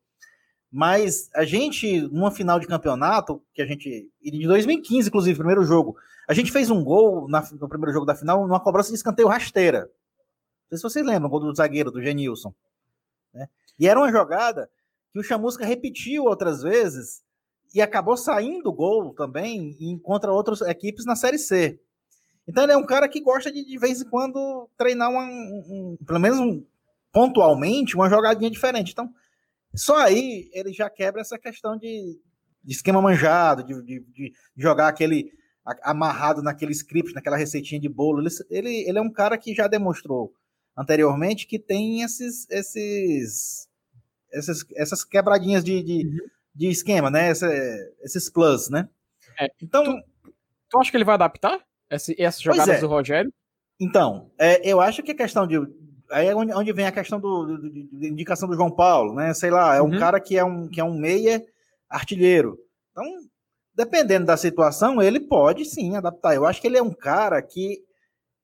mas 0.71 1.31
a 1.35 1.45
gente, 1.45 2.01
numa 2.09 2.31
final 2.31 2.59
de 2.59 2.67
campeonato, 2.67 3.43
que 3.53 3.63
a 3.63 3.67
gente. 3.67 4.11
De 4.23 4.47
2015, 4.47 5.09
inclusive, 5.09 5.37
primeiro 5.37 5.65
jogo, 5.65 5.97
a 6.29 6.35
gente 6.35 6.51
fez 6.51 6.71
um 6.71 6.83
gol 6.83 7.29
na, 7.29 7.43
no 7.53 7.69
primeiro 7.69 7.93
jogo 7.93 8.07
da 8.07 8.15
final, 8.15 8.47
numa 8.47 8.61
cobrança 8.61 8.89
de 8.89 8.97
escanteio 8.97 9.29
rasteira. 9.29 9.81
Não 9.81 10.71
sei 10.71 10.79
se 10.79 10.83
vocês 10.83 11.07
lembram, 11.07 11.29
gol 11.29 11.41
do 11.41 11.55
zagueiro, 11.55 11.91
do 11.91 12.03
Genilson. 12.03 12.55
Né? 13.33 13.49
E 13.79 13.87
era 13.87 14.01
uma 14.01 14.11
jogada 14.11 14.71
que 15.13 15.19
o 15.19 15.23
Chamusca 15.23 15.65
repetiu 15.65 16.25
outras 16.25 16.63
vezes 16.63 17.24
e 17.75 17.83
acabou 17.83 18.17
saindo 18.17 18.73
gol 18.73 19.13
também 19.15 19.77
e 19.81 19.99
contra 19.99 20.33
outras 20.33 20.61
equipes 20.61 21.05
na 21.05 21.17
Série 21.17 21.39
C. 21.39 21.81
Então 22.47 22.63
ele 22.63 22.73
é 22.73 22.77
um 22.77 22.87
cara 22.87 23.09
que 23.09 23.21
gosta 23.21 23.51
de, 23.51 23.65
de 23.65 23.79
vez 23.79 24.01
em 24.01 24.09
quando, 24.09 24.69
treinar 24.77 25.11
uma, 25.11 25.25
um, 25.25 25.99
pelo 26.07 26.21
menos 26.21 26.39
um, 26.39 26.65
pontualmente, 27.13 27.97
uma 27.97 28.09
jogadinha 28.09 28.51
diferente. 28.51 28.93
Então, 28.93 29.13
só 29.75 29.97
aí 29.97 30.49
ele 30.53 30.73
já 30.73 30.89
quebra 30.89 31.21
essa 31.21 31.39
questão 31.39 31.77
de, 31.77 32.21
de 32.63 32.73
esquema 32.73 33.03
manjado, 33.03 33.65
de, 33.65 33.83
de, 33.83 34.01
de, 34.01 34.33
jogar 34.57 34.89
aquele 34.89 35.33
amarrado 35.83 36.43
naquele 36.43 36.73
script, 36.73 37.15
naquela 37.15 37.37
receitinha 37.37 37.81
de 37.81 37.89
bolo. 37.89 38.21
Ele, 38.21 38.29
ele, 38.51 38.89
ele 38.89 38.99
é 38.99 39.03
um 39.03 39.11
cara 39.11 39.37
que 39.37 39.55
já 39.55 39.67
demonstrou 39.67 40.33
anteriormente 40.77 41.47
que 41.47 41.59
tem 41.59 42.03
esses, 42.03 42.49
esses 42.51 43.69
essas, 44.35 44.65
essas 44.75 45.05
quebradinhas 45.05 45.65
de, 45.65 45.83
de, 45.83 46.07
uhum. 46.07 46.29
De 46.55 46.69
esquema, 46.69 47.11
né? 47.11 47.29
Essa, 47.29 47.49
esses 48.03 48.31
plus, 48.31 48.71
né? 48.71 48.89
É, 49.39 49.49
então. 49.61 49.85
Tu, 49.85 50.33
tu 50.71 50.79
acha 50.79 50.91
que 50.91 50.97
ele 50.97 51.05
vai 51.05 51.15
adaptar 51.15 51.61
esse, 51.91 52.15
essas 52.21 52.41
jogadas 52.41 52.77
é. 52.77 52.81
do 52.81 52.87
Rogério? 52.87 53.33
Então, 53.81 54.31
é, 54.39 54.67
eu 54.69 54.81
acho 54.81 55.03
que 55.03 55.13
a 55.13 55.17
questão 55.17 55.47
de. 55.47 55.57
Aí 56.11 56.29
é 56.29 56.35
onde, 56.35 56.53
onde 56.53 56.73
vem 56.73 56.87
a 56.87 56.93
questão 56.93 57.19
do, 57.19 57.47
do, 57.47 57.71
do, 57.71 58.07
indicação 58.07 58.49
do 58.49 58.55
João 58.55 58.71
Paulo, 58.71 59.15
né? 59.15 59.35
Sei 59.35 59.51
lá, 59.51 59.75
é 59.75 59.83
um 59.83 59.91
uhum. 59.91 59.99
cara 59.99 60.21
que 60.21 60.37
é 60.37 60.45
um, 60.45 60.69
que 60.69 60.81
é 60.81 60.85
um 60.85 60.97
meia 60.97 61.45
artilheiro. 61.89 62.59
Então, 62.93 63.05
dependendo 63.75 64.27
da 64.27 64.37
situação, 64.37 65.03
ele 65.03 65.19
pode 65.19 65.65
sim 65.65 65.97
adaptar. 65.97 66.35
Eu 66.35 66.47
acho 66.47 66.61
que 66.61 66.67
ele 66.67 66.79
é 66.79 66.83
um 66.83 66.93
cara 66.93 67.43
que, 67.43 67.79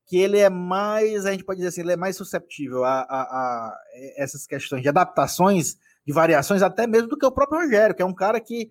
que 0.06 0.16
ele 0.16 0.38
é 0.38 0.50
mais, 0.50 1.26
a 1.26 1.32
gente 1.32 1.44
pode 1.44 1.58
dizer 1.58 1.68
assim, 1.68 1.82
ele 1.82 1.92
é 1.92 1.96
mais 1.96 2.16
susceptível 2.16 2.84
a, 2.84 3.02
a, 3.02 3.22
a 3.22 3.78
essas 4.16 4.46
questões 4.46 4.82
de 4.82 4.88
adaptações, 4.88 5.76
de 6.06 6.12
variações, 6.12 6.62
até 6.62 6.86
mesmo 6.86 7.08
do 7.08 7.18
que 7.18 7.26
o 7.26 7.32
próprio 7.32 7.60
Rogério, 7.60 7.94
que 7.94 8.02
é 8.02 8.06
um 8.06 8.14
cara 8.14 8.40
que, 8.40 8.70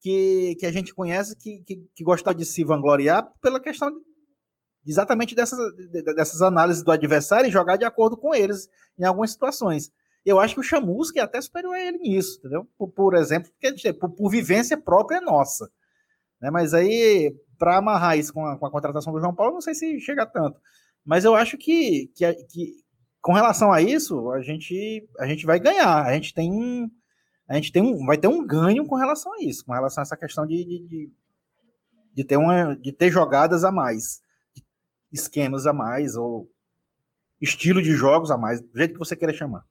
que, 0.00 0.56
que 0.58 0.66
a 0.66 0.72
gente 0.72 0.94
conhece, 0.94 1.36
que, 1.36 1.62
que, 1.64 1.76
que 1.94 2.04
gosta 2.04 2.34
de 2.34 2.44
se 2.44 2.64
vangloriar 2.64 3.30
pela 3.40 3.60
questão 3.60 3.90
de, 3.90 4.00
exatamente 4.86 5.34
dessas, 5.34 5.58
dessas 6.16 6.42
análises 6.42 6.82
do 6.82 6.92
adversário 6.92 7.48
e 7.48 7.52
jogar 7.52 7.76
de 7.76 7.84
acordo 7.84 8.16
com 8.16 8.34
eles 8.34 8.68
em 8.98 9.04
algumas 9.04 9.30
situações. 9.30 9.90
Eu 10.24 10.38
acho 10.38 10.54
que 10.54 10.60
o 10.60 10.64
Chamusca 10.64 11.18
é 11.18 11.22
até 11.22 11.40
superior 11.40 11.74
a 11.74 11.80
ele 11.80 11.98
nisso, 11.98 12.38
entendeu? 12.38 12.66
Por, 12.78 12.88
por 12.88 13.14
exemplo, 13.14 13.50
porque, 13.60 13.92
por, 13.92 14.10
por 14.10 14.30
vivência 14.30 14.80
própria 14.80 15.20
nossa. 15.20 15.68
Né? 16.40 16.50
Mas 16.50 16.74
aí, 16.74 17.34
para 17.58 17.78
amarrar 17.78 18.18
isso 18.18 18.32
com 18.32 18.44
a, 18.46 18.56
com 18.56 18.66
a, 18.66 18.70
contratação 18.70 19.12
do 19.12 19.20
João 19.20 19.34
Paulo, 19.34 19.54
não 19.54 19.60
sei 19.60 19.74
se 19.74 20.00
chega 20.00 20.24
tanto. 20.26 20.60
Mas 21.04 21.24
eu 21.24 21.34
acho 21.34 21.58
que, 21.58 22.08
que, 22.14 22.32
que 22.44 22.81
com 23.22 23.32
relação 23.32 23.72
a 23.72 23.80
isso, 23.80 24.32
a 24.32 24.42
gente, 24.42 25.08
a 25.18 25.26
gente 25.26 25.46
vai 25.46 25.60
ganhar. 25.60 26.04
A 26.04 26.12
gente 26.12 26.34
tem 26.34 26.52
um. 26.52 26.90
A 27.48 27.54
gente 27.54 27.70
tem 27.70 27.82
um, 27.82 28.04
vai 28.04 28.18
ter 28.18 28.28
um 28.28 28.44
ganho 28.44 28.84
com 28.86 28.96
relação 28.96 29.32
a 29.34 29.42
isso, 29.42 29.64
com 29.64 29.72
relação 29.72 30.00
a 30.00 30.04
essa 30.04 30.16
questão 30.16 30.46
de, 30.46 30.64
de, 30.64 31.10
de, 32.14 32.24
ter, 32.24 32.36
uma, 32.36 32.74
de 32.74 32.92
ter 32.92 33.10
jogadas 33.10 33.62
a 33.62 33.70
mais, 33.70 34.22
esquemas 35.12 35.66
a 35.66 35.72
mais, 35.72 36.16
ou 36.16 36.50
estilo 37.40 37.82
de 37.82 37.92
jogos 37.92 38.30
a 38.30 38.38
mais, 38.38 38.60
do 38.60 38.76
jeito 38.76 38.94
que 38.94 38.98
você 38.98 39.14
queira 39.14 39.34
chamar. 39.34 39.64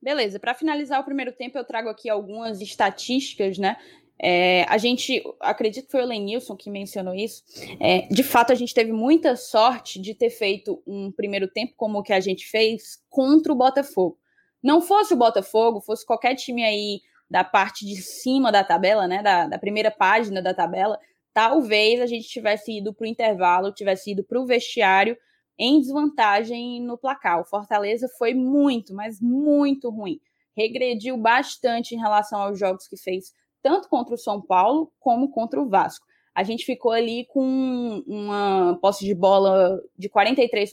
Beleza, 0.00 0.38
para 0.38 0.54
finalizar 0.54 1.00
o 1.00 1.04
primeiro 1.04 1.32
tempo, 1.32 1.58
eu 1.58 1.64
trago 1.64 1.88
aqui 1.88 2.08
algumas 2.08 2.60
estatísticas, 2.60 3.58
né? 3.58 3.76
É, 4.22 4.64
a 4.68 4.76
gente, 4.76 5.22
acredito 5.40 5.86
que 5.86 5.92
foi 5.92 6.02
o 6.02 6.06
Lenilson 6.06 6.54
que 6.54 6.68
mencionou 6.68 7.14
isso. 7.14 7.42
É, 7.80 8.06
de 8.10 8.22
fato, 8.22 8.52
a 8.52 8.54
gente 8.54 8.74
teve 8.74 8.92
muita 8.92 9.34
sorte 9.34 10.00
de 10.00 10.14
ter 10.14 10.28
feito 10.28 10.82
um 10.86 11.10
primeiro 11.10 11.48
tempo 11.48 11.72
como 11.76 11.98
o 11.98 12.02
que 12.02 12.12
a 12.12 12.20
gente 12.20 12.46
fez 12.46 13.02
contra 13.08 13.50
o 13.50 13.56
Botafogo. 13.56 14.18
Não 14.62 14.82
fosse 14.82 15.14
o 15.14 15.16
Botafogo, 15.16 15.80
fosse 15.80 16.04
qualquer 16.04 16.34
time 16.34 16.62
aí 16.62 17.00
da 17.30 17.42
parte 17.44 17.86
de 17.86 17.96
cima 17.96 18.52
da 18.52 18.62
tabela, 18.62 19.08
né, 19.08 19.22
da, 19.22 19.46
da 19.46 19.58
primeira 19.58 19.90
página 19.90 20.42
da 20.42 20.52
tabela, 20.52 20.98
talvez 21.32 22.00
a 22.00 22.06
gente 22.06 22.28
tivesse 22.28 22.78
ido 22.78 22.92
para 22.92 23.04
o 23.04 23.08
intervalo, 23.08 23.72
tivesse 23.72 24.10
ido 24.10 24.24
para 24.24 24.38
o 24.38 24.44
vestiário 24.44 25.16
em 25.56 25.80
desvantagem 25.80 26.82
no 26.82 26.98
placar. 26.98 27.40
O 27.40 27.44
Fortaleza 27.44 28.08
foi 28.18 28.34
muito, 28.34 28.92
mas 28.92 29.20
muito 29.20 29.88
ruim. 29.90 30.20
Regrediu 30.56 31.16
bastante 31.16 31.94
em 31.94 31.98
relação 31.98 32.40
aos 32.40 32.58
jogos 32.58 32.88
que 32.88 32.96
fez 32.96 33.32
tanto 33.62 33.88
contra 33.88 34.14
o 34.14 34.18
São 34.18 34.40
Paulo 34.40 34.92
como 34.98 35.30
contra 35.30 35.60
o 35.60 35.68
Vasco. 35.68 36.06
A 36.34 36.44
gente 36.44 36.64
ficou 36.64 36.92
ali 36.92 37.26
com 37.26 38.02
uma 38.06 38.78
posse 38.80 39.04
de 39.04 39.14
bola 39.14 39.80
de 39.98 40.08
43%, 40.08 40.72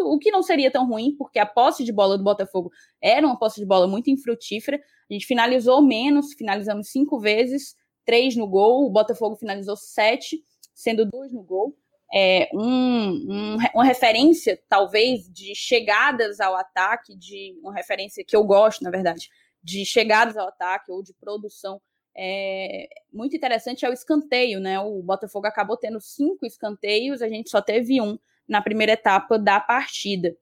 o 0.00 0.18
que 0.18 0.30
não 0.30 0.42
seria 0.42 0.70
tão 0.70 0.88
ruim, 0.88 1.16
porque 1.16 1.38
a 1.38 1.46
posse 1.46 1.82
de 1.84 1.92
bola 1.92 2.16
do 2.16 2.22
Botafogo 2.22 2.70
era 3.02 3.26
uma 3.26 3.38
posse 3.38 3.60
de 3.60 3.66
bola 3.66 3.88
muito 3.88 4.08
infrutífera. 4.08 4.80
A 5.10 5.12
gente 5.12 5.26
finalizou 5.26 5.82
menos, 5.82 6.32
finalizamos 6.34 6.88
cinco 6.90 7.18
vezes, 7.18 7.76
três 8.04 8.36
no 8.36 8.46
gol. 8.46 8.86
O 8.86 8.90
Botafogo 8.90 9.36
finalizou 9.36 9.76
sete, 9.76 10.42
sendo 10.72 11.04
dois 11.04 11.32
no 11.32 11.42
gol. 11.42 11.76
É, 12.14 12.48
um, 12.54 13.10
um, 13.28 13.56
uma 13.74 13.84
referência, 13.84 14.62
talvez, 14.68 15.28
de 15.28 15.54
chegadas 15.56 16.38
ao 16.38 16.54
ataque, 16.54 17.16
de 17.16 17.58
uma 17.60 17.74
referência 17.74 18.24
que 18.24 18.36
eu 18.36 18.44
gosto, 18.44 18.84
na 18.84 18.90
verdade, 18.90 19.28
de 19.60 19.84
chegadas 19.84 20.36
ao 20.36 20.46
ataque 20.46 20.92
ou 20.92 21.02
de 21.02 21.12
produção 21.14 21.80
é, 22.16 22.88
muito 23.12 23.36
interessante 23.36 23.84
é 23.84 23.90
o 23.90 23.92
escanteio, 23.92 24.60
né? 24.60 24.78
O 24.78 25.02
Botafogo 25.02 25.46
acabou 25.46 25.76
tendo 25.76 26.00
cinco 26.00 26.46
escanteios, 26.46 27.20
a 27.20 27.28
gente 27.28 27.50
só 27.50 27.60
teve 27.60 28.00
um 28.00 28.18
na 28.46 28.62
primeira 28.62 28.92
etapa 28.92 29.38
da 29.38 29.58
partida. 29.58 30.36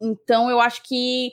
Então, 0.00 0.50
eu 0.50 0.60
acho 0.60 0.82
que 0.82 1.32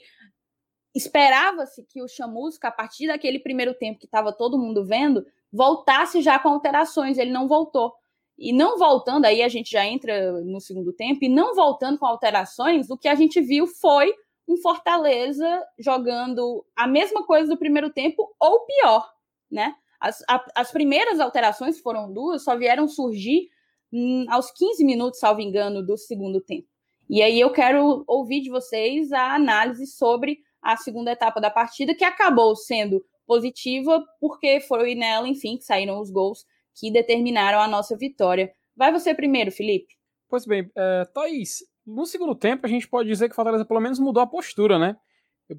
esperava-se 0.96 1.84
que 1.84 2.02
o 2.02 2.08
Chamusca, 2.08 2.68
a 2.68 2.72
partir 2.72 3.08
daquele 3.08 3.40
primeiro 3.40 3.74
tempo 3.74 4.00
que 4.00 4.06
estava 4.06 4.32
todo 4.32 4.60
mundo 4.60 4.86
vendo, 4.86 5.26
voltasse 5.52 6.22
já 6.22 6.40
com 6.40 6.50
alterações. 6.50 7.18
Ele 7.18 7.32
não 7.32 7.48
voltou. 7.48 7.94
E 8.38 8.54
não 8.54 8.78
voltando, 8.78 9.26
aí 9.26 9.44
a 9.44 9.50
gente 9.50 9.72
já 9.72 9.86
entra 9.86 10.32
no 10.44 10.62
segundo 10.62 10.94
tempo, 10.94 11.26
e 11.26 11.28
não 11.28 11.54
voltando 11.54 12.00
com 12.00 12.06
alterações, 12.06 12.90
o 12.90 12.98
que 12.98 13.10
a 13.10 13.16
gente 13.16 13.42
viu 13.42 13.68
foi 13.68 14.14
um 14.48 14.56
Fortaleza 14.56 15.62
jogando 15.78 16.66
a 16.74 16.88
mesma 16.88 17.26
coisa 17.26 17.50
do 17.50 17.60
primeiro 17.60 17.90
tempo, 17.90 18.34
ou 18.40 18.66
pior 18.66 19.12
né? 19.52 19.76
As, 20.00 20.24
a, 20.30 20.44
as 20.56 20.72
primeiras 20.72 21.20
alterações 21.20 21.80
foram 21.80 22.12
duas, 22.12 22.44
só 22.44 22.56
vieram 22.56 22.88
surgir 22.88 23.50
hum, 23.92 24.26
aos 24.30 24.52
15 24.52 24.84
minutos, 24.86 25.20
salvo 25.20 25.42
engano, 25.42 25.86
do 25.86 25.98
segundo 25.98 26.40
tempo. 26.40 26.68
E 27.10 27.22
aí 27.22 27.40
eu 27.40 27.52
quero 27.52 28.04
ouvir 28.08 28.42
de 28.42 28.50
vocês 28.50 29.12
a 29.12 29.34
análise 29.34 29.88
sobre 29.88 30.40
a 30.62 30.78
segunda 30.78 31.12
etapa 31.12 31.42
da 31.42 31.50
partida, 31.50 31.96
que 31.96 32.04
acabou 32.04 32.56
sendo 32.56 33.04
positiva, 33.26 34.04
porque 34.20 34.60
foi 34.62 34.96
nela, 34.96 35.28
enfim, 35.28 35.58
que 35.58 35.64
saíram 35.64 36.00
os 36.00 36.10
gols 36.10 36.46
que 36.76 36.92
determinaram 36.92 37.60
a 37.60 37.68
nossa 37.68 37.98
vitória. 37.98 38.52
Vai 38.76 38.92
você 38.92 39.14
primeiro, 39.14 39.52
Felipe. 39.52 39.96
Pois 40.30 40.46
bem, 40.46 40.70
é, 40.76 41.06
Thaís, 41.14 41.60
no 41.86 42.06
segundo 42.06 42.36
tempo 42.36 42.66
a 42.66 42.70
gente 42.70 42.88
pode 42.88 43.10
dizer 43.10 43.28
que 43.28 43.34
o 43.34 43.36
Fortaleza 43.36 43.66
pelo 43.66 43.80
menos 43.80 44.00
mudou 44.00 44.22
a 44.22 44.28
postura, 44.28 44.78
né? 44.78 44.96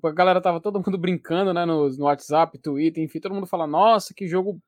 A 0.02 0.10
galera 0.12 0.40
tava 0.40 0.60
todo 0.60 0.82
mundo 0.84 0.96
brincando, 0.98 1.52
né, 1.52 1.64
no, 1.64 1.88
no 1.90 2.04
WhatsApp, 2.04 2.58
Twitter, 2.58 3.02
enfim, 3.02 3.20
todo 3.20 3.34
mundo 3.34 3.46
fala, 3.46 3.66
nossa, 3.66 4.14
que 4.14 4.26
jogo 4.26 4.60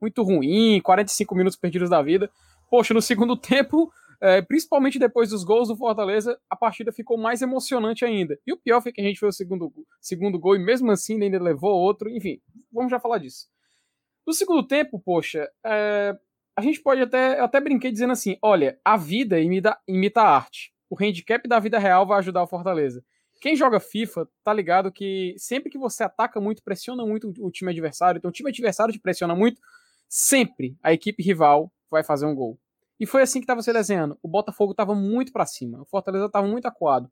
muito 0.00 0.22
ruim, 0.22 0.80
45 0.80 1.34
minutos 1.34 1.58
perdidos 1.58 1.90
da 1.90 2.02
vida. 2.02 2.30
Poxa, 2.70 2.92
no 2.92 3.02
segundo 3.02 3.36
tempo, 3.38 3.90
é, 4.20 4.40
principalmente 4.42 4.98
depois 4.98 5.30
dos 5.30 5.44
gols 5.44 5.68
do 5.68 5.76
Fortaleza, 5.76 6.38
a 6.48 6.56
partida 6.56 6.92
ficou 6.92 7.16
mais 7.16 7.42
emocionante 7.42 8.04
ainda. 8.04 8.38
E 8.46 8.52
o 8.52 8.56
pior 8.56 8.80
foi 8.80 8.92
que 8.92 9.00
a 9.00 9.04
gente 9.04 9.18
fez 9.20 9.34
o 9.34 9.36
segundo, 9.36 9.72
segundo 10.00 10.38
gol 10.38 10.56
e 10.56 10.58
mesmo 10.58 10.90
assim 10.90 11.22
ainda 11.22 11.42
levou 11.42 11.70
outro. 11.70 12.08
Enfim, 12.08 12.40
vamos 12.72 12.90
já 12.90 12.98
falar 12.98 13.18
disso. 13.18 13.48
No 14.26 14.32
segundo 14.32 14.66
tempo, 14.66 14.98
poxa, 14.98 15.48
é, 15.64 16.16
a 16.56 16.62
gente 16.62 16.80
pode 16.80 17.00
até. 17.02 17.38
Eu 17.38 17.44
até 17.44 17.60
brinquei 17.60 17.92
dizendo 17.92 18.12
assim: 18.12 18.36
olha, 18.42 18.78
a 18.84 18.96
vida 18.96 19.38
imita, 19.38 19.78
imita 19.86 20.22
a 20.22 20.36
arte. 20.36 20.72
O 20.88 20.96
handicap 21.00 21.46
da 21.48 21.58
vida 21.58 21.78
real 21.78 22.06
vai 22.06 22.18
ajudar 22.18 22.42
o 22.42 22.46
Fortaleza. 22.46 23.04
Quem 23.46 23.54
joga 23.54 23.78
FIFA 23.78 24.28
tá 24.42 24.52
ligado 24.52 24.90
que 24.90 25.36
sempre 25.38 25.70
que 25.70 25.78
você 25.78 26.02
ataca 26.02 26.40
muito, 26.40 26.64
pressiona 26.64 27.06
muito 27.06 27.32
o 27.38 27.48
time 27.48 27.70
adversário, 27.70 28.18
então 28.18 28.28
o 28.28 28.32
time 28.32 28.50
adversário 28.50 28.92
te 28.92 28.98
pressiona 28.98 29.36
muito, 29.36 29.60
sempre 30.08 30.76
a 30.82 30.92
equipe 30.92 31.22
rival 31.22 31.72
vai 31.88 32.02
fazer 32.02 32.26
um 32.26 32.34
gol. 32.34 32.58
E 32.98 33.06
foi 33.06 33.22
assim 33.22 33.38
que 33.38 33.44
estava 33.44 33.62
se 33.62 33.72
desenhando. 33.72 34.18
O 34.20 34.26
Botafogo 34.26 34.72
estava 34.72 34.96
muito 34.96 35.32
para 35.32 35.46
cima, 35.46 35.80
o 35.80 35.84
Fortaleza 35.84 36.26
estava 36.26 36.44
muito 36.44 36.66
acuado. 36.66 37.08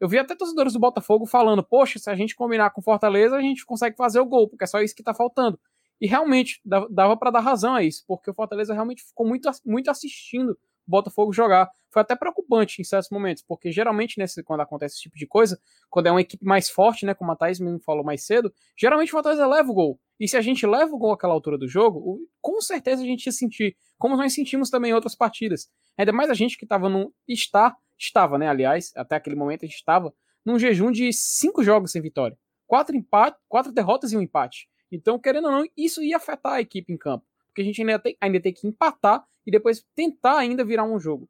Eu 0.00 0.08
vi 0.08 0.18
até 0.18 0.34
torcedores 0.34 0.72
do 0.72 0.80
Botafogo 0.80 1.24
falando: 1.24 1.62
Poxa, 1.62 2.00
se 2.00 2.10
a 2.10 2.16
gente 2.16 2.34
combinar 2.34 2.70
com 2.70 2.82
Fortaleza, 2.82 3.36
a 3.36 3.40
gente 3.40 3.64
consegue 3.64 3.96
fazer 3.96 4.18
o 4.18 4.26
gol, 4.26 4.48
porque 4.48 4.64
é 4.64 4.66
só 4.66 4.80
isso 4.80 4.92
que 4.92 5.02
está 5.02 5.14
faltando. 5.14 5.56
E 6.00 6.08
realmente 6.08 6.60
dava 6.64 7.16
para 7.16 7.30
dar 7.30 7.40
razão 7.42 7.76
a 7.76 7.84
isso, 7.84 8.02
porque 8.08 8.28
o 8.28 8.34
Fortaleza 8.34 8.74
realmente 8.74 9.04
ficou 9.04 9.24
muito, 9.24 9.48
muito 9.64 9.88
assistindo 9.88 10.58
Botafogo 10.86 11.32
jogar. 11.32 11.70
Foi 11.90 12.02
até 12.02 12.14
preocupante 12.14 12.80
em 12.80 12.84
certos 12.84 13.10
momentos, 13.10 13.42
porque 13.42 13.72
geralmente, 13.72 14.18
nesse, 14.18 14.42
quando 14.42 14.60
acontece 14.60 14.94
esse 14.94 15.02
tipo 15.02 15.16
de 15.16 15.26
coisa, 15.26 15.58
quando 15.88 16.06
é 16.06 16.10
uma 16.10 16.20
equipe 16.20 16.44
mais 16.44 16.68
forte, 16.68 17.06
né, 17.06 17.14
como 17.14 17.32
a 17.32 17.36
Thaís 17.36 17.58
me 17.58 17.80
falou 17.82 18.04
mais 18.04 18.26
cedo, 18.26 18.52
geralmente 18.78 19.08
o 19.08 19.12
Fortaleza 19.12 19.46
leva 19.46 19.70
o 19.70 19.74
gol. 19.74 20.00
E 20.18 20.28
se 20.28 20.36
a 20.36 20.40
gente 20.40 20.66
leva 20.66 20.94
o 20.94 20.98
gol 20.98 21.12
àquela 21.12 21.32
altura 21.32 21.58
do 21.58 21.68
jogo, 21.68 22.18
com 22.40 22.60
certeza 22.60 23.02
a 23.02 23.06
gente 23.06 23.26
ia 23.26 23.32
sentir, 23.32 23.76
como 23.98 24.16
nós 24.16 24.34
sentimos 24.34 24.70
também 24.70 24.90
em 24.90 24.94
outras 24.94 25.14
partidas. 25.14 25.68
Ainda 25.96 26.12
mais 26.12 26.30
a 26.30 26.34
gente 26.34 26.58
que 26.58 26.64
estava 26.64 26.88
num. 26.88 27.10
Está, 27.26 27.74
estava, 27.98 28.38
né? 28.38 28.48
Aliás, 28.48 28.92
até 28.96 29.16
aquele 29.16 29.36
momento 29.36 29.64
a 29.64 29.66
gente 29.66 29.76
estava 29.76 30.12
num 30.44 30.58
jejum 30.58 30.90
de 30.90 31.12
cinco 31.12 31.62
jogos 31.62 31.92
sem 31.92 32.02
vitória. 32.02 32.36
Quatro, 32.66 32.96
empate, 32.96 33.38
quatro 33.48 33.72
derrotas 33.72 34.12
e 34.12 34.16
um 34.16 34.22
empate. 34.22 34.68
Então, 34.90 35.18
querendo 35.18 35.46
ou 35.46 35.50
não, 35.50 35.64
isso 35.76 36.02
ia 36.02 36.16
afetar 36.16 36.54
a 36.54 36.60
equipe 36.60 36.92
em 36.92 36.96
campo. 36.96 37.24
Porque 37.48 37.62
a 37.62 37.64
gente 37.64 37.80
ainda 37.80 37.98
tem, 37.98 38.16
ainda 38.20 38.40
tem 38.40 38.52
que 38.52 38.66
empatar 38.66 39.24
e 39.46 39.50
depois 39.50 39.84
tentar 39.94 40.38
ainda 40.38 40.64
virar 40.64 40.84
um 40.84 40.98
jogo. 40.98 41.28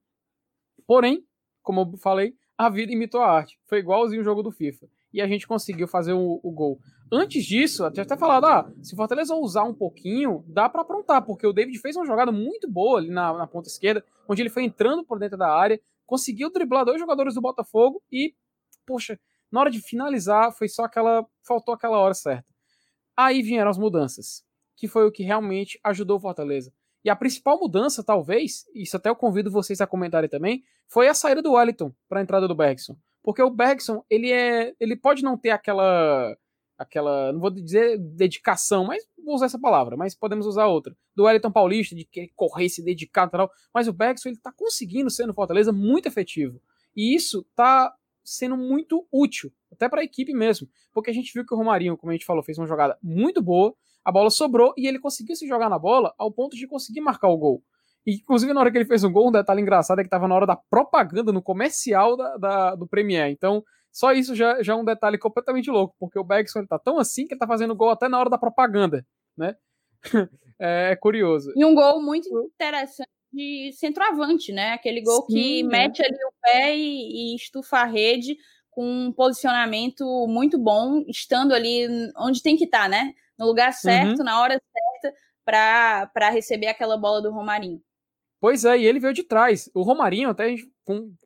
Porém, 0.87 1.27
como 1.63 1.83
eu 1.83 1.99
falei, 1.99 2.35
a 2.57 2.71
vida 2.71 2.93
imitou 2.93 3.21
a 3.21 3.31
arte. 3.31 3.59
Foi 3.67 3.79
igualzinho 3.79 4.23
o 4.23 4.25
jogo 4.25 4.43
do 4.43 4.51
FIFA. 4.51 4.89
E 5.13 5.21
a 5.21 5.27
gente 5.27 5.47
conseguiu 5.47 5.87
fazer 5.87 6.13
o, 6.13 6.41
o 6.43 6.51
gol. 6.51 6.81
Antes 7.13 7.45
disso, 7.45 7.85
até 7.85 8.03
até 8.03 8.17
falado, 8.17 8.47
ah, 8.47 8.73
se 8.83 8.95
o 8.95 8.97
Fortaleza 8.97 9.35
usar 9.35 9.65
um 9.65 9.75
pouquinho, 9.75 10.45
dá 10.49 10.69
para 10.69 10.83
aprontar, 10.83 11.25
porque 11.25 11.47
o 11.47 11.53
David 11.53 11.79
fez 11.79 11.97
uma 11.97 12.07
jogada 12.07 12.33
muito 12.33 12.69
boa 12.69 12.99
ali 12.99 13.11
na, 13.11 13.33
na 13.33 13.47
ponta 13.47 13.69
esquerda, 13.69 14.05
onde 14.29 14.43
ele 14.43 14.51
foi 14.51 14.65
entrando 14.65 15.05
por 15.05 15.19
dentro 15.19 15.39
da 15.39 15.49
área, 15.49 15.81
conseguiu 16.05 16.51
driblar 16.51 16.85
dois 16.85 17.01
jogadores 17.01 17.35
do 17.35 17.41
Botafogo 17.41 18.03
e, 18.11 18.35
poxa, 18.87 19.19
Na 19.51 19.61
hora 19.61 19.71
de 19.71 19.81
finalizar, 19.81 20.53
foi 20.53 20.69
só 20.69 20.85
aquela. 20.85 21.25
faltou 21.43 21.75
aquela 21.75 21.99
hora 21.99 22.15
certa. 22.15 22.53
Aí 23.17 23.43
vieram 23.43 23.71
as 23.71 23.79
mudanças, 23.79 24.45
que 24.77 24.89
foi 24.89 25.07
o 25.07 25.13
que 25.13 25.23
realmente 25.23 25.79
ajudou 25.85 26.19
o 26.19 26.21
Fortaleza. 26.21 26.73
E 27.07 27.11
a 27.11 27.15
principal 27.15 27.57
mudança, 27.57 28.03
talvez, 28.03 28.67
isso 28.75 28.97
até 28.97 29.09
eu 29.09 29.15
convido 29.15 29.49
vocês 29.49 29.81
a 29.81 29.87
comentarem 29.87 30.29
também, 30.29 30.65
foi 30.89 31.07
a 31.07 31.15
saída 31.15 31.41
do 31.41 31.53
Wellington 31.53 31.95
para 32.09 32.19
a 32.19 32.23
entrada 32.25 32.49
do 32.49 32.55
Bergson. 32.57 32.97
Porque 33.23 33.41
o 33.41 33.49
Bergson, 33.49 34.05
ele 34.11 34.33
é, 34.33 34.75
ele 34.81 34.97
pode 34.97 35.23
não 35.23 35.39
ter 35.39 35.51
aquela 35.51 36.37
aquela, 36.77 37.33
não 37.33 37.39
vou 37.39 37.49
dizer 37.49 37.97
dedicação, 37.97 38.85
mas 38.87 39.07
vou 39.25 39.37
usar 39.37 39.47
essa 39.47 39.59
palavra, 39.59 39.97
mas 39.97 40.17
podemos 40.17 40.47
usar 40.47 40.67
outra. 40.67 40.97
Do 41.15 41.27
Wellington 41.27 41.53
Paulista, 41.53 41.95
de 41.95 42.05
querer 42.05 42.33
correr, 42.35 42.69
se 42.69 42.83
dedicar 42.83 43.29
tal. 43.29 43.53
Mas 43.73 43.87
o 43.87 43.93
Bergson, 43.93 44.31
ele 44.31 44.39
tá 44.39 44.51
conseguindo 44.51 45.09
ser 45.09 45.27
no 45.27 45.33
Fortaleza 45.33 45.73
muito 45.73 46.09
efetivo. 46.09 46.61
E 46.97 47.15
isso 47.15 47.47
tá 47.55 47.95
sendo 48.25 48.57
muito 48.57 49.07
útil, 49.13 49.53
até 49.71 49.89
para 49.89 50.01
a 50.01 50.05
equipe 50.05 50.35
mesmo. 50.35 50.69
Porque 50.93 51.11
a 51.11 51.15
gente 51.15 51.33
viu 51.33 51.47
que 51.47 51.55
o 51.55 51.57
Romarinho, 51.57 51.97
como 51.97 52.11
a 52.11 52.15
gente 52.15 52.27
falou, 52.27 52.43
fez 52.43 52.59
uma 52.59 52.67
jogada 52.67 52.99
muito 53.01 53.41
boa, 53.41 53.73
a 54.07 54.13
bola 54.13 54.31
sobrou 54.31 54.73
e 54.77 54.87
ele 54.87 55.01
conseguiu 55.01 55.35
se 55.35 55.49
jogar 55.49 55.69
na 55.69 55.81
bola 55.81 56.15
ao 56.17 56.31
ponto 56.31 56.57
de 56.57 56.65
conseguir 56.69 57.01
marcar 57.01 57.27
o 57.27 57.37
gol. 57.37 57.61
E, 58.07 58.15
inclusive, 58.15 58.53
na 58.53 58.61
hora 58.61 58.71
que 58.71 58.79
ele 58.79 58.85
fez 58.85 59.03
um 59.03 59.11
gol, 59.11 59.31
um 59.31 59.33
detalhe 59.33 59.61
engraçado 59.61 59.99
é 59.99 60.05
que 60.05 60.07
estava 60.07 60.29
na 60.29 60.35
hora 60.37 60.47
da 60.47 60.55
propaganda, 60.55 61.33
no 61.33 61.43
comercial 61.43 62.17
da, 62.17 62.37
da, 62.37 62.75
do 62.77 62.87
Premier. 62.87 63.29
Então, 63.33 63.65
só 63.91 64.13
isso 64.13 64.33
já, 64.37 64.63
já 64.63 64.75
é 64.75 64.77
um 64.77 64.85
detalhe 64.85 65.19
completamente 65.19 65.69
louco, 65.69 65.97
porque 65.99 66.21
o 66.21 66.23
Bergson 66.23 66.61
ele 66.61 66.69
tá 66.69 66.79
tão 66.79 67.01
assim 67.01 67.27
que 67.27 67.35
ele 67.35 67.41
tá 67.41 67.49
fazendo 67.49 67.75
gol 67.75 67.91
até 67.91 68.07
na 68.09 68.21
hora 68.21 68.31
da 68.31 68.39
propaganda, 68.39 69.05
né? 69.37 69.57
é, 70.61 70.93
é, 70.93 70.97
curioso. 70.97 71.53
E 71.57 71.65
um 71.65 71.75
gol 71.75 72.01
muito 72.01 72.29
interessante 72.55 73.11
de 73.33 73.73
centroavante, 73.73 74.53
né? 74.53 74.75
Aquele 74.75 75.01
gol 75.01 75.23
Sim, 75.23 75.35
que 75.35 75.63
né? 75.65 75.69
mete 75.69 76.01
ali 76.01 76.15
o 76.15 76.33
pé 76.41 76.77
e, 76.77 77.33
e 77.33 77.35
estufa 77.35 77.79
a 77.79 77.85
rede 77.87 78.37
com 78.71 78.87
um 78.87 79.13
posicionamento 79.13 80.05
muito 80.29 80.59
bom, 80.59 81.03
estando 81.09 81.53
ali 81.53 81.89
onde 82.17 82.41
tem 82.41 82.57
que 82.57 82.67
estar, 82.67 82.85
tá, 82.85 82.89
né? 82.89 83.13
No 83.39 83.47
lugar 83.47 83.73
certo, 83.73 84.19
uhum. 84.19 84.25
na 84.25 84.41
hora 84.41 84.61
certa, 85.03 85.17
para 85.45 86.31
receber 86.31 86.69
aquela 86.69 86.97
bola 86.97 87.21
do 87.23 87.31
Romarinho. 87.31 87.81
Pois 88.41 88.65
é, 88.65 88.79
e 88.79 88.87
ele 88.87 89.01
veio 89.01 89.15
de 89.15 89.23
trás. 89.23 89.71
O 89.75 89.83
Romarinho, 89.83 90.31
até 90.31 90.45
a 90.45 90.49
gente 90.49 90.71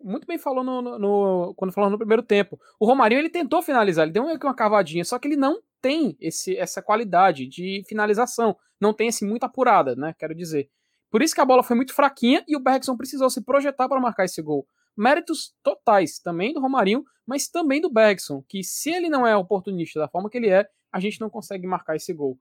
muito 0.02 0.26
bem 0.26 0.38
falou 0.38 0.64
no, 0.64 0.80
no, 0.80 0.98
no, 0.98 1.54
quando 1.56 1.72
falou 1.72 1.90
no 1.90 1.98
primeiro 1.98 2.22
tempo. 2.22 2.58
O 2.78 2.86
Romarinho 2.86 3.18
ele 3.18 3.28
tentou 3.28 3.60
finalizar, 3.60 4.04
ele 4.04 4.12
deu 4.12 4.24
uma 4.24 4.54
cavadinha, 4.54 5.04
só 5.04 5.18
que 5.18 5.28
ele 5.28 5.36
não 5.36 5.60
tem 5.82 6.16
esse, 6.20 6.56
essa 6.56 6.80
qualidade 6.80 7.46
de 7.46 7.82
finalização. 7.88 8.56
Não 8.80 8.94
tem 8.94 9.08
assim 9.08 9.26
muito 9.26 9.44
apurada, 9.44 9.94
né? 9.96 10.14
Quero 10.18 10.34
dizer. 10.34 10.70
Por 11.10 11.22
isso 11.22 11.34
que 11.34 11.40
a 11.40 11.44
bola 11.44 11.62
foi 11.62 11.76
muito 11.76 11.92
fraquinha 11.92 12.44
e 12.46 12.56
o 12.56 12.60
Bergson 12.60 12.96
precisou 12.96 13.28
se 13.28 13.44
projetar 13.44 13.88
para 13.88 14.00
marcar 14.00 14.24
esse 14.24 14.40
gol. 14.40 14.66
Méritos 14.96 15.52
totais 15.62 16.18
também 16.20 16.52
do 16.52 16.60
Romarinho, 16.60 17.04
mas 17.26 17.48
também 17.48 17.80
do 17.80 17.92
Bergson, 17.92 18.44
que 18.48 18.62
se 18.62 18.90
ele 18.90 19.08
não 19.08 19.26
é 19.26 19.36
oportunista 19.36 19.98
da 19.98 20.08
forma 20.08 20.30
que 20.30 20.38
ele 20.38 20.48
é, 20.48 20.66
a 20.92 21.00
gente 21.00 21.20
não 21.20 21.30
consegue 21.30 21.66
marcar 21.66 21.96
esse 21.96 22.12
gol. 22.12 22.38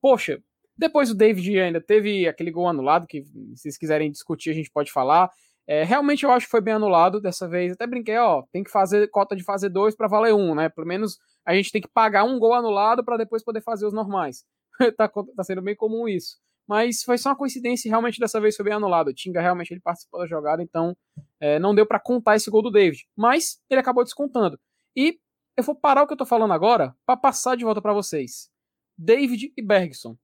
Poxa, 0.00 0.42
depois 0.76 1.10
o 1.10 1.14
David 1.14 1.60
ainda 1.60 1.80
teve 1.80 2.26
aquele 2.26 2.50
gol 2.50 2.68
anulado, 2.68 3.06
que 3.06 3.22
se 3.22 3.56
vocês 3.56 3.76
quiserem 3.76 4.10
discutir, 4.10 4.50
a 4.50 4.54
gente 4.54 4.70
pode 4.70 4.90
falar. 4.90 5.30
É, 5.66 5.84
realmente 5.84 6.24
eu 6.24 6.32
acho 6.32 6.46
que 6.46 6.50
foi 6.50 6.60
bem 6.60 6.74
anulado 6.74 7.20
dessa 7.20 7.46
vez. 7.46 7.72
Até 7.72 7.86
brinquei, 7.86 8.16
ó, 8.16 8.42
tem 8.50 8.64
que 8.64 8.70
fazer 8.70 9.08
cota 9.08 9.36
de 9.36 9.44
fazer 9.44 9.68
dois 9.68 9.94
para 9.94 10.08
valer 10.08 10.34
um, 10.34 10.54
né? 10.54 10.68
Pelo 10.68 10.86
menos 10.86 11.18
a 11.44 11.54
gente 11.54 11.70
tem 11.70 11.80
que 11.80 11.88
pagar 11.88 12.24
um 12.24 12.38
gol 12.38 12.54
anulado 12.54 13.04
para 13.04 13.16
depois 13.16 13.44
poder 13.44 13.60
fazer 13.60 13.86
os 13.86 13.92
normais. 13.92 14.44
tá, 14.96 15.08
tá 15.08 15.44
sendo 15.44 15.62
bem 15.62 15.76
comum 15.76 16.08
isso. 16.08 16.38
Mas 16.66 17.02
foi 17.02 17.18
só 17.18 17.30
uma 17.30 17.36
coincidência 17.36 17.88
e 17.88 17.90
realmente 17.90 18.18
dessa 18.18 18.40
vez 18.40 18.56
foi 18.56 18.64
bem 18.64 18.74
anulado. 18.74 19.08
O 19.08 19.14
Tinga 19.14 19.40
realmente 19.40 19.72
ele 19.72 19.80
participou 19.80 20.20
da 20.20 20.26
jogada, 20.26 20.62
então 20.62 20.96
é, 21.38 21.58
não 21.58 21.74
deu 21.74 21.84
para 21.84 21.98
contar 21.98 22.36
esse 22.36 22.50
gol 22.50 22.62
do 22.62 22.70
David. 22.70 23.06
Mas 23.16 23.60
ele 23.68 23.80
acabou 23.80 24.04
descontando. 24.04 24.58
E 24.96 25.18
eu 25.56 25.64
vou 25.64 25.74
parar 25.74 26.02
o 26.02 26.06
que 26.06 26.12
eu 26.12 26.16
tô 26.16 26.26
falando 26.26 26.52
agora 26.52 26.94
para 27.04 27.16
passar 27.16 27.56
de 27.56 27.64
volta 27.64 27.82
para 27.82 27.92
vocês. 27.92 28.50
David 28.96 29.52
e 29.56 29.62
Bergson. 29.62 30.16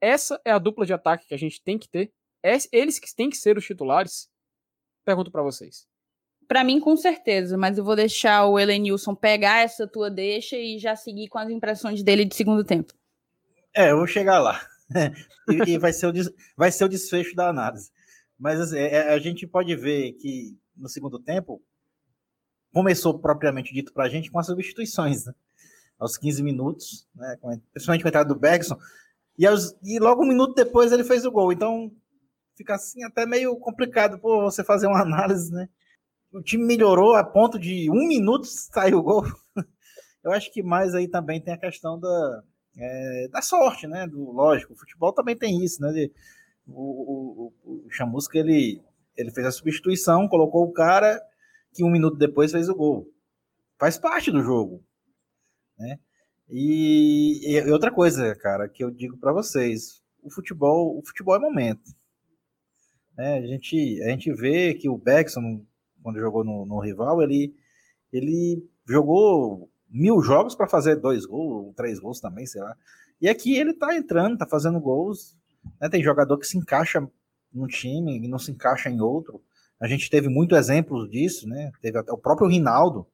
Essa 0.00 0.40
é 0.44 0.50
a 0.50 0.58
dupla 0.58 0.84
de 0.84 0.92
ataque 0.92 1.26
que 1.26 1.34
a 1.34 1.38
gente 1.38 1.62
tem 1.62 1.78
que 1.78 1.88
ter. 1.88 2.12
Eles 2.72 2.98
que 2.98 3.14
têm 3.14 3.30
que 3.30 3.36
ser 3.36 3.56
os 3.56 3.64
titulares. 3.64 4.28
Pergunto 5.04 5.30
para 5.30 5.42
vocês. 5.42 5.86
Para 6.46 6.62
mim, 6.62 6.78
com 6.78 6.96
certeza, 6.96 7.56
mas 7.56 7.78
eu 7.78 7.84
vou 7.84 7.96
deixar 7.96 8.46
o 8.46 8.58
Elenilson 8.58 9.14
pegar 9.14 9.60
essa 9.60 9.86
tua 9.86 10.10
deixa 10.10 10.56
e 10.56 10.78
já 10.78 10.94
seguir 10.94 11.28
com 11.28 11.38
as 11.38 11.48
impressões 11.48 12.02
dele 12.02 12.24
de 12.24 12.34
segundo 12.34 12.62
tempo. 12.62 12.92
É, 13.74 13.90
eu 13.90 13.96
vou 13.96 14.06
chegar 14.06 14.38
lá. 14.40 14.60
e, 15.48 15.70
e 15.70 15.78
vai, 15.78 15.92
ser 15.92 16.06
o, 16.06 16.12
vai 16.56 16.70
ser 16.70 16.84
o 16.84 16.88
desfecho 16.88 17.34
da 17.34 17.48
análise. 17.48 17.90
Mas 18.38 18.60
assim, 18.60 18.78
é, 18.78 19.14
a 19.14 19.18
gente 19.18 19.46
pode 19.46 19.74
ver 19.74 20.12
que 20.12 20.56
no 20.76 20.88
segundo 20.88 21.18
tempo 21.18 21.62
começou 22.74 23.16
propriamente 23.16 23.72
dito 23.72 23.92
para 23.92 24.04
a 24.04 24.08
gente 24.08 24.30
com 24.30 24.38
as 24.40 24.46
substituições, 24.46 25.24
né? 25.24 25.32
aos 25.96 26.18
15 26.18 26.42
minutos, 26.42 27.08
né? 27.14 27.38
principalmente 27.72 28.02
com 28.02 28.08
a 28.08 28.10
entrada 28.10 28.28
do 28.28 28.38
Bergson, 28.38 28.76
e, 29.38 29.46
aos, 29.46 29.76
e 29.82 29.98
logo 30.00 30.24
um 30.24 30.28
minuto 30.28 30.54
depois 30.54 30.90
ele 30.90 31.04
fez 31.04 31.24
o 31.24 31.30
gol. 31.30 31.52
Então 31.52 31.90
fica 32.56 32.74
assim 32.74 33.02
até 33.04 33.24
meio 33.24 33.56
complicado 33.56 34.18
por 34.18 34.42
você 34.42 34.62
fazer 34.64 34.86
uma 34.86 35.00
análise, 35.00 35.52
né? 35.52 35.68
O 36.32 36.42
time 36.42 36.64
melhorou 36.64 37.14
a 37.14 37.22
ponto 37.22 37.58
de 37.58 37.88
um 37.90 38.08
minuto 38.08 38.44
sair 38.44 38.94
o 38.94 39.02
gol. 39.02 39.24
Eu 40.22 40.32
acho 40.32 40.52
que 40.52 40.62
mais 40.62 40.94
aí 40.94 41.06
também 41.06 41.40
tem 41.40 41.54
a 41.54 41.58
questão 41.58 41.98
da, 41.98 42.42
é, 42.76 43.28
da 43.28 43.40
sorte, 43.40 43.86
né? 43.86 44.06
Do, 44.06 44.30
lógico, 44.32 44.72
o 44.72 44.76
futebol 44.76 45.12
também 45.12 45.36
tem 45.36 45.64
isso, 45.64 45.80
né? 45.80 45.92
De, 45.92 46.12
o, 46.66 47.52
o, 47.64 47.86
o 47.86 47.90
Chamusca, 47.90 48.38
ele, 48.38 48.82
ele 49.16 49.30
fez 49.30 49.46
a 49.46 49.52
substituição, 49.52 50.28
colocou 50.28 50.64
o 50.64 50.72
cara 50.72 51.20
que 51.74 51.84
um 51.84 51.90
minuto 51.90 52.16
depois 52.16 52.52
fez 52.52 52.68
o 52.68 52.74
gol. 52.74 53.12
Faz 53.78 53.98
parte 53.98 54.30
do 54.30 54.42
jogo, 54.42 54.82
né? 55.78 55.98
E, 56.48 57.40
e 57.44 57.70
outra 57.70 57.90
coisa, 57.90 58.34
cara, 58.36 58.68
que 58.68 58.84
eu 58.84 58.90
digo 58.90 59.16
para 59.18 59.32
vocês, 59.32 60.02
o 60.22 60.30
futebol, 60.30 60.96
o 60.98 61.04
futebol 61.04 61.34
é 61.36 61.38
momento. 61.38 61.90
É, 63.18 63.38
a, 63.38 63.46
gente, 63.46 64.02
a 64.02 64.08
gente 64.10 64.32
vê 64.32 64.74
que 64.74 64.88
o 64.88 64.96
Beckson, 64.96 65.64
quando 66.02 66.20
jogou 66.20 66.44
no, 66.44 66.64
no 66.64 66.80
rival, 66.80 67.22
ele, 67.22 67.54
ele 68.12 68.64
jogou 68.88 69.70
mil 69.88 70.20
jogos 70.20 70.54
para 70.54 70.68
fazer 70.68 70.96
dois 70.96 71.24
gols, 71.24 71.74
três 71.74 71.98
gols 71.98 72.20
também, 72.20 72.46
sei 72.46 72.60
lá. 72.60 72.76
E 73.20 73.28
aqui 73.28 73.56
ele 73.56 73.72
tá 73.72 73.96
entrando, 73.96 74.38
tá 74.38 74.46
fazendo 74.46 74.80
gols. 74.80 75.36
Né? 75.80 75.88
Tem 75.88 76.02
jogador 76.02 76.38
que 76.38 76.46
se 76.46 76.58
encaixa 76.58 77.08
num 77.52 77.66
time 77.66 78.18
e 78.18 78.28
não 78.28 78.38
se 78.38 78.50
encaixa 78.50 78.90
em 78.90 79.00
outro. 79.00 79.42
A 79.80 79.86
gente 79.86 80.08
teve 80.08 80.28
muito 80.28 80.54
exemplos 80.54 81.10
disso, 81.10 81.48
né? 81.48 81.70
Teve 81.80 81.98
até 81.98 82.12
o 82.12 82.18
próprio 82.18 82.48
Rinaldo, 82.48 83.06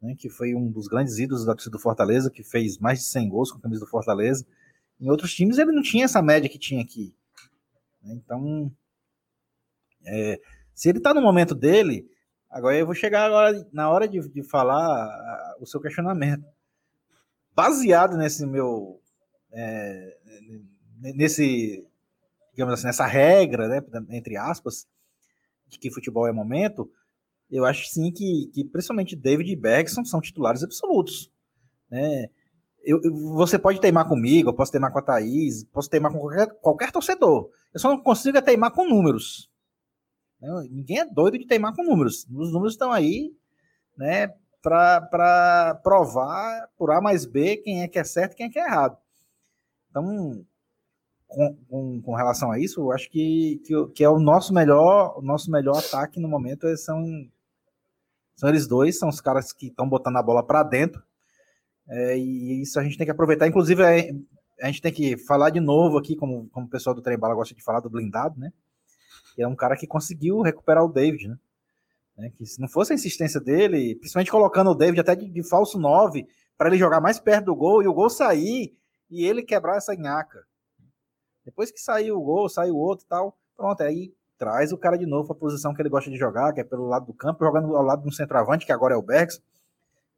né, 0.00 0.14
que 0.16 0.28
foi 0.28 0.54
um 0.54 0.70
dos 0.70 0.86
grandes 0.86 1.18
ídolos 1.18 1.44
da 1.44 1.54
torcida 1.54 1.76
do 1.76 1.82
Fortaleza, 1.82 2.30
que 2.30 2.42
fez 2.42 2.78
mais 2.78 2.98
de 3.00 3.06
100 3.06 3.28
gols 3.28 3.50
com 3.50 3.58
a 3.58 3.62
camisa 3.62 3.80
do 3.80 3.90
Fortaleza. 3.90 4.46
Em 5.00 5.10
outros 5.10 5.34
times 5.34 5.58
ele 5.58 5.72
não 5.72 5.82
tinha 5.82 6.04
essa 6.04 6.22
média 6.22 6.48
que 6.48 6.58
tinha 6.58 6.82
aqui. 6.82 7.14
Né, 8.02 8.14
então, 8.14 8.70
é, 10.04 10.40
se 10.74 10.88
ele 10.88 10.98
está 10.98 11.14
no 11.14 11.22
momento 11.22 11.54
dele, 11.54 12.08
agora 12.50 12.76
eu 12.76 12.86
vou 12.86 12.94
chegar 12.94 13.24
agora 13.24 13.66
na 13.72 13.90
hora 13.90 14.06
de, 14.06 14.20
de 14.28 14.42
falar 14.42 15.56
o 15.60 15.66
seu 15.66 15.80
questionamento. 15.80 16.44
Baseado 17.54 18.16
nesse 18.16 18.44
meu. 18.46 19.00
É, 19.52 20.18
nesse. 21.00 21.86
digamos 22.52 22.74
assim, 22.74 22.86
nessa 22.86 23.06
regra, 23.06 23.68
né, 23.68 23.82
entre 24.10 24.36
aspas, 24.36 24.86
de 25.74 25.78
que 25.78 25.90
futebol 25.90 26.26
é 26.26 26.32
momento, 26.32 26.90
eu 27.50 27.64
acho 27.64 27.86
sim 27.88 28.10
que, 28.10 28.50
que 28.52 28.64
principalmente 28.64 29.14
David 29.14 29.50
e 29.50 29.56
Bergson 29.56 30.04
são 30.04 30.20
titulares 30.20 30.62
absolutos. 30.62 31.30
Né? 31.90 32.28
Eu, 32.82 33.00
eu, 33.02 33.14
você 33.34 33.58
pode 33.58 33.80
teimar 33.80 34.08
comigo, 34.08 34.50
eu 34.50 34.54
posso 34.54 34.72
teimar 34.72 34.92
com 34.92 34.98
a 34.98 35.02
Thaís, 35.02 35.64
posso 35.64 35.88
teimar 35.88 36.12
com 36.12 36.18
qualquer, 36.18 36.46
qualquer 36.60 36.92
torcedor. 36.92 37.50
Eu 37.72 37.80
só 37.80 37.88
não 37.88 38.02
consigo 38.02 38.36
é 38.38 38.40
teimar 38.40 38.72
com 38.72 38.88
números. 38.88 39.50
Né? 40.40 40.48
Ninguém 40.70 41.00
é 41.00 41.04
doido 41.06 41.38
de 41.38 41.46
teimar 41.46 41.74
com 41.74 41.84
números. 41.84 42.26
Os 42.34 42.52
números 42.52 42.74
estão 42.74 42.92
aí 42.92 43.34
né, 43.96 44.28
para 44.62 45.80
provar 45.82 46.68
por 46.76 46.90
A 46.90 47.00
mais 47.00 47.24
B 47.24 47.58
quem 47.58 47.82
é 47.82 47.88
que 47.88 47.98
é 47.98 48.04
certo 48.04 48.32
e 48.32 48.36
quem 48.36 48.46
é 48.46 48.50
que 48.50 48.58
é 48.58 48.64
errado. 48.64 48.98
Então, 49.90 50.44
com, 51.68 52.00
com, 52.02 52.14
relação 52.14 52.50
a 52.50 52.58
isso, 52.58 52.80
eu 52.80 52.92
acho 52.92 53.10
que, 53.10 53.60
que, 53.64 53.86
que, 53.94 54.04
é 54.04 54.08
o 54.08 54.18
nosso 54.18 54.54
melhor, 54.54 55.18
o 55.18 55.22
nosso 55.22 55.50
melhor 55.50 55.76
ataque 55.78 56.20
no 56.20 56.28
momento 56.28 56.74
são 56.76 57.02
são 58.36 58.48
eles 58.48 58.66
dois, 58.66 58.98
são 58.98 59.08
os 59.08 59.20
caras 59.20 59.52
que 59.52 59.68
estão 59.68 59.88
botando 59.88 60.16
a 60.16 60.22
bola 60.22 60.44
para 60.44 60.62
dentro. 60.62 61.02
É, 61.88 62.18
e 62.18 62.62
isso 62.62 62.78
a 62.80 62.82
gente 62.82 62.98
tem 62.98 63.06
que 63.06 63.10
aproveitar. 63.10 63.46
Inclusive, 63.46 63.82
é, 63.82 64.10
a 64.60 64.66
gente 64.66 64.82
tem 64.82 64.92
que 64.92 65.16
falar 65.16 65.50
de 65.50 65.60
novo 65.60 65.98
aqui, 65.98 66.16
como, 66.16 66.48
como 66.50 66.66
o 66.66 66.70
pessoal 66.70 66.94
do 66.94 67.02
Trem 67.02 67.18
Bala 67.18 67.34
gosta 67.34 67.54
de 67.54 67.62
falar, 67.62 67.80
do 67.80 67.90
blindado, 67.90 68.38
né? 68.38 68.52
Que 69.34 69.42
é 69.42 69.48
um 69.48 69.54
cara 69.54 69.76
que 69.76 69.86
conseguiu 69.86 70.40
recuperar 70.40 70.84
o 70.84 70.92
David, 70.92 71.28
né? 71.28 71.38
É, 72.18 72.30
que 72.30 72.46
se 72.46 72.60
não 72.60 72.68
fosse 72.68 72.92
a 72.92 72.94
insistência 72.94 73.40
dele, 73.40 73.96
principalmente 73.96 74.30
colocando 74.30 74.70
o 74.70 74.74
David 74.74 75.00
até 75.00 75.16
de, 75.16 75.28
de 75.28 75.48
falso 75.48 75.78
9, 75.78 76.26
para 76.56 76.68
ele 76.68 76.78
jogar 76.78 77.00
mais 77.00 77.18
perto 77.18 77.46
do 77.46 77.56
gol 77.56 77.82
e 77.82 77.88
o 77.88 77.94
gol 77.94 78.08
sair 78.08 78.76
e 79.10 79.24
ele 79.24 79.42
quebrar 79.42 79.76
essa 79.76 79.94
nhaca. 79.94 80.44
Depois 81.44 81.70
que 81.70 81.78
saiu 81.78 82.16
o 82.16 82.22
gol, 82.22 82.48
saiu 82.48 82.74
o 82.74 82.78
outro 82.78 83.04
e 83.04 83.08
tal, 83.08 83.36
pronto, 83.56 83.82
aí 83.82 84.12
traz 84.38 84.72
o 84.72 84.78
cara 84.78 84.96
de 84.96 85.06
novo 85.06 85.28
para 85.28 85.36
a 85.36 85.40
posição 85.40 85.74
que 85.74 85.80
ele 85.82 85.88
gosta 85.88 86.10
de 86.10 86.16
jogar, 86.16 86.52
que 86.52 86.60
é 86.60 86.64
pelo 86.64 86.86
lado 86.86 87.06
do 87.06 87.14
campo, 87.14 87.44
jogando 87.44 87.76
ao 87.76 87.82
lado 87.82 88.02
do 88.02 88.12
centroavante, 88.12 88.66
que 88.66 88.72
agora 88.72 88.94
é 88.94 88.96
o 88.96 89.02
Bergson. 89.02 89.40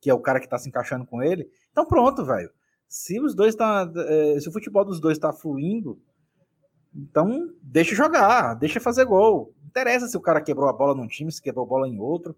que 0.01 0.11
é 0.11 0.15
o 0.15 0.21
cara 0.21 0.41
que 0.41 0.49
tá 0.49 0.59
se 0.59 0.69
encaixando 0.69 1.07
com 1.07 1.23
ele. 1.23 1.51
Então 1.71 1.87
pronto, 1.87 2.25
velho. 2.25 2.51
Se 2.89 3.21
os 3.21 3.35
dois 3.35 3.55
tá. 3.55 3.91
É, 3.97 4.41
se 4.41 4.49
o 4.49 4.53
futebol 4.53 4.85
dos 4.85 5.01
dois 5.01 5.19
tá 5.19 5.33
fluindo, 5.33 6.01
então 6.95 7.53
deixa 7.63 7.95
jogar, 7.95 8.55
deixa 8.55 8.81
fazer 8.81 9.05
gol. 9.05 9.53
Não 9.61 9.69
interessa 9.69 10.07
se 10.07 10.17
o 10.17 10.21
cara 10.21 10.41
quebrou 10.41 10.69
a 10.69 10.73
bola 10.73 10.95
num 10.95 11.09
time, 11.09 11.33
se 11.33 11.43
quebrou 11.43 11.65
a 11.65 11.69
bola 11.69 11.89
em 11.89 11.99
outro. 11.99 12.37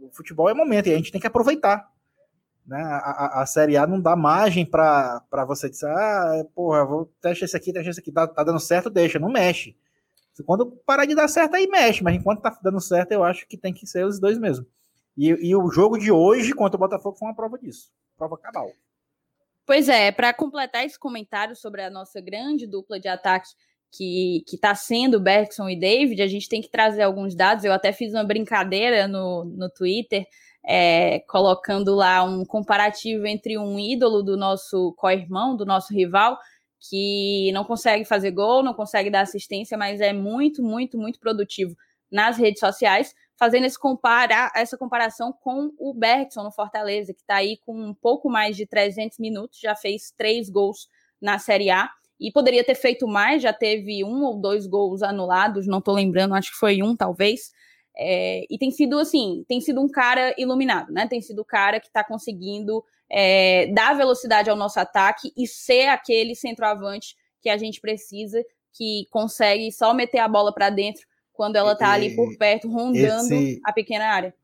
O 0.00 0.10
futebol 0.12 0.48
é 0.48 0.54
momento 0.54 0.88
e 0.88 0.92
a 0.92 0.96
gente 0.96 1.10
tem 1.10 1.20
que 1.20 1.26
aproveitar. 1.26 1.90
Né? 2.66 2.80
A, 2.80 2.96
a, 2.96 3.42
a 3.42 3.46
Série 3.46 3.76
A 3.76 3.86
não 3.86 4.00
dá 4.00 4.14
margem 4.14 4.64
para 4.64 5.44
você 5.46 5.68
dizer, 5.68 5.88
ah, 5.88 6.44
porra, 6.54 6.84
vou 6.84 7.06
testar 7.20 7.44
esse 7.44 7.56
aqui, 7.56 7.72
testar 7.72 7.90
esse 7.90 8.00
aqui, 8.00 8.12
tá, 8.12 8.26
tá 8.26 8.44
dando 8.44 8.60
certo, 8.60 8.88
deixa, 8.88 9.18
não 9.18 9.30
mexe. 9.30 9.76
Quando 10.46 10.66
parar 10.86 11.04
de 11.04 11.14
dar 11.14 11.28
certo, 11.28 11.54
aí 11.54 11.66
mexe, 11.66 12.02
mas 12.02 12.14
enquanto 12.14 12.40
tá 12.40 12.56
dando 12.62 12.80
certo, 12.80 13.12
eu 13.12 13.22
acho 13.22 13.46
que 13.46 13.56
tem 13.56 13.74
que 13.74 13.86
ser 13.86 14.06
os 14.06 14.18
dois 14.18 14.38
mesmo. 14.38 14.66
E, 15.16 15.28
e 15.28 15.56
o 15.56 15.70
jogo 15.70 15.98
de 15.98 16.10
hoje 16.10 16.52
contra 16.54 16.76
o 16.76 16.80
Botafogo 16.80 17.16
foi 17.18 17.28
uma 17.28 17.34
prova 17.34 17.58
disso. 17.58 17.92
Prova 18.16 18.38
cabal. 18.38 18.70
Pois 19.66 19.88
é, 19.88 20.10
para 20.10 20.32
completar 20.32 20.84
esse 20.84 20.98
comentário 20.98 21.54
sobre 21.54 21.82
a 21.82 21.90
nossa 21.90 22.20
grande 22.20 22.66
dupla 22.66 22.98
de 22.98 23.06
ataque 23.06 23.50
que 23.90 24.44
está 24.52 24.74
sendo 24.74 25.20
Bergson 25.20 25.68
e 25.68 25.78
David, 25.78 26.22
a 26.22 26.26
gente 26.26 26.48
tem 26.48 26.60
que 26.60 26.70
trazer 26.70 27.02
alguns 27.02 27.34
dados. 27.34 27.64
Eu 27.64 27.72
até 27.72 27.92
fiz 27.92 28.12
uma 28.12 28.24
brincadeira 28.24 29.08
no, 29.08 29.44
no 29.44 29.68
Twitter, 29.68 30.24
é, 30.64 31.20
colocando 31.20 31.94
lá 31.94 32.22
um 32.22 32.44
comparativo 32.44 33.26
entre 33.26 33.58
um 33.58 33.78
ídolo 33.78 34.22
do 34.22 34.36
nosso 34.36 34.94
co-irmão, 34.96 35.56
do 35.56 35.64
nosso 35.64 35.92
rival, 35.92 36.38
que 36.88 37.50
não 37.52 37.64
consegue 37.64 38.04
fazer 38.04 38.30
gol, 38.30 38.62
não 38.62 38.74
consegue 38.74 39.10
dar 39.10 39.22
assistência, 39.22 39.76
mas 39.76 40.00
é 40.00 40.12
muito, 40.12 40.62
muito, 40.62 40.96
muito 40.96 41.18
produtivo 41.18 41.74
nas 42.10 42.36
redes 42.36 42.60
sociais, 42.60 43.14
fazendo 43.38 43.64
esse 43.64 43.78
comparar, 43.78 44.50
essa 44.54 44.76
comparação 44.76 45.32
com 45.32 45.72
o 45.78 45.94
Bergson 45.94 46.42
no 46.42 46.52
Fortaleza, 46.52 47.14
que 47.14 47.20
está 47.20 47.36
aí 47.36 47.56
com 47.58 47.74
um 47.74 47.94
pouco 47.94 48.28
mais 48.28 48.56
de 48.56 48.66
300 48.66 49.18
minutos, 49.18 49.58
já 49.60 49.74
fez 49.74 50.12
três 50.16 50.50
gols 50.50 50.88
na 51.20 51.38
Série 51.38 51.70
A, 51.70 51.90
e 52.20 52.30
poderia 52.30 52.62
ter 52.62 52.74
feito 52.74 53.08
mais, 53.08 53.42
já 53.42 53.52
teve 53.52 54.04
um 54.04 54.22
ou 54.24 54.38
dois 54.38 54.66
gols 54.66 55.02
anulados, 55.02 55.66
não 55.66 55.78
estou 55.78 55.94
lembrando, 55.94 56.34
acho 56.34 56.50
que 56.52 56.58
foi 56.58 56.82
um, 56.82 56.94
talvez. 56.94 57.50
É, 57.96 58.44
e 58.50 58.58
tem 58.58 58.70
sido 58.70 58.98
assim, 58.98 59.44
tem 59.48 59.60
sido 59.60 59.80
um 59.80 59.88
cara 59.88 60.34
iluminado, 60.38 60.92
né? 60.92 61.06
Tem 61.08 61.20
sido 61.20 61.40
o 61.40 61.44
cara 61.44 61.80
que 61.80 61.86
está 61.86 62.04
conseguindo 62.04 62.84
é, 63.10 63.66
dar 63.72 63.96
velocidade 63.96 64.50
ao 64.50 64.56
nosso 64.56 64.78
ataque 64.78 65.32
e 65.36 65.46
ser 65.46 65.88
aquele 65.88 66.34
centroavante 66.34 67.16
que 67.40 67.48
a 67.48 67.56
gente 67.56 67.80
precisa, 67.80 68.44
que 68.72 69.06
consegue 69.10 69.72
só 69.72 69.94
meter 69.94 70.18
a 70.18 70.28
bola 70.28 70.52
para 70.52 70.70
dentro 70.70 71.06
quando 71.32 71.56
ela 71.56 71.74
tá 71.74 71.90
ali 71.90 72.14
por 72.14 72.36
perto, 72.36 72.68
rondando 72.68 73.34
esse, 73.34 73.60
a 73.64 73.72
pequena 73.72 74.04
área. 74.04 74.34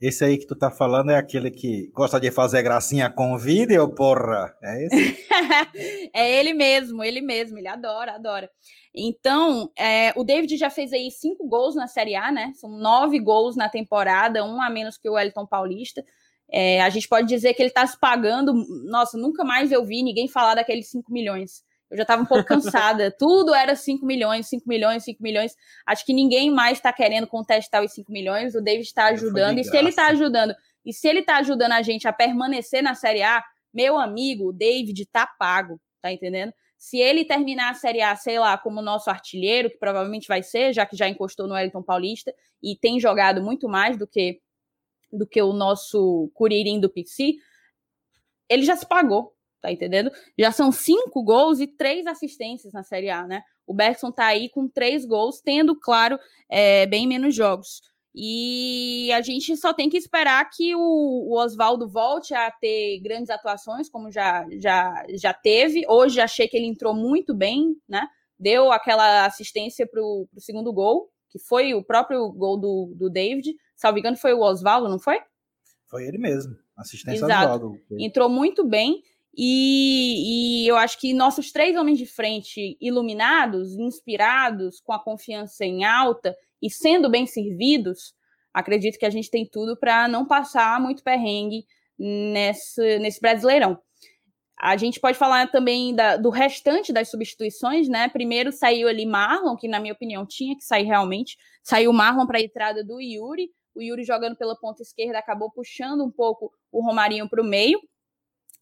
Esse 0.00 0.24
aí 0.24 0.38
que 0.38 0.46
tu 0.46 0.54
tá 0.54 0.70
falando 0.70 1.10
é 1.10 1.16
aquele 1.16 1.50
que 1.50 1.90
gosta 1.92 2.20
de 2.20 2.30
fazer 2.30 2.62
gracinha 2.62 3.10
com 3.10 3.36
vídeo, 3.36 3.88
porra? 3.94 4.54
É 4.62 4.84
esse? 4.86 5.26
é 6.14 6.38
ele 6.38 6.54
mesmo, 6.54 7.02
ele 7.02 7.20
mesmo, 7.20 7.58
ele 7.58 7.66
adora, 7.66 8.12
adora. 8.12 8.48
Então, 8.94 9.70
é, 9.76 10.12
o 10.16 10.22
David 10.22 10.56
já 10.56 10.70
fez 10.70 10.92
aí 10.92 11.10
cinco 11.10 11.48
gols 11.48 11.74
na 11.74 11.88
Série 11.88 12.14
A, 12.14 12.30
né? 12.30 12.52
São 12.54 12.70
nove 12.70 13.18
gols 13.18 13.56
na 13.56 13.68
temporada, 13.68 14.44
um 14.44 14.62
a 14.62 14.70
menos 14.70 14.96
que 14.96 15.08
o 15.08 15.14
Wellington 15.14 15.46
Paulista. 15.46 16.04
É, 16.50 16.80
a 16.80 16.90
gente 16.90 17.08
pode 17.08 17.26
dizer 17.26 17.54
que 17.54 17.62
ele 17.62 17.68
está 17.68 17.84
se 17.84 17.98
pagando. 17.98 18.54
Nossa, 18.88 19.18
nunca 19.18 19.44
mais 19.44 19.72
eu 19.72 19.84
vi 19.84 20.04
ninguém 20.04 20.28
falar 20.28 20.54
daqueles 20.54 20.88
5 20.90 21.12
milhões. 21.12 21.62
Eu 21.90 21.96
já 21.96 22.02
estava 22.02 22.22
um 22.22 22.26
pouco 22.26 22.44
cansada. 22.44 23.10
Tudo 23.18 23.54
era 23.54 23.74
5 23.74 24.04
milhões, 24.04 24.48
5 24.48 24.68
milhões, 24.68 25.04
5 25.04 25.22
milhões. 25.22 25.56
Acho 25.86 26.04
que 26.04 26.12
ninguém 26.12 26.50
mais 26.50 26.78
está 26.78 26.92
querendo 26.92 27.26
contestar 27.26 27.82
os 27.82 27.92
5 27.92 28.12
milhões. 28.12 28.54
O 28.54 28.60
David 28.60 28.86
está 28.86 29.06
ajudando. 29.06 29.58
E 29.58 29.64
se 29.64 29.76
ele 29.76 29.88
está 29.88 30.08
ajudando, 30.08 30.54
e 30.84 30.92
se 30.92 31.08
ele 31.08 31.20
está 31.20 31.38
ajudando 31.38 31.72
a 31.72 31.82
gente 31.82 32.06
a 32.06 32.12
permanecer 32.12 32.82
na 32.82 32.94
Série 32.94 33.22
A, 33.22 33.42
meu 33.72 33.98
amigo, 33.98 34.48
o 34.48 34.52
David 34.52 35.06
tá 35.06 35.26
pago, 35.26 35.80
tá 36.00 36.12
entendendo? 36.12 36.52
Se 36.76 36.98
ele 36.98 37.24
terminar 37.24 37.70
a 37.70 37.74
Série 37.74 38.00
A, 38.00 38.14
sei 38.14 38.38
lá, 38.38 38.56
como 38.56 38.80
nosso 38.80 39.10
artilheiro, 39.10 39.68
que 39.68 39.78
provavelmente 39.78 40.28
vai 40.28 40.42
ser, 40.42 40.72
já 40.72 40.86
que 40.86 40.96
já 40.96 41.08
encostou 41.08 41.48
no 41.48 41.54
Wellington 41.54 41.82
Paulista 41.82 42.32
e 42.62 42.76
tem 42.76 43.00
jogado 43.00 43.42
muito 43.42 43.68
mais 43.68 43.96
do 43.96 44.06
que 44.06 44.40
do 45.10 45.26
que 45.26 45.40
o 45.40 45.54
nosso 45.54 46.30
Curirim 46.34 46.78
do 46.78 46.90
Pixi, 46.90 47.38
ele 48.48 48.62
já 48.62 48.76
se 48.76 48.86
pagou, 48.86 49.34
tá 49.60 49.72
entendendo? 49.72 50.10
Já 50.38 50.52
são 50.52 50.70
cinco 50.70 51.22
gols 51.22 51.60
e 51.60 51.66
três 51.66 52.06
assistências 52.06 52.72
na 52.72 52.82
Série 52.82 53.10
A, 53.10 53.26
né? 53.26 53.42
O 53.66 53.74
Bergson 53.74 54.10
tá 54.10 54.26
aí 54.26 54.48
com 54.48 54.68
três 54.68 55.04
gols, 55.04 55.40
tendo, 55.40 55.78
claro, 55.78 56.18
é, 56.48 56.86
bem 56.86 57.06
menos 57.06 57.34
jogos. 57.34 57.82
E 58.14 59.12
a 59.12 59.20
gente 59.20 59.56
só 59.56 59.72
tem 59.72 59.88
que 59.88 59.96
esperar 59.96 60.48
que 60.50 60.74
o, 60.74 60.80
o 60.80 61.38
Oswaldo 61.38 61.88
volte 61.88 62.34
a 62.34 62.50
ter 62.50 62.98
grandes 63.00 63.30
atuações, 63.30 63.88
como 63.88 64.10
já, 64.10 64.46
já, 64.58 65.04
já 65.10 65.32
teve. 65.32 65.84
Hoje 65.88 66.20
achei 66.20 66.48
que 66.48 66.56
ele 66.56 66.66
entrou 66.66 66.94
muito 66.94 67.34
bem, 67.34 67.76
né? 67.88 68.08
Deu 68.38 68.72
aquela 68.72 69.26
assistência 69.26 69.86
para 69.86 70.00
o 70.00 70.26
segundo 70.38 70.72
gol, 70.72 71.10
que 71.30 71.38
foi 71.38 71.74
o 71.74 71.84
próprio 71.84 72.30
gol 72.32 72.56
do, 72.56 72.92
do 72.96 73.10
David. 73.10 73.54
Salvo 73.76 73.98
engano, 73.98 74.16
foi 74.16 74.32
o 74.32 74.40
Oswaldo, 74.40 74.88
não 74.88 74.98
foi? 74.98 75.20
Foi 75.86 76.04
ele 76.04 76.18
mesmo. 76.18 76.56
Assistência 76.76 77.24
Exato. 77.24 77.54
Oswaldo. 77.54 77.80
Entrou 77.98 78.28
muito 78.28 78.64
bem. 78.64 79.02
E, 79.40 80.64
e, 80.64 80.68
eu 80.68 80.76
acho 80.76 80.98
que 80.98 81.14
nossos 81.14 81.52
três 81.52 81.76
homens 81.76 81.96
de 81.96 82.06
frente 82.06 82.76
iluminados, 82.80 83.78
inspirados, 83.78 84.80
com 84.80 84.92
a 84.92 84.98
confiança 84.98 85.64
em 85.64 85.84
alta 85.84 86.34
e 86.60 86.68
sendo 86.68 87.08
bem 87.08 87.24
servidos, 87.24 88.14
acredito 88.52 88.98
que 88.98 89.06
a 89.06 89.10
gente 89.10 89.30
tem 89.30 89.48
tudo 89.48 89.78
para 89.78 90.08
não 90.08 90.26
passar 90.26 90.80
muito 90.80 91.04
perrengue 91.04 91.64
nesse, 91.96 92.98
nesse 92.98 93.20
Brasileirão. 93.20 93.78
A 94.60 94.76
gente 94.76 94.98
pode 94.98 95.16
falar 95.16 95.48
também 95.52 95.94
da, 95.94 96.16
do 96.16 96.30
restante 96.30 96.92
das 96.92 97.08
substituições, 97.08 97.88
né? 97.88 98.08
Primeiro 98.08 98.50
saiu 98.50 98.88
ali 98.88 99.06
Marlon, 99.06 99.54
que 99.54 99.68
na 99.68 99.78
minha 99.78 99.92
opinião 99.94 100.26
tinha 100.26 100.56
que 100.56 100.64
sair 100.64 100.82
realmente. 100.82 101.36
Saiu 101.62 101.92
Marlon 101.92 102.26
para 102.26 102.38
a 102.38 102.42
entrada 102.42 102.82
do 102.82 103.00
Yuri. 103.00 103.50
O 103.72 103.80
Yuri 103.80 104.02
jogando 104.02 104.34
pela 104.34 104.56
ponta 104.56 104.82
esquerda 104.82 105.20
acabou 105.20 105.48
puxando 105.52 106.04
um 106.04 106.10
pouco 106.10 106.52
o 106.72 106.84
Romarinho 106.84 107.28
para 107.28 107.40
o 107.40 107.44
meio. 107.44 107.78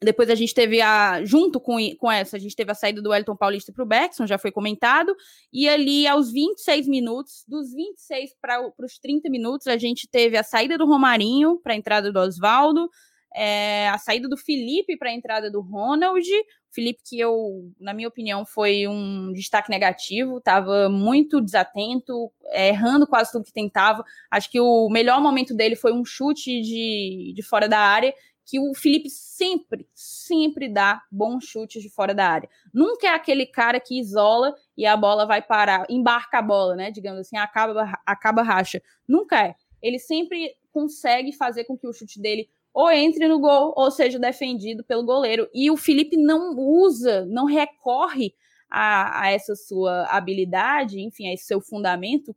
Depois 0.03 0.29
a 0.29 0.35
gente 0.35 0.53
teve 0.53 0.81
a. 0.83 1.25
Junto 1.25 1.59
com, 1.59 1.79
com 1.97 2.13
essa, 2.13 2.37
a 2.37 2.41
gente 2.41 2.55
teve 2.55 2.71
a 2.71 2.75
saída 2.75 3.01
do 3.01 3.11
Wellington 3.11 3.37
Paulista 3.37 3.73
para 3.73 3.83
o 3.83 3.87
Beckson, 3.87 4.27
já 4.27 4.37
foi 4.37 4.53
comentado. 4.53 5.15
E 5.51 5.67
ali, 5.69 6.07
aos 6.07 6.31
26 6.31 6.87
minutos, 6.87 7.45
dos 7.49 7.73
26 7.73 8.31
para 8.41 8.61
os 8.79 8.99
30 8.99 9.31
minutos, 9.31 9.67
a 9.67 9.79
gente 9.79 10.07
teve 10.07 10.37
a 10.37 10.43
saída 10.43 10.77
do 10.77 10.87
Romarinho 10.87 11.59
para 11.63 11.73
a 11.73 11.77
entrada 11.77 12.13
do 12.13 12.21
Oswaldo, 12.21 12.91
é, 13.35 13.89
a 13.89 13.97
saída 13.97 14.29
do 14.29 14.37
Felipe 14.37 14.99
para 14.99 15.09
a 15.09 15.15
entrada 15.15 15.51
do 15.51 15.63
Ronald. 15.63 16.27
Felipe, 16.71 17.01
que 17.03 17.19
eu, 17.19 17.73
na 17.81 17.95
minha 17.95 18.09
opinião, 18.09 18.45
foi 18.45 18.87
um 18.87 19.33
destaque 19.33 19.71
negativo, 19.71 20.37
estava 20.37 20.91
muito 20.91 21.41
desatento, 21.41 22.31
errando 22.53 23.07
quase 23.07 23.33
tudo 23.33 23.47
que 23.47 23.53
tentava. 23.53 24.05
Acho 24.31 24.51
que 24.51 24.61
o 24.61 24.91
melhor 24.91 25.23
momento 25.23 25.55
dele 25.55 25.75
foi 25.75 25.95
um 25.95 26.05
chute 26.05 26.61
de, 26.61 27.33
de 27.35 27.43
fora 27.43 27.67
da 27.67 27.79
área, 27.79 28.13
que 28.47 28.61
o 28.61 28.73
Felipe 28.75 29.11
sempre, 29.11 29.89
sempre 29.93 30.69
dá 30.69 31.03
bons 31.11 31.45
chutes 31.45 31.83
de 31.83 31.91
fora 31.91 32.15
da 32.15 32.29
área. 32.29 32.49
Nunca 32.73 33.09
é 33.09 33.11
aquele 33.11 33.45
cara 33.45 33.81
que 33.81 33.99
isola 33.99 34.55
e 34.77 34.87
a 34.87 34.97
bola 34.97 35.27
vai 35.27 35.43
parar, 35.43 35.85
embarca 35.91 36.39
a 36.39 36.43
bola, 36.43 36.77
né? 36.77 36.93
Digamos 36.93 37.21
assim, 37.21 37.37
acaba, 37.37 37.93
acaba 38.07 38.43
racha. 38.43 38.81
Nunca 39.07 39.45
é. 39.45 39.55
Ele 39.83 39.99
sempre 39.99 40.55
consegue 40.71 41.33
fazer 41.33 41.65
com 41.65 41.77
que 41.77 41.89
o 41.89 41.93
chute 41.93 42.21
dele 42.21 42.49
ou 42.73 42.89
entre 42.91 43.27
no 43.27 43.41
gol 43.41 43.75
ou 43.77 43.91
seja 43.91 44.17
defendido 44.17 44.85
pelo 44.85 45.05
goleiro. 45.05 45.49
E 45.53 45.69
o 45.69 45.77
Felipe 45.77 46.17
não 46.17 46.57
usa, 46.57 47.27
não 47.27 47.47
recorre 47.47 48.33
a, 48.71 49.23
a 49.23 49.31
essa 49.33 49.57
sua 49.57 50.05
habilidade, 50.05 51.01
enfim, 51.01 51.29
a 51.29 51.35
esse 51.35 51.47
seu 51.47 51.61
fundamento 51.61 52.35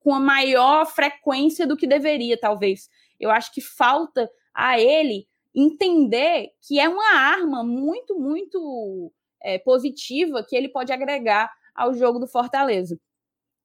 com 0.00 0.12
a 0.12 0.18
maior 0.18 0.86
frequência 0.86 1.68
do 1.68 1.76
que 1.76 1.86
deveria, 1.86 2.36
talvez. 2.36 2.90
Eu 3.20 3.30
acho 3.30 3.54
que 3.54 3.60
falta 3.60 4.28
a 4.52 4.80
ele 4.80 5.28
entender 5.54 6.50
que 6.66 6.78
é 6.78 6.88
uma 6.88 7.16
arma 7.16 7.62
muito, 7.62 8.18
muito 8.18 9.12
é, 9.42 9.58
positiva 9.58 10.44
que 10.46 10.56
ele 10.56 10.68
pode 10.68 10.92
agregar 10.92 11.50
ao 11.74 11.94
jogo 11.94 12.18
do 12.18 12.26
Fortaleza. 12.26 12.98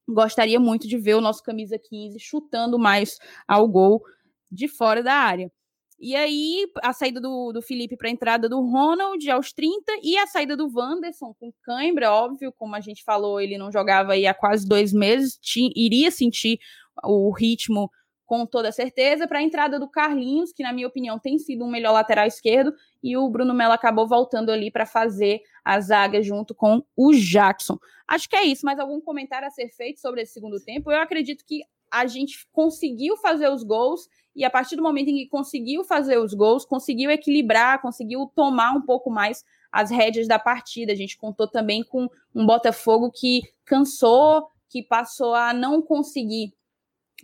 Gostaria 0.07 0.59
muito 0.59 0.87
de 0.87 0.97
ver 0.97 1.15
o 1.15 1.21
nosso 1.21 1.43
camisa 1.43 1.77
15 1.77 2.19
chutando 2.19 2.79
mais 2.79 3.17
ao 3.47 3.67
gol 3.67 4.01
de 4.49 4.67
fora 4.67 5.03
da 5.03 5.13
área. 5.13 5.51
E 5.99 6.15
aí, 6.15 6.71
a 6.83 6.93
saída 6.93 7.19
do, 7.19 7.51
do 7.51 7.61
Felipe 7.61 7.97
para 7.97 8.07
a 8.07 8.11
entrada 8.11 8.47
do 8.47 8.61
Ronald 8.61 9.29
aos 9.31 9.51
30 9.51 9.93
e 10.03 10.15
a 10.15 10.27
saída 10.27 10.55
do 10.55 10.69
Wanderson 10.71 11.33
com 11.39 11.51
cãibra, 11.63 12.11
óbvio, 12.11 12.53
como 12.55 12.75
a 12.75 12.79
gente 12.79 13.03
falou, 13.03 13.41
ele 13.41 13.57
não 13.57 13.71
jogava 13.71 14.13
aí 14.13 14.27
há 14.27 14.33
quase 14.33 14.67
dois 14.67 14.93
meses, 14.93 15.39
tinha, 15.41 15.71
iria 15.75 16.11
sentir 16.11 16.59
o 17.03 17.31
ritmo 17.31 17.89
com 18.27 18.45
toda 18.45 18.71
certeza, 18.71 19.25
para 19.25 19.39
a 19.39 19.41
entrada 19.41 19.79
do 19.79 19.87
Carlinhos, 19.87 20.51
que 20.51 20.61
na 20.61 20.73
minha 20.73 20.85
opinião 20.85 21.17
tem 21.17 21.39
sido 21.39 21.63
um 21.63 21.71
melhor 21.71 21.93
lateral 21.93 22.27
esquerdo, 22.27 22.73
e 23.01 23.15
o 23.15 23.27
Bruno 23.29 23.53
Melo 23.53 23.73
acabou 23.73 24.05
voltando 24.05 24.51
ali 24.51 24.69
para 24.69 24.85
fazer 24.85 25.41
a 25.63 25.79
zaga 25.79 26.21
junto 26.21 26.53
com 26.53 26.83
o 26.95 27.13
Jackson. 27.13 27.79
Acho 28.05 28.29
que 28.29 28.35
é 28.35 28.43
isso, 28.43 28.65
mas 28.65 28.79
algum 28.79 28.99
comentário 28.99 29.47
a 29.47 29.51
ser 29.51 29.69
feito 29.69 30.01
sobre 30.01 30.21
esse 30.21 30.33
segundo 30.33 30.59
tempo? 30.59 30.91
Eu 30.91 30.99
acredito 30.99 31.45
que 31.45 31.63
a 31.89 32.05
gente 32.05 32.45
conseguiu 32.51 33.15
fazer 33.15 33.49
os 33.49 33.63
gols 33.63 34.09
e 34.35 34.43
a 34.43 34.49
partir 34.49 34.75
do 34.75 34.83
momento 34.83 35.09
em 35.09 35.15
que 35.15 35.27
conseguiu 35.27 35.83
fazer 35.83 36.19
os 36.19 36.33
gols, 36.33 36.65
conseguiu 36.65 37.09
equilibrar, 37.09 37.81
conseguiu 37.81 38.29
tomar 38.35 38.73
um 38.73 38.81
pouco 38.81 39.09
mais 39.09 39.43
as 39.71 39.89
rédeas 39.89 40.27
da 40.27 40.37
partida. 40.37 40.91
A 40.91 40.95
gente 40.95 41.17
contou 41.17 41.47
também 41.47 41.81
com 41.81 42.09
um 42.35 42.45
Botafogo 42.45 43.09
que 43.09 43.41
cansou, 43.65 44.47
que 44.69 44.83
passou 44.83 45.33
a 45.33 45.53
não 45.53 45.81
conseguir 45.81 46.53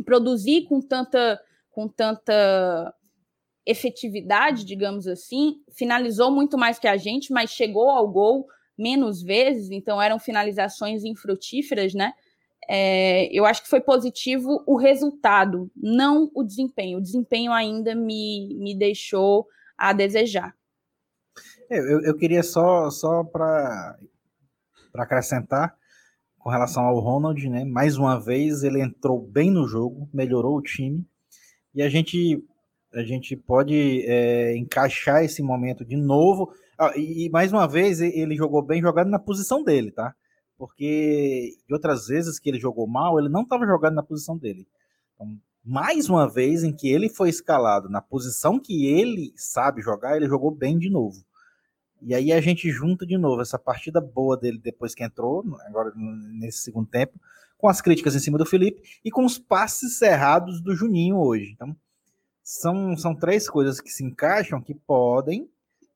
produzir 0.06 0.64
com 0.64 0.82
tanta 0.82 1.40
com 1.70 1.88
tanta 1.88 2.94
efetividade, 3.66 4.64
digamos 4.64 5.08
assim, 5.08 5.56
finalizou 5.72 6.30
muito 6.30 6.58
mais 6.58 6.78
que 6.78 6.88
a 6.88 6.98
gente, 6.98 7.34
mas 7.34 7.50
chegou 7.50 7.90
ao 7.90 8.08
gol 8.08 8.46
menos 8.78 9.22
vezes, 9.22 9.72
então 9.72 10.02
eram 10.02 10.20
finalizações 10.20 11.04
infrutíferas, 11.04 11.94
né? 11.94 12.14
É, 12.70 13.28
eu 13.38 13.46
acho 13.46 13.64
que 13.64 13.70
foi 13.70 13.82
positivo 13.82 14.64
o 14.66 14.78
resultado, 14.78 15.70
não 15.76 16.32
o 16.34 16.44
desempenho. 16.44 16.98
O 16.98 17.02
desempenho 17.02 17.52
ainda 17.52 17.94
me, 17.94 18.56
me 18.60 18.78
deixou 18.78 19.48
a 19.78 19.92
desejar. 19.92 20.56
É, 21.70 21.78
eu, 21.78 22.02
eu 22.02 22.16
queria 22.16 22.44
só, 22.44 22.90
só 22.90 23.24
para 23.24 23.98
acrescentar 24.96 25.76
com 26.44 26.50
relação 26.50 26.84
ao 26.84 27.00
Ronald, 27.00 27.50
né? 27.50 27.64
Mais 27.64 27.98
uma 27.98 28.20
vez 28.20 28.64
ele 28.64 28.82
entrou 28.82 29.22
bem 29.22 29.50
no 29.50 29.66
jogo, 29.66 30.10
melhorou 30.14 30.58
o 30.58 30.62
time 30.62 31.08
e 31.74 31.82
a 31.82 31.88
gente 31.88 32.44
a 32.94 33.02
gente 33.02 33.36
pode 33.36 34.06
é, 34.06 34.56
encaixar 34.56 35.24
esse 35.24 35.42
momento 35.42 35.84
de 35.84 35.96
novo. 35.96 36.54
Ah, 36.78 36.92
e, 36.96 37.26
e, 37.26 37.30
mais 37.30 37.52
uma 37.52 37.66
vez 37.66 38.02
ele 38.02 38.36
jogou 38.36 38.62
bem 38.62 38.82
jogando 38.82 39.10
na 39.10 39.18
posição 39.18 39.64
dele, 39.64 39.90
tá? 39.90 40.14
Porque 40.58 41.56
de 41.66 41.74
outras 41.74 42.08
vezes 42.08 42.38
que 42.40 42.50
ele 42.50 42.60
jogou 42.60 42.86
mal, 42.88 43.18
ele 43.18 43.30
não 43.30 43.44
estava 43.44 43.66
jogando 43.66 43.96
na 43.96 44.04
posição 44.04 44.38
dele. 44.38 44.68
Então, 45.16 45.40
mais 45.64 46.10
uma 46.10 46.30
vez 46.30 46.64
em 46.64 46.74
que 46.74 46.90
ele 46.90 47.08
foi 47.10 47.30
escalado 47.30 47.90
na 47.90 48.02
posição 48.02 48.60
que 48.60 48.86
ele 48.86 49.34
sabe 49.36 49.82
jogar, 49.82 50.18
ele 50.18 50.28
jogou 50.28 50.52
bem 50.52 50.78
de 50.78 50.90
novo. 50.90 51.24
E 52.06 52.14
aí 52.14 52.32
a 52.32 52.42
gente 52.42 52.70
junta 52.70 53.06
de 53.06 53.18
novo 53.18 53.42
essa 53.42 53.58
partida 53.58 54.02
boa 54.02 54.36
dele 54.36 54.60
depois 54.62 54.94
que 54.94 55.04
entrou, 55.04 55.44
agora 55.66 55.94
nesse 55.96 56.60
segundo 56.60 56.88
tempo, 56.88 57.20
com 57.58 57.68
as 57.70 57.82
críticas 57.82 58.16
em 58.16 58.20
cima 58.20 58.38
do 58.38 58.46
Felipe 58.46 58.82
e 59.06 59.10
com 59.10 59.24
os 59.24 59.38
passes 59.38 59.98
cerrados 59.98 60.60
do 60.62 60.76
Juninho 60.76 61.18
hoje. 61.18 61.52
Então, 61.54 61.76
são, 62.44 62.98
são 62.98 63.16
três 63.16 63.50
coisas 63.50 63.80
que 63.80 63.90
se 63.90 64.04
encaixam 64.04 64.62
que 64.62 64.74
podem 64.74 65.50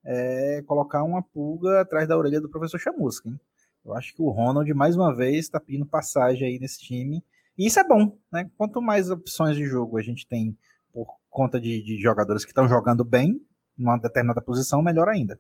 é, 0.05 0.63
colocar 0.65 1.03
uma 1.03 1.21
pulga 1.21 1.81
atrás 1.81 2.07
da 2.07 2.17
orelha 2.17 2.39
do 2.39 2.49
professor 2.49 2.79
Chamusca. 2.79 3.27
Hein? 3.27 3.37
Eu 3.83 3.93
acho 3.93 4.15
que 4.15 4.21
o 4.21 4.29
Ronald, 4.29 4.73
mais 4.73 4.95
uma 4.95 5.13
vez, 5.13 5.39
está 5.39 5.59
pedindo 5.59 5.85
passagem 5.85 6.47
aí 6.47 6.59
nesse 6.59 6.79
time. 6.79 7.21
E 7.57 7.65
isso 7.65 7.79
é 7.79 7.83
bom, 7.83 8.17
né? 8.31 8.49
Quanto 8.57 8.81
mais 8.81 9.09
opções 9.09 9.57
de 9.57 9.65
jogo 9.65 9.97
a 9.97 10.01
gente 10.01 10.25
tem 10.27 10.57
por 10.93 11.07
conta 11.29 11.59
de, 11.59 11.81
de 11.81 11.99
jogadores 11.99 12.45
que 12.45 12.51
estão 12.51 12.67
jogando 12.67 13.03
bem 13.03 13.41
numa 13.77 13.97
determinada 13.97 14.41
posição, 14.41 14.81
melhor 14.81 15.09
ainda. 15.09 15.39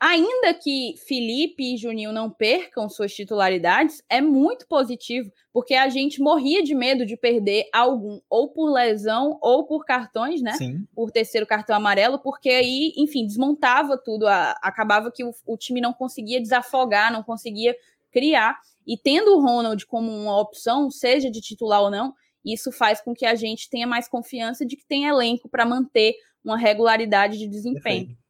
Ainda 0.00 0.52
que 0.52 0.94
Felipe 1.06 1.74
e 1.74 1.76
Juninho 1.76 2.12
não 2.12 2.30
percam 2.30 2.88
suas 2.88 3.14
titularidades, 3.14 4.02
é 4.08 4.20
muito 4.20 4.66
positivo, 4.66 5.30
porque 5.52 5.74
a 5.74 5.88
gente 5.88 6.20
morria 6.20 6.62
de 6.62 6.74
medo 6.74 7.06
de 7.06 7.16
perder 7.16 7.68
algum, 7.72 8.20
ou 8.28 8.50
por 8.50 8.70
lesão, 8.70 9.38
ou 9.40 9.64
por 9.64 9.84
cartões, 9.84 10.42
né? 10.42 10.52
Sim. 10.52 10.86
Por 10.94 11.10
terceiro 11.10 11.46
cartão 11.46 11.76
amarelo, 11.76 12.18
porque 12.18 12.50
aí, 12.50 12.92
enfim, 12.96 13.26
desmontava 13.26 13.96
tudo, 13.96 14.26
a, 14.26 14.50
acabava 14.62 15.10
que 15.10 15.24
o, 15.24 15.32
o 15.46 15.56
time 15.56 15.80
não 15.80 15.92
conseguia 15.92 16.40
desafogar, 16.40 17.12
não 17.12 17.22
conseguia 17.22 17.74
criar. 18.12 18.58
E 18.86 18.98
tendo 18.98 19.34
o 19.34 19.40
Ronald 19.40 19.86
como 19.86 20.10
uma 20.10 20.38
opção, 20.38 20.90
seja 20.90 21.30
de 21.30 21.40
titular 21.40 21.80
ou 21.82 21.90
não, 21.90 22.12
isso 22.44 22.70
faz 22.70 23.00
com 23.00 23.14
que 23.14 23.24
a 23.24 23.34
gente 23.34 23.70
tenha 23.70 23.86
mais 23.86 24.06
confiança 24.06 24.66
de 24.66 24.76
que 24.76 24.86
tem 24.86 25.06
elenco 25.06 25.48
para 25.48 25.64
manter 25.64 26.14
uma 26.44 26.58
regularidade 26.58 27.38
de 27.38 27.48
desempenho. 27.48 28.06
Perfeito. 28.06 28.23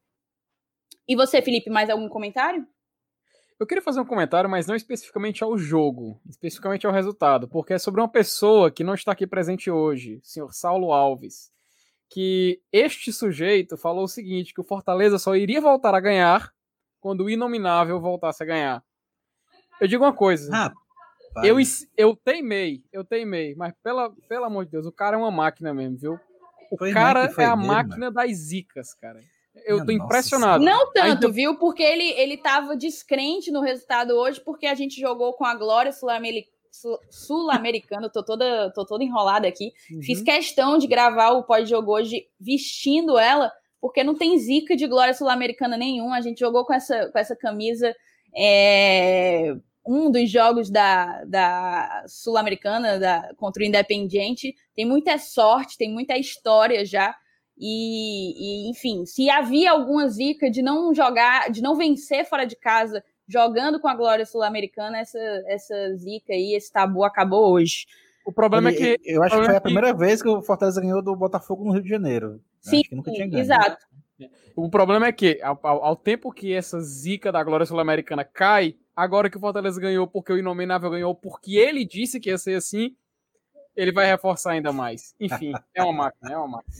E 1.06 1.14
você, 1.14 1.42
Felipe, 1.42 1.70
mais 1.70 1.90
algum 1.90 2.08
comentário? 2.08 2.66
Eu 3.58 3.66
queria 3.66 3.82
fazer 3.82 4.00
um 4.00 4.04
comentário, 4.04 4.50
mas 4.50 4.66
não 4.66 4.74
especificamente 4.74 5.44
ao 5.44 5.56
jogo, 5.56 6.20
especificamente 6.28 6.86
ao 6.86 6.92
resultado, 6.92 7.46
porque 7.46 7.74
é 7.74 7.78
sobre 7.78 8.00
uma 8.00 8.08
pessoa 8.08 8.70
que 8.70 8.82
não 8.82 8.94
está 8.94 9.12
aqui 9.12 9.26
presente 9.26 9.70
hoje, 9.70 10.16
o 10.16 10.26
senhor 10.26 10.52
Saulo 10.52 10.92
Alves, 10.92 11.52
que 12.08 12.60
este 12.72 13.12
sujeito 13.12 13.76
falou 13.76 14.04
o 14.04 14.08
seguinte, 14.08 14.52
que 14.52 14.60
o 14.60 14.64
Fortaleza 14.64 15.18
só 15.18 15.36
iria 15.36 15.60
voltar 15.60 15.94
a 15.94 16.00
ganhar 16.00 16.52
quando 17.00 17.24
o 17.24 17.30
inominável 17.30 18.00
voltasse 18.00 18.42
a 18.42 18.46
ganhar. 18.46 18.84
Eu 19.80 19.86
digo 19.86 20.04
uma 20.04 20.12
coisa. 20.12 20.50
Ah, 20.52 20.72
eu, 21.44 21.56
eu 21.96 22.16
teimei, 22.16 22.84
eu 22.92 23.04
teimei, 23.04 23.54
mas 23.54 23.72
pela, 23.82 24.10
pelo 24.28 24.44
amor 24.44 24.64
de 24.64 24.72
Deus, 24.72 24.86
o 24.86 24.92
cara 24.92 25.16
é 25.16 25.18
uma 25.18 25.30
máquina 25.30 25.72
mesmo, 25.72 25.96
viu? 25.96 26.20
O 26.70 26.76
foi 26.76 26.92
cara 26.92 27.32
é 27.38 27.44
a 27.44 27.56
máquina 27.56 28.10
mano. 28.10 28.14
das 28.14 28.36
zicas, 28.36 28.94
cara. 28.94 29.20
Eu 29.64 29.84
tô 29.84 29.92
impressionado. 29.92 30.64
Não 30.64 30.92
tanto, 30.92 31.26
Ainda... 31.26 31.30
viu? 31.30 31.56
Porque 31.56 31.82
ele, 31.82 32.10
ele 32.12 32.36
tava 32.36 32.76
descrente 32.76 33.50
no 33.50 33.60
resultado 33.60 34.12
hoje, 34.12 34.40
porque 34.40 34.66
a 34.66 34.74
gente 34.74 35.00
jogou 35.00 35.32
com 35.34 35.44
a 35.44 35.54
Glória 35.54 35.92
Sul-Americana. 35.92 38.08
tô, 38.10 38.22
toda, 38.22 38.70
tô 38.70 38.84
toda 38.84 39.04
enrolada 39.04 39.46
aqui. 39.46 39.72
Uhum. 39.90 40.02
Fiz 40.02 40.22
questão 40.22 40.76
de 40.76 40.86
gravar 40.86 41.30
o 41.30 41.44
pós-jogo 41.44 41.92
hoje 41.92 42.26
vestindo 42.38 43.18
ela, 43.18 43.52
porque 43.80 44.02
não 44.02 44.14
tem 44.14 44.36
zica 44.38 44.76
de 44.76 44.86
Glória 44.86 45.14
Sul-Americana 45.14 45.76
nenhum. 45.76 46.12
A 46.12 46.20
gente 46.20 46.40
jogou 46.40 46.64
com 46.64 46.74
essa, 46.74 47.08
com 47.10 47.18
essa 47.18 47.36
camisa. 47.36 47.94
É, 48.36 49.54
um 49.86 50.10
dos 50.10 50.30
jogos 50.30 50.70
da, 50.70 51.24
da 51.24 52.04
Sul-Americana 52.08 52.98
contra 53.36 53.62
o 53.62 53.66
Independiente. 53.66 54.54
Tem 54.74 54.84
muita 54.84 55.18
sorte, 55.18 55.78
tem 55.78 55.92
muita 55.92 56.18
história 56.18 56.84
já. 56.84 57.14
E, 57.56 58.66
e, 58.66 58.70
enfim, 58.70 59.04
se 59.06 59.30
havia 59.30 59.70
alguma 59.70 60.08
zica 60.08 60.50
de 60.50 60.60
não 60.60 60.92
jogar, 60.92 61.50
de 61.50 61.62
não 61.62 61.76
vencer 61.76 62.24
fora 62.24 62.44
de 62.44 62.56
casa, 62.56 63.02
jogando 63.28 63.80
com 63.80 63.88
a 63.88 63.94
Glória 63.94 64.26
Sul-Americana, 64.26 64.98
essa, 64.98 65.18
essa 65.46 65.94
zica 65.96 66.32
aí, 66.32 66.54
esse 66.54 66.72
tabu 66.72 67.04
acabou 67.04 67.52
hoje. 67.52 67.86
O 68.26 68.32
problema 68.32 68.70
é 68.70 68.72
que. 68.72 69.00
Eu 69.04 69.22
acho 69.22 69.38
que 69.38 69.44
foi 69.44 69.56
a 69.56 69.60
primeira 69.60 69.92
que... 69.92 69.98
vez 69.98 70.22
que 70.22 70.28
o 70.28 70.42
Fortaleza 70.42 70.80
ganhou 70.80 71.02
do 71.02 71.14
Botafogo 71.14 71.64
no 71.64 71.72
Rio 71.72 71.82
de 71.82 71.88
Janeiro. 71.88 72.40
Sim, 72.60 72.82
exato. 73.32 73.84
O 74.56 74.70
problema 74.70 75.06
é 75.06 75.12
que, 75.12 75.40
ao, 75.42 75.58
ao, 75.62 75.96
tempo 75.96 76.32
que 76.32 76.52
essa 76.52 76.80
zica 76.80 77.30
da 77.30 77.42
Glória 77.42 77.66
Sul-Americana 77.66 78.24
cai, 78.24 78.76
agora 78.94 79.28
que 79.28 79.36
o 79.36 79.40
Fortaleza 79.40 79.80
ganhou 79.80 80.06
porque 80.06 80.32
o 80.32 80.38
Inominável 80.38 80.90
ganhou 80.90 81.14
porque 81.14 81.56
ele 81.56 81.84
disse 81.84 82.20
que 82.20 82.30
ia 82.30 82.38
ser 82.38 82.54
assim, 82.54 82.96
ele 83.76 83.92
vai 83.92 84.06
reforçar 84.06 84.52
ainda 84.52 84.72
mais. 84.72 85.14
Enfim, 85.18 85.52
é 85.74 85.82
uma 85.82 85.92
máquina, 85.92 86.32
é 86.32 86.36
uma 86.38 86.48
máquina. 86.48 86.74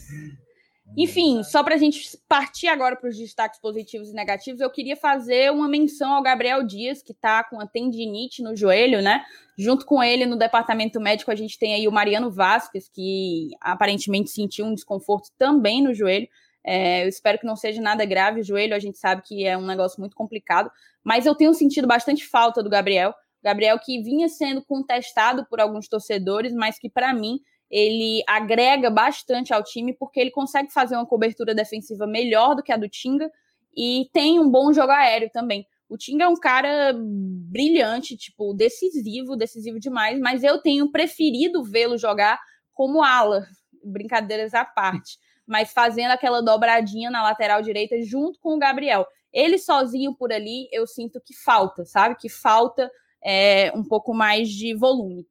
Enfim, 0.97 1.43
só 1.43 1.63
para 1.65 1.75
a 1.75 1.79
gente 1.79 2.17
partir 2.29 2.69
agora 2.69 2.95
para 2.95 3.09
os 3.09 3.17
destaques 3.17 3.59
positivos 3.59 4.11
e 4.11 4.15
negativos, 4.15 4.61
eu 4.61 4.71
queria 4.71 4.97
fazer 4.97 5.51
uma 5.51 5.69
menção 5.69 6.13
ao 6.13 6.23
Gabriel 6.23 6.63
Dias, 6.63 7.03
que 7.03 7.13
está 7.13 7.43
com 7.43 7.61
a 7.61 7.67
tendinite 7.67 8.43
no 8.43 8.55
joelho, 8.55 9.03
né? 9.03 9.25
Junto 9.59 9.87
com 9.87 10.03
ele, 10.03 10.25
no 10.25 10.37
departamento 10.37 11.01
médico, 11.01 11.31
a 11.31 11.35
gente 11.35 11.59
tem 11.59 11.75
aí 11.75 11.89
o 11.89 11.93
Mariano 11.93 12.31
Vasquez, 12.31 12.89
que 12.89 13.51
aparentemente 13.61 14.31
sentiu 14.31 14.67
um 14.67 14.75
desconforto 14.75 15.31
também 15.37 15.83
no 15.83 15.95
joelho. 15.95 16.29
É, 16.65 17.05
eu 17.05 17.09
espero 17.09 17.39
que 17.39 17.47
não 17.47 17.57
seja 17.57 17.83
nada 17.83 18.05
grave 18.05 18.41
o 18.41 18.45
joelho, 18.45 18.75
a 18.75 18.79
gente 18.79 18.99
sabe 18.99 19.23
que 19.23 19.45
é 19.45 19.57
um 19.57 19.67
negócio 19.67 20.01
muito 20.01 20.15
complicado, 20.15 20.71
mas 21.03 21.27
eu 21.27 21.35
tenho 21.35 21.53
sentido 21.55 21.87
bastante 21.89 22.25
falta 22.27 22.63
do 22.63 22.71
Gabriel. 22.71 23.13
Gabriel 23.43 23.79
que 23.79 24.01
vinha 24.01 24.29
sendo 24.29 24.65
contestado 24.65 25.45
por 25.51 25.61
alguns 25.61 25.89
torcedores, 25.89 26.55
mas 26.55 26.79
que 26.79 26.89
para 26.89 27.13
mim 27.13 27.41
ele 27.75 28.23
agrega 28.29 28.89
bastante 28.89 29.53
ao 29.53 29.61
time 29.65 29.93
porque 29.93 30.21
ele 30.21 30.31
consegue 30.31 30.73
fazer 30.73 30.95
uma 30.95 31.05
cobertura 31.05 31.53
defensiva 31.53 32.07
melhor 32.07 32.55
do 32.55 32.63
que 32.63 32.71
a 32.71 32.77
do 32.77 32.89
Tinga 32.89 33.29
e 33.77 34.09
tem 34.13 34.39
um 34.39 34.49
bom 34.49 34.73
jogo 34.73 34.93
aéreo 34.93 35.29
também. 35.33 35.67
O 35.89 35.99
Tinga 35.99 36.23
é 36.23 36.29
um 36.29 36.37
cara 36.37 36.95
brilhante, 36.97 38.17
tipo, 38.17 38.55
decisivo, 38.55 39.35
decisivo 39.35 39.81
demais, 39.81 40.21
mas 40.21 40.45
eu 40.45 40.63
tenho 40.63 40.93
preferido 40.93 41.65
vê-lo 41.65 41.99
jogar 41.99 42.39
como 42.73 43.03
ala, 43.03 43.45
brincadeiras 43.83 44.55
à 44.55 44.65
parte, 44.65 45.19
mas 45.45 45.73
fazendo 45.73 46.13
aquela 46.13 46.41
dobradinha 46.41 47.11
na 47.11 47.25
lateral 47.25 47.61
direita 47.61 48.01
junto 48.03 48.39
com 48.39 48.55
o 48.55 48.59
Gabriel. 48.59 49.05
Ele 49.33 49.59
sozinho 49.59 50.15
por 50.15 50.33
ali, 50.33 50.69
eu 50.71 50.87
sinto 50.87 51.21
que 51.21 51.35
falta, 51.35 51.85
sabe? 51.85 52.15
Que 52.15 52.29
falta 52.29 52.89
é, 53.25 53.73
um 53.75 53.83
pouco 53.83 54.15
mais 54.15 54.49
de 54.49 54.77
volume. 54.77 55.27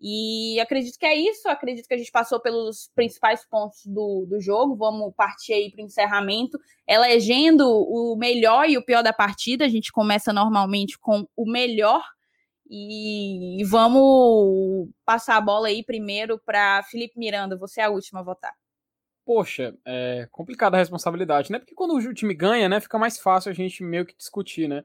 E 0.00 0.60
acredito 0.60 0.98
que 0.98 1.06
é 1.06 1.14
isso. 1.14 1.48
Acredito 1.48 1.88
que 1.88 1.94
a 1.94 1.98
gente 1.98 2.10
passou 2.10 2.40
pelos 2.40 2.90
principais 2.94 3.44
pontos 3.44 3.84
do, 3.84 4.26
do 4.28 4.40
jogo. 4.40 4.76
Vamos 4.76 5.12
partir 5.14 5.52
aí 5.52 5.70
para 5.70 5.82
o 5.82 5.86
encerramento, 5.86 6.58
elegendo 6.86 7.68
o 7.68 8.16
melhor 8.16 8.68
e 8.68 8.78
o 8.78 8.84
pior 8.84 9.02
da 9.02 9.12
partida. 9.12 9.64
A 9.64 9.68
gente 9.68 9.92
começa 9.92 10.32
normalmente 10.32 10.98
com 10.98 11.26
o 11.36 11.50
melhor. 11.50 12.02
E, 12.70 13.64
vamos 13.64 14.88
passar 15.04 15.36
a 15.36 15.40
bola 15.40 15.68
aí 15.68 15.82
primeiro 15.82 16.38
para 16.38 16.82
Felipe 16.84 17.18
Miranda. 17.18 17.56
Você 17.56 17.80
é 17.80 17.84
a 17.84 17.90
última 17.90 18.20
a 18.20 18.22
votar. 18.22 18.52
Poxa, 19.24 19.74
é 19.84 20.28
complicada 20.30 20.76
a 20.76 20.78
responsabilidade, 20.78 21.50
né? 21.50 21.58
Porque 21.58 21.74
quando 21.74 21.94
o 21.94 22.14
time 22.14 22.34
ganha, 22.34 22.68
né, 22.68 22.80
fica 22.80 22.98
mais 22.98 23.18
fácil 23.18 23.50
a 23.50 23.54
gente 23.54 23.82
meio 23.82 24.06
que 24.06 24.16
discutir, 24.16 24.68
né? 24.68 24.84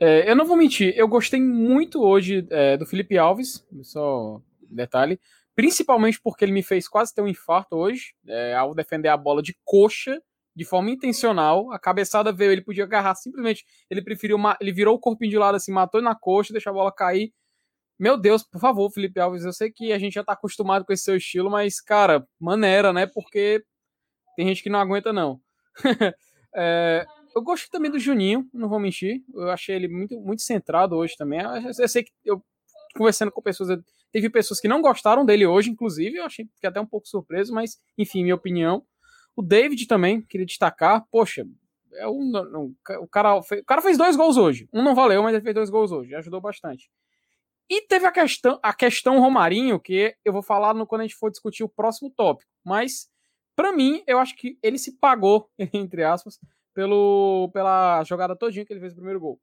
É, 0.00 0.30
eu 0.30 0.36
não 0.36 0.46
vou 0.46 0.56
mentir, 0.56 0.94
eu 0.96 1.08
gostei 1.08 1.40
muito 1.40 2.02
hoje 2.02 2.46
é, 2.50 2.76
do 2.76 2.86
Felipe 2.86 3.18
Alves, 3.18 3.66
só 3.82 4.40
detalhe, 4.70 5.20
principalmente 5.56 6.20
porque 6.20 6.44
ele 6.44 6.52
me 6.52 6.62
fez 6.62 6.86
quase 6.86 7.12
ter 7.12 7.20
um 7.20 7.26
infarto 7.26 7.76
hoje, 7.76 8.14
é, 8.26 8.54
ao 8.54 8.74
defender 8.74 9.08
a 9.08 9.16
bola 9.16 9.42
de 9.42 9.56
coxa, 9.64 10.22
de 10.54 10.64
forma 10.64 10.90
intencional. 10.90 11.72
A 11.72 11.78
cabeçada 11.78 12.32
veio, 12.32 12.52
ele 12.52 12.62
podia 12.62 12.84
agarrar 12.84 13.14
simplesmente. 13.14 13.64
Ele 13.88 14.02
preferiu, 14.02 14.38
ele 14.60 14.72
virou 14.72 14.96
o 14.96 14.98
corpinho 14.98 15.30
de 15.30 15.38
lado 15.38 15.54
assim, 15.54 15.72
matou 15.72 16.02
na 16.02 16.14
coxa, 16.16 16.52
deixou 16.52 16.70
a 16.70 16.74
bola 16.74 16.92
cair. 16.92 17.32
Meu 17.98 18.16
Deus, 18.16 18.44
por 18.44 18.60
favor, 18.60 18.90
Felipe 18.92 19.18
Alves, 19.18 19.44
eu 19.44 19.52
sei 19.52 19.70
que 19.70 19.92
a 19.92 19.98
gente 19.98 20.14
já 20.14 20.24
tá 20.24 20.32
acostumado 20.32 20.84
com 20.84 20.92
esse 20.92 21.04
seu 21.04 21.16
estilo, 21.16 21.50
mas, 21.50 21.80
cara, 21.80 22.26
maneira, 22.40 22.92
né? 22.92 23.06
Porque 23.06 23.64
tem 24.36 24.46
gente 24.46 24.62
que 24.62 24.70
não 24.70 24.78
aguenta, 24.78 25.12
não. 25.12 25.40
é, 26.54 27.04
eu 27.38 27.42
gosto 27.42 27.70
também 27.70 27.90
do 27.90 27.98
Juninho, 27.98 28.48
não 28.52 28.68
vou 28.68 28.80
mentir. 28.80 29.22
Eu 29.34 29.50
achei 29.50 29.76
ele 29.76 29.88
muito, 29.88 30.20
muito 30.20 30.42
centrado 30.42 30.96
hoje 30.96 31.16
também. 31.16 31.40
Eu, 31.78 31.88
sei 31.88 32.02
que 32.02 32.12
eu, 32.24 32.42
conversando 32.96 33.30
com 33.30 33.40
pessoas, 33.40 33.70
eu, 33.70 33.82
teve 34.12 34.28
pessoas 34.28 34.60
que 34.60 34.68
não 34.68 34.82
gostaram 34.82 35.24
dele 35.24 35.46
hoje, 35.46 35.70
inclusive. 35.70 36.18
Eu 36.18 36.24
achei 36.24 36.46
que 36.60 36.66
até 36.66 36.80
um 36.80 36.86
pouco 36.86 37.06
surpreso, 37.06 37.54
mas, 37.54 37.80
enfim, 37.96 38.22
minha 38.22 38.34
opinião. 38.34 38.84
O 39.36 39.42
David 39.42 39.86
também, 39.86 40.20
queria 40.20 40.46
destacar. 40.46 41.06
Poxa, 41.10 41.46
é 41.94 42.08
um, 42.08 42.32
um, 42.36 42.74
o, 43.00 43.08
cara, 43.08 43.36
o 43.36 43.64
cara 43.64 43.80
fez 43.80 43.96
dois 43.96 44.16
gols 44.16 44.36
hoje. 44.36 44.68
Um 44.72 44.82
não 44.82 44.94
valeu, 44.94 45.22
mas 45.22 45.34
ele 45.34 45.44
fez 45.44 45.54
dois 45.54 45.70
gols 45.70 45.92
hoje. 45.92 46.14
Ajudou 46.14 46.40
bastante. 46.40 46.90
E 47.70 47.82
teve 47.82 48.06
a 48.06 48.10
questão, 48.10 48.58
a 48.62 48.72
questão 48.72 49.20
Romarinho, 49.20 49.78
que 49.78 50.14
eu 50.24 50.32
vou 50.32 50.42
falar 50.42 50.74
no, 50.74 50.86
quando 50.86 51.02
a 51.02 51.04
gente 51.04 51.16
for 51.16 51.30
discutir 51.30 51.62
o 51.62 51.68
próximo 51.68 52.10
tópico. 52.10 52.50
Mas, 52.64 53.10
para 53.54 53.72
mim, 53.72 54.02
eu 54.06 54.18
acho 54.18 54.34
que 54.36 54.58
ele 54.62 54.78
se 54.78 54.98
pagou, 54.98 55.50
entre 55.74 56.02
aspas, 56.02 56.38
pelo, 56.78 57.50
pela 57.52 58.04
jogada 58.04 58.36
todinha 58.36 58.64
que 58.64 58.72
ele 58.72 58.78
fez 58.78 58.92
o 58.92 58.94
primeiro 58.94 59.18
gol. 59.18 59.40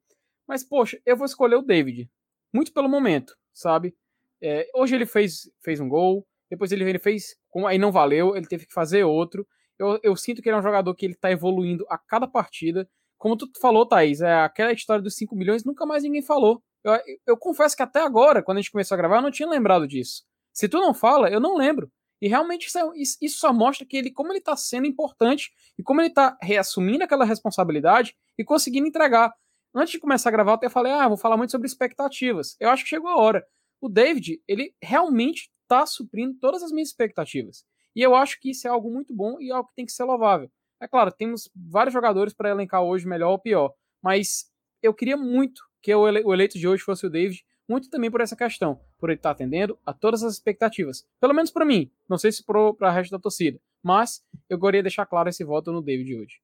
Mas, 0.47 0.63
poxa, 0.63 0.97
eu 1.05 1.17
vou 1.17 1.25
escolher 1.25 1.57
o 1.57 1.61
David. 1.61 2.09
Muito 2.53 2.71
pelo 2.71 2.87
momento, 2.87 3.35
sabe? 3.53 3.93
É, 4.41 4.69
hoje 4.73 4.95
ele 4.95 5.05
fez, 5.05 5.51
fez 5.61 5.81
um 5.81 5.89
gol, 5.89 6.25
depois 6.49 6.71
ele, 6.71 6.89
ele 6.89 6.97
fez, 6.97 7.35
aí 7.67 7.77
não 7.77 7.91
valeu, 7.91 8.37
ele 8.37 8.47
teve 8.47 8.65
que 8.65 8.73
fazer 8.73 9.03
outro. 9.03 9.45
Eu, 9.77 9.99
eu 10.01 10.15
sinto 10.15 10.41
que 10.41 10.47
ele 10.47 10.55
é 10.55 10.59
um 10.59 10.63
jogador 10.63 10.95
que 10.95 11.05
ele 11.05 11.13
tá 11.13 11.29
evoluindo 11.29 11.85
a 11.89 11.97
cada 11.97 12.25
partida. 12.25 12.87
Como 13.17 13.35
tu 13.35 13.49
falou, 13.59 13.85
Thaís, 13.85 14.21
é 14.21 14.35
aquela 14.35 14.71
história 14.71 15.03
dos 15.03 15.15
5 15.15 15.35
milhões, 15.35 15.65
nunca 15.65 15.85
mais 15.85 16.03
ninguém 16.03 16.21
falou. 16.21 16.63
Eu, 16.85 16.93
eu 17.27 17.37
confesso 17.37 17.75
que 17.75 17.83
até 17.83 17.99
agora, 17.99 18.41
quando 18.41 18.59
a 18.59 18.61
gente 18.61 18.71
começou 18.71 18.95
a 18.95 18.97
gravar, 18.97 19.17
eu 19.17 19.23
não 19.23 19.31
tinha 19.31 19.49
lembrado 19.49 19.85
disso. 19.85 20.23
Se 20.53 20.69
tu 20.69 20.77
não 20.77 20.93
fala, 20.93 21.29
eu 21.29 21.41
não 21.41 21.57
lembro. 21.57 21.91
E 22.21 22.27
realmente 22.27 22.67
isso, 22.67 22.77
é, 22.77 22.83
isso 22.97 23.37
só 23.37 23.53
mostra 23.53 23.85
que 23.85 23.97
ele, 23.97 24.11
como 24.11 24.31
ele 24.31 24.39
está 24.39 24.55
sendo 24.55 24.87
importante 24.87 25.51
e 25.77 25.83
como 25.83 26.01
ele 26.01 26.07
está 26.07 26.37
reassumindo 26.41 27.03
aquela 27.03 27.25
responsabilidade 27.25 28.15
e 28.37 28.43
conseguindo 28.43 28.87
entregar. 28.87 29.33
Antes 29.73 29.91
de 29.91 29.99
começar 29.99 30.29
a 30.29 30.31
gravar, 30.31 30.51
eu 30.51 30.55
até 30.55 30.69
falei, 30.69 30.93
ah, 30.93 31.07
vou 31.07 31.17
falar 31.17 31.35
muito 31.35 31.51
sobre 31.51 31.67
expectativas. 31.67 32.55
Eu 32.59 32.69
acho 32.69 32.83
que 32.83 32.89
chegou 32.89 33.09
a 33.09 33.17
hora. 33.17 33.45
O 33.81 33.89
David, 33.89 34.41
ele 34.47 34.73
realmente 34.81 35.51
está 35.63 35.85
suprindo 35.85 36.37
todas 36.39 36.63
as 36.63 36.71
minhas 36.71 36.89
expectativas. 36.89 37.65
E 37.95 38.01
eu 38.01 38.15
acho 38.15 38.39
que 38.39 38.51
isso 38.51 38.67
é 38.67 38.71
algo 38.71 38.89
muito 38.89 39.13
bom 39.13 39.39
e 39.39 39.51
algo 39.51 39.67
que 39.69 39.75
tem 39.75 39.85
que 39.85 39.91
ser 39.91 40.03
louvável. 40.03 40.49
É 40.81 40.87
claro, 40.87 41.11
temos 41.11 41.49
vários 41.55 41.93
jogadores 41.93 42.33
para 42.33 42.49
elencar 42.49 42.83
hoje, 42.83 43.07
melhor 43.07 43.31
ou 43.31 43.39
pior. 43.39 43.73
Mas 44.01 44.45
eu 44.81 44.93
queria 44.93 45.17
muito 45.17 45.61
que 45.81 45.93
o 45.93 46.07
eleito 46.07 46.57
de 46.57 46.67
hoje 46.67 46.83
fosse 46.83 47.05
o 47.05 47.09
David, 47.09 47.43
muito 47.67 47.89
também 47.89 48.11
por 48.11 48.21
essa 48.21 48.35
questão, 48.35 48.79
por 48.99 49.09
ele 49.09 49.17
estar 49.17 49.31
atendendo 49.31 49.77
a 49.85 49.93
todas 49.93 50.23
as 50.23 50.33
expectativas. 50.33 51.05
Pelo 51.19 51.33
menos 51.33 51.51
para 51.51 51.65
mim, 51.65 51.91
não 52.07 52.17
sei 52.17 52.31
se 52.31 52.43
para 52.43 52.89
a 52.89 52.91
resto 52.91 53.11
da 53.11 53.19
torcida, 53.19 53.59
mas 53.81 54.23
eu 54.49 54.57
gostaria 54.57 54.81
de 54.81 54.85
deixar 54.85 55.05
claro 55.05 55.29
esse 55.29 55.43
voto 55.43 55.71
no 55.71 55.81
David 55.81 56.15
hoje. 56.15 56.41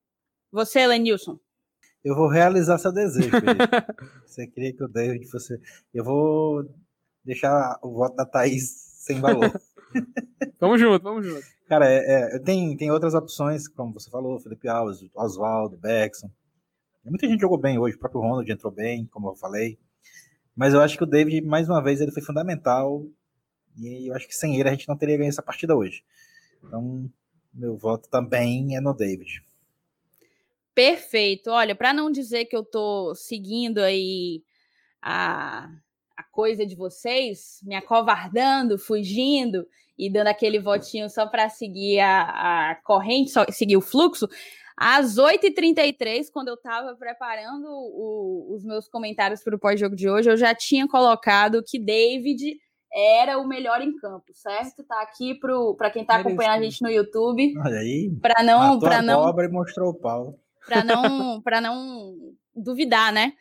Você, 0.52 0.86
Lenilson. 0.86 1.40
Eu 2.04 2.16
vou 2.16 2.28
realizar 2.28 2.78
seu 2.78 2.92
desejo, 2.92 3.30
Você 4.26 4.48
queria 4.48 4.74
que 4.74 4.84
o 4.84 4.88
David 4.88 5.26
fosse. 5.28 5.60
Eu 5.94 6.04
vou 6.04 6.68
deixar 7.24 7.78
o 7.82 7.92
voto 7.92 8.16
da 8.16 8.26
Thaís 8.26 8.92
sem 8.98 9.20
valor. 9.20 9.52
vamos 10.60 10.80
junto, 10.80 11.04
vamos 11.04 11.26
junto. 11.26 11.46
Cara, 11.68 11.88
é, 11.88 12.36
é, 12.36 12.40
tem, 12.40 12.76
tem 12.76 12.92
outras 12.92 13.14
opções, 13.14 13.68
como 13.68 13.94
você 13.94 14.10
falou, 14.10 14.40
Felipe 14.40 14.68
Alves, 14.68 15.00
Oswaldo, 15.16 15.78
Beckson. 15.78 16.30
Muita 17.06 17.28
gente 17.28 17.42
jogou 17.42 17.58
bem 17.58 17.80
hoje, 17.80 17.96
o 17.96 18.00
próprio 18.00 18.22
Ronald 18.22 18.52
entrou 18.52 18.72
bem, 18.72 19.06
como 19.06 19.30
eu 19.30 19.36
falei. 19.36 19.80
Mas 20.56 20.74
eu 20.74 20.82
acho 20.82 20.98
que 20.98 21.04
o 21.04 21.08
David, 21.08 21.46
mais 21.46 21.70
uma 21.70 21.82
vez, 21.82 22.02
ele 22.02 22.12
foi 22.12 22.22
fundamental. 22.22 23.06
E 23.78 24.10
eu 24.10 24.16
acho 24.16 24.28
que 24.28 24.36
sem 24.36 24.60
ele 24.60 24.70
a 24.70 24.72
gente 24.72 24.88
não 24.88 24.98
teria 24.98 25.18
ganho 25.18 25.30
essa 25.30 25.42
partida 25.42 25.76
hoje. 25.76 26.04
Então, 26.64 27.10
meu 27.54 27.78
voto 27.78 28.10
também 28.10 28.76
é 28.76 28.82
no 28.82 28.94
David. 28.94 29.44
Perfeito. 30.74 31.50
Olha, 31.50 31.76
para 31.76 31.94
não 31.94 32.12
dizer 32.12 32.46
que 32.46 32.56
eu 32.56 32.64
tô 32.64 33.14
seguindo 33.16 33.80
aí 33.80 34.44
a, 35.02 35.70
a 36.16 36.24
coisa 36.24 36.66
de 36.66 36.76
vocês, 36.76 37.60
me 37.64 37.76
acovardando, 37.76 38.78
fugindo 38.78 39.68
e 39.98 40.10
dando 40.12 40.28
aquele 40.28 40.60
votinho 40.60 41.10
só 41.10 41.28
para 41.28 41.50
seguir 41.50 42.00
a, 42.00 42.72
a 42.72 42.76
corrente, 42.84 43.32
só 43.32 43.46
seguir 43.50 43.78
o 43.78 43.82
fluxo, 43.82 44.28
às 44.78 45.18
8h33, 45.18 46.28
quando 46.32 46.50
eu 46.50 46.56
estava 46.56 46.96
preparando 46.96 47.68
o, 47.68 48.54
os 48.56 48.64
meus 48.64 48.88
comentários 48.88 49.44
para 49.44 49.56
o 49.56 49.60
pós-jogo 49.60 49.96
de 49.96 50.10
hoje, 50.10 50.30
eu 50.30 50.38
já 50.38 50.54
tinha 50.56 50.88
colocado 50.88 51.64
que 51.66 51.80
David 51.80 52.58
era 52.94 53.38
o 53.38 53.48
melhor 53.48 53.82
em 53.82 53.96
campo, 53.96 54.34
certo? 54.34 54.84
Tá 54.84 55.02
aqui 55.02 55.40
para 55.78 55.90
quem 55.90 56.02
está 56.02 56.18
acompanhando 56.18 56.60
a 56.60 56.64
gente 56.64 56.82
no 56.82 56.90
YouTube. 56.90 57.58
Olha 57.58 57.80
aí. 57.80 58.12
Para 58.22 58.44
não, 58.44 58.80
para 58.80 59.02
não. 59.02 59.40
e 59.40 59.48
mostrou 59.48 59.92
o 59.92 59.94
pau. 59.94 60.38
Para 60.66 60.84
não, 60.84 61.42
para 61.42 61.62
não 61.62 62.16
duvidar, 62.56 63.14
né? 63.14 63.34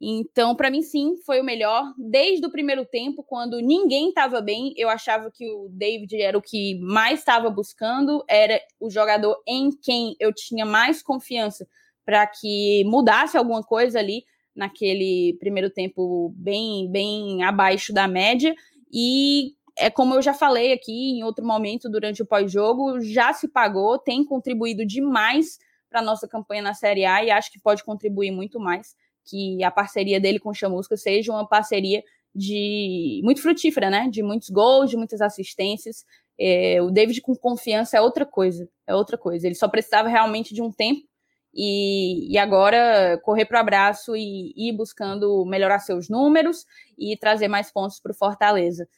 Então, 0.00 0.54
para 0.54 0.70
mim, 0.70 0.82
sim, 0.82 1.16
foi 1.24 1.40
o 1.40 1.44
melhor. 1.44 1.84
Desde 1.96 2.44
o 2.44 2.50
primeiro 2.50 2.84
tempo, 2.84 3.22
quando 3.22 3.60
ninguém 3.60 4.08
estava 4.08 4.40
bem, 4.40 4.74
eu 4.76 4.88
achava 4.88 5.30
que 5.30 5.48
o 5.48 5.68
David 5.70 6.20
era 6.20 6.36
o 6.36 6.42
que 6.42 6.78
mais 6.80 7.20
estava 7.20 7.48
buscando, 7.48 8.24
era 8.28 8.60
o 8.80 8.90
jogador 8.90 9.40
em 9.46 9.70
quem 9.70 10.16
eu 10.20 10.32
tinha 10.32 10.66
mais 10.66 11.02
confiança 11.02 11.66
para 12.04 12.26
que 12.26 12.84
mudasse 12.84 13.36
alguma 13.36 13.62
coisa 13.62 13.98
ali 13.98 14.24
naquele 14.54 15.36
primeiro 15.40 15.70
tempo 15.70 16.32
bem, 16.36 16.90
bem 16.90 17.42
abaixo 17.42 17.92
da 17.92 18.06
média. 18.06 18.54
E 18.92 19.54
é 19.76 19.90
como 19.90 20.14
eu 20.14 20.22
já 20.22 20.34
falei 20.34 20.72
aqui 20.72 21.18
em 21.18 21.24
outro 21.24 21.44
momento 21.44 21.88
durante 21.88 22.22
o 22.22 22.26
pós-jogo, 22.26 23.00
já 23.00 23.32
se 23.32 23.48
pagou, 23.48 23.98
tem 23.98 24.24
contribuído 24.24 24.84
demais 24.84 25.58
para 25.88 26.02
nossa 26.02 26.28
campanha 26.28 26.62
na 26.62 26.74
Série 26.74 27.04
A 27.04 27.24
e 27.24 27.30
acho 27.30 27.50
que 27.50 27.60
pode 27.60 27.82
contribuir 27.84 28.30
muito 28.30 28.60
mais 28.60 28.94
que 29.24 29.62
a 29.64 29.70
parceria 29.70 30.20
dele 30.20 30.38
com 30.38 30.50
o 30.50 30.54
Chamusca 30.54 30.96
seja 30.96 31.32
uma 31.32 31.46
parceria 31.46 32.02
de 32.34 33.20
muito 33.24 33.40
frutífera, 33.40 33.88
né? 33.88 34.08
De 34.10 34.22
muitos 34.22 34.50
gols, 34.50 34.90
de 34.90 34.96
muitas 34.96 35.20
assistências. 35.20 36.04
É, 36.38 36.82
o 36.82 36.90
David 36.90 37.20
com 37.20 37.34
confiança 37.34 37.96
é 37.96 38.00
outra 38.00 38.26
coisa, 38.26 38.68
é 38.86 38.94
outra 38.94 39.16
coisa. 39.16 39.46
Ele 39.46 39.54
só 39.54 39.68
precisava 39.68 40.08
realmente 40.08 40.52
de 40.52 40.60
um 40.60 40.70
tempo 40.72 41.06
e, 41.54 42.32
e 42.32 42.38
agora 42.38 43.18
correr 43.22 43.44
para 43.44 43.58
o 43.58 43.60
abraço 43.60 44.16
e 44.16 44.52
ir 44.56 44.72
buscando 44.72 45.44
melhorar 45.46 45.78
seus 45.78 46.08
números 46.08 46.66
e 46.98 47.16
trazer 47.16 47.46
mais 47.46 47.70
pontos 47.70 48.00
para 48.00 48.12
o 48.12 48.16
Fortaleza. 48.16 48.88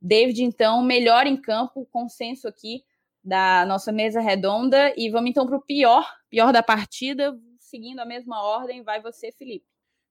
David, 0.00 0.42
então, 0.42 0.82
melhor 0.82 1.26
em 1.26 1.36
campo, 1.36 1.86
consenso 1.92 2.48
aqui 2.48 2.82
da 3.22 3.64
nossa 3.64 3.92
mesa 3.92 4.20
redonda. 4.20 4.92
E 4.96 5.08
vamos 5.08 5.30
então 5.30 5.46
para 5.46 5.56
o 5.56 5.62
pior, 5.62 6.04
pior 6.28 6.52
da 6.52 6.62
partida 6.62 7.38
seguindo 7.72 8.00
a 8.00 8.04
mesma 8.04 8.42
ordem, 8.42 8.82
vai 8.82 9.00
você, 9.00 9.32
Felipe. 9.32 9.64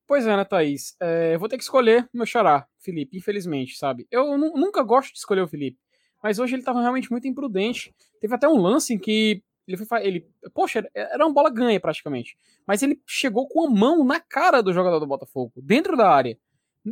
Pois 0.08 0.26
é, 0.26 0.36
né, 0.36 0.44
Thaís? 0.44 0.96
É, 1.00 1.36
eu 1.36 1.40
vou 1.40 1.48
ter 1.48 1.58
que 1.58 1.64
escolher 1.64 2.10
meu 2.12 2.26
xará, 2.26 2.68
Felipe, 2.80 3.16
infelizmente, 3.16 3.78
sabe? 3.78 4.08
Eu 4.10 4.36
nunca 4.38 4.82
gosto 4.82 5.14
de 5.14 5.20
escolher 5.20 5.42
o 5.42 5.48
Felipe, 5.48 5.80
mas 6.22 6.40
hoje 6.40 6.56
ele 6.56 6.64
estava 6.64 6.82
realmente 6.82 7.12
muito 7.12 7.28
imprudente. 7.28 7.94
Teve 8.20 8.34
até 8.34 8.48
um 8.48 8.58
lance 8.58 8.94
em 8.94 9.00
que 9.00 9.44
ele 9.68 9.78
foi. 9.78 10.06
Ele, 10.06 10.28
poxa, 10.54 10.90
era 10.94 11.26
uma 11.26 11.34
bola 11.34 11.50
ganha 11.50 11.80
praticamente. 11.80 12.36
Mas 12.68 12.82
ele 12.82 13.00
chegou 13.06 13.48
com 13.48 13.68
a 13.68 13.70
mão 13.70 14.04
na 14.04 14.20
cara 14.20 14.62
do 14.62 14.74
jogador 14.74 15.00
do 15.00 15.08
Botafogo, 15.08 15.54
dentro 15.56 15.96
da 15.96 16.10
área. 16.10 16.38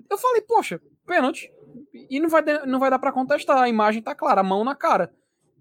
Eu 0.10 0.18
falei, 0.18 0.42
poxa, 0.42 0.80
pênalti. 1.06 1.52
E 2.10 2.20
não 2.20 2.30
vai, 2.30 2.44
não 2.66 2.80
vai 2.80 2.90
dar 2.90 3.00
para 3.00 3.12
contestar, 3.12 3.58
a 3.58 3.70
imagem 3.70 4.02
tá 4.02 4.16
clara, 4.16 4.42
a 4.42 4.44
mão 4.44 4.64
na 4.64 4.76
cara. 4.76 5.12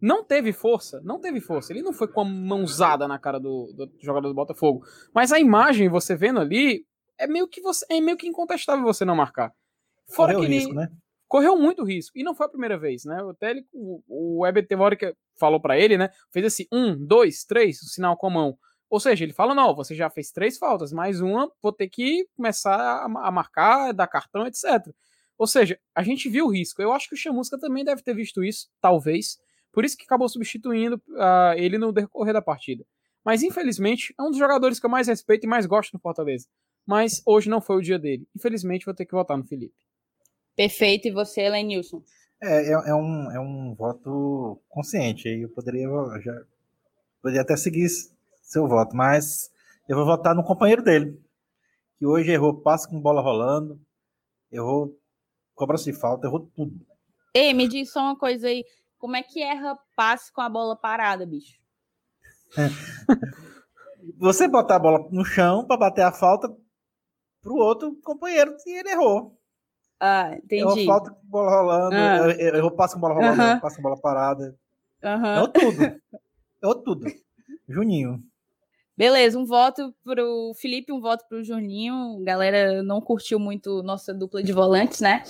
Não 0.01 0.25
teve 0.25 0.53
força, 0.53 1.01
não 1.03 1.21
teve 1.21 1.41
força. 1.41 1.73
Ele 1.73 1.83
não 1.83 1.93
foi 1.93 2.09
com 2.09 2.21
a 2.21 2.25
mãozada 2.25 3.09
na 3.09 3.19
cara 3.19 3.39
do, 3.39 3.73
do 3.75 3.91
jogador 4.01 4.29
do 4.29 4.35
Botafogo. 4.35 4.85
Mas 5.15 5.33
a 5.33 5.39
imagem, 5.39 5.89
você 5.89 6.15
vendo 6.15 6.41
ali, 6.41 6.85
é 7.19 7.27
meio 7.27 7.49
que 7.49 7.61
você 7.61 7.85
é 7.91 8.01
meio 8.01 8.17
que 8.17 8.29
incontestável 8.29 8.85
você 8.85 9.05
não 9.05 9.17
marcar. 9.17 9.53
Fora 10.09 10.33
correu 10.33 10.41
que 10.41 10.47
ele 10.47 10.59
risco, 10.61 10.75
né? 10.75 10.89
correu 11.27 11.57
muito 11.57 11.85
risco. 11.85 12.19
E 12.19 12.23
não 12.23 12.35
foi 12.35 12.47
a 12.47 12.51
primeira 12.51 12.79
vez, 12.79 13.05
né? 13.05 13.19
Até 13.31 13.51
ele, 13.51 13.67
o, 13.73 14.03
o 14.09 14.43
Weber 14.43 14.67
teve 14.67 14.83
hora 14.83 14.97
que 14.97 15.15
falou 15.39 15.61
para 15.61 15.79
ele, 15.79 15.99
né? 15.99 16.11
Fez 16.33 16.47
assim, 16.47 16.67
um, 16.73 16.97
dois, 16.97 17.45
três, 17.45 17.81
o 17.83 17.87
sinal 17.87 18.17
com 18.17 18.29
a 18.29 18.31
mão. 18.31 18.59
Ou 18.91 18.99
seja, 18.99 19.23
ele 19.23 19.35
fala, 19.35 19.55
não, 19.55 19.75
você 19.75 19.95
já 19.95 20.09
fez 20.09 20.31
três 20.31 20.57
faltas, 20.57 20.93
mais 20.93 21.21
uma, 21.21 21.51
vou 21.63 21.73
ter 21.73 21.89
que 21.89 22.27
começar 22.35 22.75
a, 22.75 23.05
a 23.05 23.31
marcar, 23.31 23.93
dar 23.93 24.07
cartão, 24.07 24.47
etc. 24.47 24.65
Ou 25.37 25.47
seja, 25.47 25.79
a 25.95 26.03
gente 26.03 26.29
viu 26.29 26.47
o 26.47 26.51
risco. 26.51 26.81
Eu 26.81 26.93
acho 26.93 27.09
que 27.09 27.15
o 27.15 27.19
Chamusca 27.19 27.59
também 27.59 27.85
deve 27.85 28.03
ter 28.03 28.15
visto 28.15 28.43
isso, 28.43 28.69
talvez. 28.81 29.39
Por 29.73 29.85
isso 29.85 29.97
que 29.97 30.05
acabou 30.05 30.29
substituindo 30.29 30.97
uh, 30.97 31.53
ele 31.57 31.79
no 31.79 31.93
decorrer 31.93 32.33
da 32.33 32.43
partida. 32.43 32.85
Mas 33.25 33.43
infelizmente 33.43 34.15
é 34.19 34.23
um 34.23 34.31
dos 34.31 34.39
jogadores 34.39 34.81
que 34.81 34.87
eu 34.87 34.91
mais 34.91 35.09
respeito 35.09 35.45
e 35.45 35.49
mais 35.49 35.67
gosto 35.67 35.93
no 35.93 36.01
Fortaleza. 36.01 36.47
Mas 36.87 37.23
hoje 37.27 37.51
não 37.51 37.61
foi 37.61 37.77
o 37.77 37.83
dia 37.83 37.99
dele. 37.99 38.27
Infelizmente 38.35 38.87
vou 38.87 38.95
ter 38.95 39.05
que 39.05 39.13
votar 39.13 39.37
no 39.37 39.45
Felipe. 39.45 39.75
Perfeito. 40.57 41.09
E 41.09 41.11
você, 41.11 41.49
Lenilson? 41.49 42.03
É, 42.43 42.73
é, 42.73 42.73
é, 42.73 42.95
um, 42.95 43.31
é 43.31 43.41
um 43.41 43.75
voto 43.75 44.61
consciente. 44.69 45.29
Eu 45.29 45.49
poderia, 45.51 45.89
já, 46.21 46.33
poderia 47.21 47.43
até 47.43 47.57
seguir 47.57 47.89
seu 48.43 48.67
voto, 48.67 48.97
mas 48.97 49.51
eu 49.89 49.97
vou 49.97 50.07
votar 50.07 50.35
no 50.35 50.43
companheiro 50.43 50.83
dele, 50.83 51.21
que 51.99 52.07
hoje 52.07 52.31
errou 52.31 52.63
passe 52.63 52.89
com 52.89 53.01
bola 53.01 53.21
rolando, 53.21 53.81
errou 54.51 54.99
cobra-se 55.55 55.93
falta, 55.93 56.27
errou 56.27 56.49
tudo. 56.55 56.73
Ei, 57.35 57.53
me 57.53 57.69
diz 57.69 57.91
só 57.93 58.01
uma 58.01 58.17
coisa 58.17 58.47
aí. 58.47 58.65
Como 58.99 59.17
é 59.17 59.23
que 59.23 59.43
erra 59.43 59.79
passe 59.95 60.33
com 60.33 60.41
a 60.41 60.49
bola 60.49 60.77
parada, 60.77 61.25
bicho? 61.25 61.59
Você 64.19 64.49
botar 64.49 64.77
a 64.77 64.81
bola 64.81 65.09
no 65.11 65.25
chão 65.25 65.65
para 65.67 65.77
bater 65.77 66.03
a 66.03 66.13
falta 66.13 66.49
pro 67.43 67.55
outro 67.55 67.95
companheiro 68.03 68.57
e 68.67 68.79
ele 68.79 68.91
errou. 68.91 69.39
Ah, 70.01 70.35
entendi. 70.35 70.63
Errou 70.63 70.85
falta 70.85 71.11
com 71.11 71.27
bola 71.27 71.51
rolando, 71.51 71.97
ah. 71.97 72.31
errou 72.39 72.71
passe 72.71 72.95
com 72.95 73.01
bola 73.01 73.15
rolando, 73.15 73.43
uh 73.43 73.47
-huh. 73.47 73.61
passe 73.61 73.77
com 73.77 73.83
bola 73.83 74.01
parada. 74.01 74.57
Uh 75.03 75.07
-huh. 75.07 75.37
Errou 75.37 75.49
tudo. 75.49 76.01
errou 76.63 76.83
tudo. 76.83 77.07
Juninho. 77.69 78.23
Beleza, 78.99 79.39
um 79.39 79.45
voto 79.45 79.95
pro 80.03 80.53
Felipe, 80.57 80.91
um 80.91 81.01
voto 81.01 81.25
pro 81.29 81.45
Juninho. 81.45 82.21
galera 82.25 82.83
não 82.83 83.01
curtiu 83.01 83.39
muito 83.39 83.81
nossa 83.81 84.13
dupla 84.13 84.43
de 84.43 84.53
volantes, 84.53 85.01
né? 85.01 85.23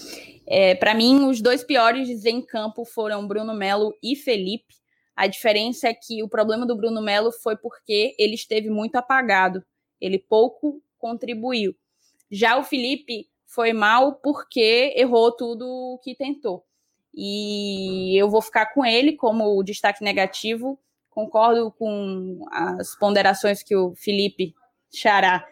É, 0.46 0.74
para 0.74 0.94
mim, 0.94 1.26
os 1.26 1.42
dois 1.42 1.62
piores 1.62 2.24
em 2.24 2.40
campo 2.40 2.86
foram 2.86 3.28
Bruno 3.28 3.52
Melo 3.52 3.94
e 4.02 4.16
Felipe. 4.16 4.74
A 5.14 5.26
diferença 5.26 5.86
é 5.86 5.92
que 5.92 6.22
o 6.22 6.28
problema 6.30 6.64
do 6.64 6.74
Bruno 6.74 7.02
Melo 7.02 7.30
foi 7.30 7.58
porque 7.58 8.16
ele 8.18 8.36
esteve 8.36 8.70
muito 8.70 8.96
apagado. 8.96 9.62
Ele 10.00 10.18
pouco 10.18 10.82
contribuiu. 10.96 11.76
Já 12.30 12.56
o 12.56 12.64
Felipe 12.64 13.28
foi 13.44 13.74
mal 13.74 14.14
porque 14.14 14.94
errou 14.96 15.30
tudo 15.30 16.00
que 16.02 16.14
tentou. 16.14 16.64
E 17.14 18.18
eu 18.18 18.30
vou 18.30 18.40
ficar 18.40 18.72
com 18.72 18.82
ele 18.82 19.12
como 19.12 19.62
destaque 19.62 20.02
negativo 20.02 20.80
concordo 21.18 21.72
com 21.72 22.46
as 22.52 22.96
ponderações 22.96 23.60
que 23.60 23.74
o 23.74 23.92
Felipe 23.96 24.54
Xará 24.94 25.44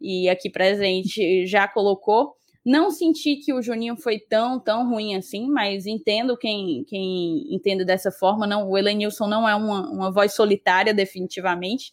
e 0.00 0.28
aqui 0.28 0.50
presente 0.50 1.46
já 1.46 1.68
colocou. 1.68 2.34
Não 2.64 2.90
senti 2.90 3.36
que 3.36 3.52
o 3.52 3.62
Juninho 3.62 3.96
foi 3.96 4.18
tão, 4.18 4.58
tão 4.58 4.88
ruim 4.90 5.14
assim, 5.14 5.48
mas 5.48 5.86
entendo 5.86 6.36
quem, 6.36 6.84
quem 6.88 7.54
entende 7.54 7.84
dessa 7.84 8.10
forma. 8.10 8.48
Não, 8.48 8.68
o 8.68 8.76
Elenilson 8.76 9.28
não 9.28 9.48
é 9.48 9.54
uma, 9.54 9.88
uma 9.90 10.10
voz 10.10 10.34
solitária, 10.34 10.92
definitivamente. 10.92 11.92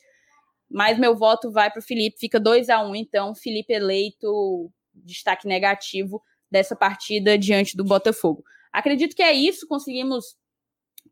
Mas 0.68 0.98
meu 0.98 1.16
voto 1.16 1.52
vai 1.52 1.70
para 1.70 1.80
o 1.80 1.84
Felipe, 1.84 2.20
fica 2.20 2.40
2 2.40 2.68
a 2.70 2.82
1 2.82 2.90
um, 2.90 2.96
então 2.96 3.36
Felipe 3.36 3.74
eleito 3.74 4.72
destaque 4.96 5.48
negativo 5.48 6.20
dessa 6.50 6.76
partida 6.76 7.38
diante 7.38 7.78
do 7.78 7.84
Botafogo. 7.84 8.44
Acredito 8.74 9.16
que 9.16 9.24
é 9.24 9.34
isso, 9.34 9.68
conseguimos 9.68 10.36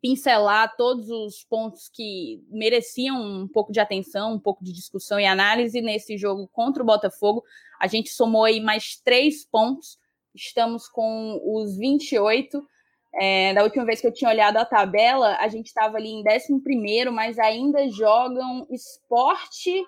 pincelar 0.02 0.76
todos 0.76 1.10
os 1.10 1.44
pontos 1.44 1.90
que 1.90 2.44
mereciam 2.50 3.22
um 3.22 3.48
pouco 3.48 3.72
de 3.72 3.80
atenção, 3.80 4.34
um 4.34 4.40
pouco 4.40 4.64
de 4.64 4.74
discussão 4.74 5.20
e 5.20 5.26
análise 5.26 5.82
nesse 5.82 6.18
jogo 6.18 6.48
contra 6.52 6.82
o 6.82 6.86
Botafogo. 6.86 7.44
A 7.80 7.88
gente 7.88 8.10
somou 8.10 8.44
aí 8.44 8.60
mais 8.60 9.00
três 9.04 9.46
pontos, 9.46 9.98
estamos 10.34 10.88
com 10.88 11.40
os 11.44 11.78
28. 11.78 12.66
É, 13.20 13.54
da 13.54 13.64
última 13.64 13.86
vez 13.86 14.00
que 14.00 14.08
eu 14.08 14.14
tinha 14.14 14.30
olhado 14.30 14.58
a 14.58 14.66
tabela, 14.66 15.38
a 15.40 15.48
gente 15.48 15.68
estava 15.68 15.98
ali 15.98 16.10
em 16.10 16.24
11, 16.24 17.10
mas 17.12 17.40
ainda 17.40 17.90
jogam 17.90 18.68
esporte. 18.70 19.84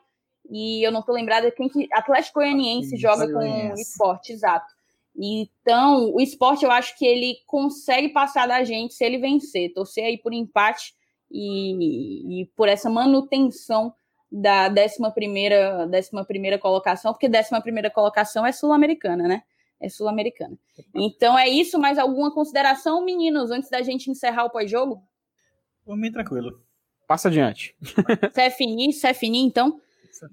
E 0.49 0.85
eu 0.85 0.91
não 0.91 1.01
estou 1.01 1.13
lembrada 1.13 1.51
quem 1.51 1.69
que. 1.69 1.87
Atlético 1.93 2.39
Goianiense 2.39 2.97
joga 2.97 3.31
com 3.31 3.73
esporte, 3.75 4.33
exato. 4.33 4.78
Então, 5.15 6.13
o 6.13 6.21
esporte 6.21 6.63
eu 6.63 6.71
acho 6.71 6.97
que 6.97 7.05
ele 7.05 7.37
consegue 7.45 8.09
passar 8.09 8.47
da 8.47 8.63
gente 8.63 8.93
se 8.93 9.03
ele 9.03 9.17
vencer, 9.17 9.73
torcer 9.73 10.05
aí 10.05 10.17
por 10.17 10.33
empate 10.33 10.93
e, 11.29 12.41
e 12.41 12.45
por 12.55 12.69
essa 12.69 12.89
manutenção 12.89 13.93
da 14.31 14.69
11 14.69 15.13
primeira, 15.13 15.87
décima 15.87 16.23
primeira 16.23 16.57
colocação, 16.57 17.13
porque 17.13 17.27
11 17.27 17.61
primeira 17.61 17.89
colocação 17.89 18.45
é 18.45 18.51
sul-americana, 18.51 19.27
né? 19.27 19.43
É 19.81 19.89
sul-americana. 19.89 20.57
Então 20.93 21.37
é 21.37 21.47
isso, 21.47 21.79
mais 21.79 21.97
alguma 21.97 22.33
consideração, 22.33 23.03
meninos, 23.03 23.49
antes 23.49 23.69
da 23.69 23.81
gente 23.81 24.11
encerrar 24.11 24.45
o 24.45 24.49
pós-jogo? 24.49 25.01
Por 25.85 25.97
mim, 25.97 26.11
tranquilo. 26.11 26.61
Passa 27.07 27.29
adiante. 27.29 27.75
Você 28.31 28.41
é 28.41 28.49
fininho, 28.51 28.91
você 28.91 29.07
é 29.07 29.13
fininho, 29.13 29.47
então? 29.47 29.81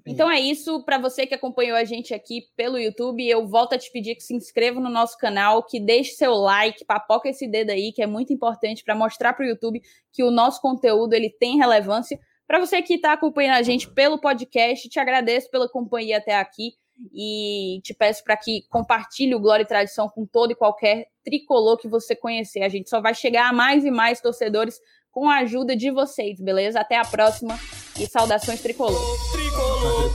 Então 0.05 0.29
é 0.29 0.39
isso. 0.39 0.83
Para 0.83 0.97
você 0.97 1.25
que 1.25 1.33
acompanhou 1.33 1.77
a 1.77 1.83
gente 1.83 2.13
aqui 2.13 2.43
pelo 2.55 2.77
YouTube, 2.77 3.27
eu 3.27 3.47
volto 3.47 3.73
a 3.73 3.77
te 3.77 3.91
pedir 3.91 4.15
que 4.15 4.23
se 4.23 4.33
inscreva 4.33 4.79
no 4.79 4.89
nosso 4.89 5.17
canal, 5.17 5.63
que 5.63 5.79
deixe 5.79 6.11
seu 6.11 6.33
like, 6.33 6.85
papoca 6.85 7.29
esse 7.29 7.47
dedo 7.47 7.71
aí, 7.71 7.91
que 7.91 8.01
é 8.01 8.07
muito 8.07 8.33
importante 8.33 8.83
para 8.83 8.95
mostrar 8.95 9.33
para 9.33 9.45
o 9.45 9.49
YouTube 9.49 9.81
que 10.11 10.23
o 10.23 10.31
nosso 10.31 10.61
conteúdo 10.61 11.13
ele 11.13 11.29
tem 11.29 11.57
relevância. 11.57 12.19
Para 12.47 12.59
você 12.59 12.81
que 12.81 12.95
está 12.95 13.13
acompanhando 13.13 13.57
a 13.57 13.63
gente 13.63 13.89
pelo 13.89 14.19
podcast, 14.19 14.87
te 14.87 14.99
agradeço 14.99 15.49
pela 15.51 15.69
companhia 15.69 16.17
até 16.17 16.35
aqui 16.35 16.73
e 17.13 17.79
te 17.83 17.93
peço 17.93 18.23
para 18.23 18.37
que 18.37 18.63
compartilhe 18.69 19.35
o 19.35 19.39
Glória 19.39 19.63
e 19.63 19.67
Tradição 19.67 20.09
com 20.09 20.25
todo 20.25 20.51
e 20.51 20.55
qualquer 20.55 21.07
tricolor 21.23 21.77
que 21.77 21.87
você 21.87 22.15
conhecer. 22.15 22.61
A 22.61 22.69
gente 22.69 22.89
só 22.89 23.01
vai 23.01 23.13
chegar 23.13 23.49
a 23.49 23.53
mais 23.53 23.85
e 23.85 23.91
mais 23.91 24.21
torcedores 24.21 24.79
com 25.11 25.29
a 25.29 25.39
ajuda 25.39 25.75
de 25.75 25.91
vocês, 25.91 26.39
beleza? 26.39 26.79
Até 26.79 26.95
a 26.95 27.05
próxima 27.05 27.57
e 27.99 28.07
saudações 28.07 28.61
tricolor. 28.61 29.01
Tricolor, 29.31 30.09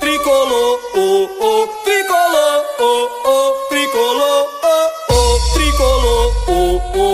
tricolor, 0.00 0.78
tricolor, 1.84 2.64
tricolor, 3.68 4.46
tricolor. 5.64 7.09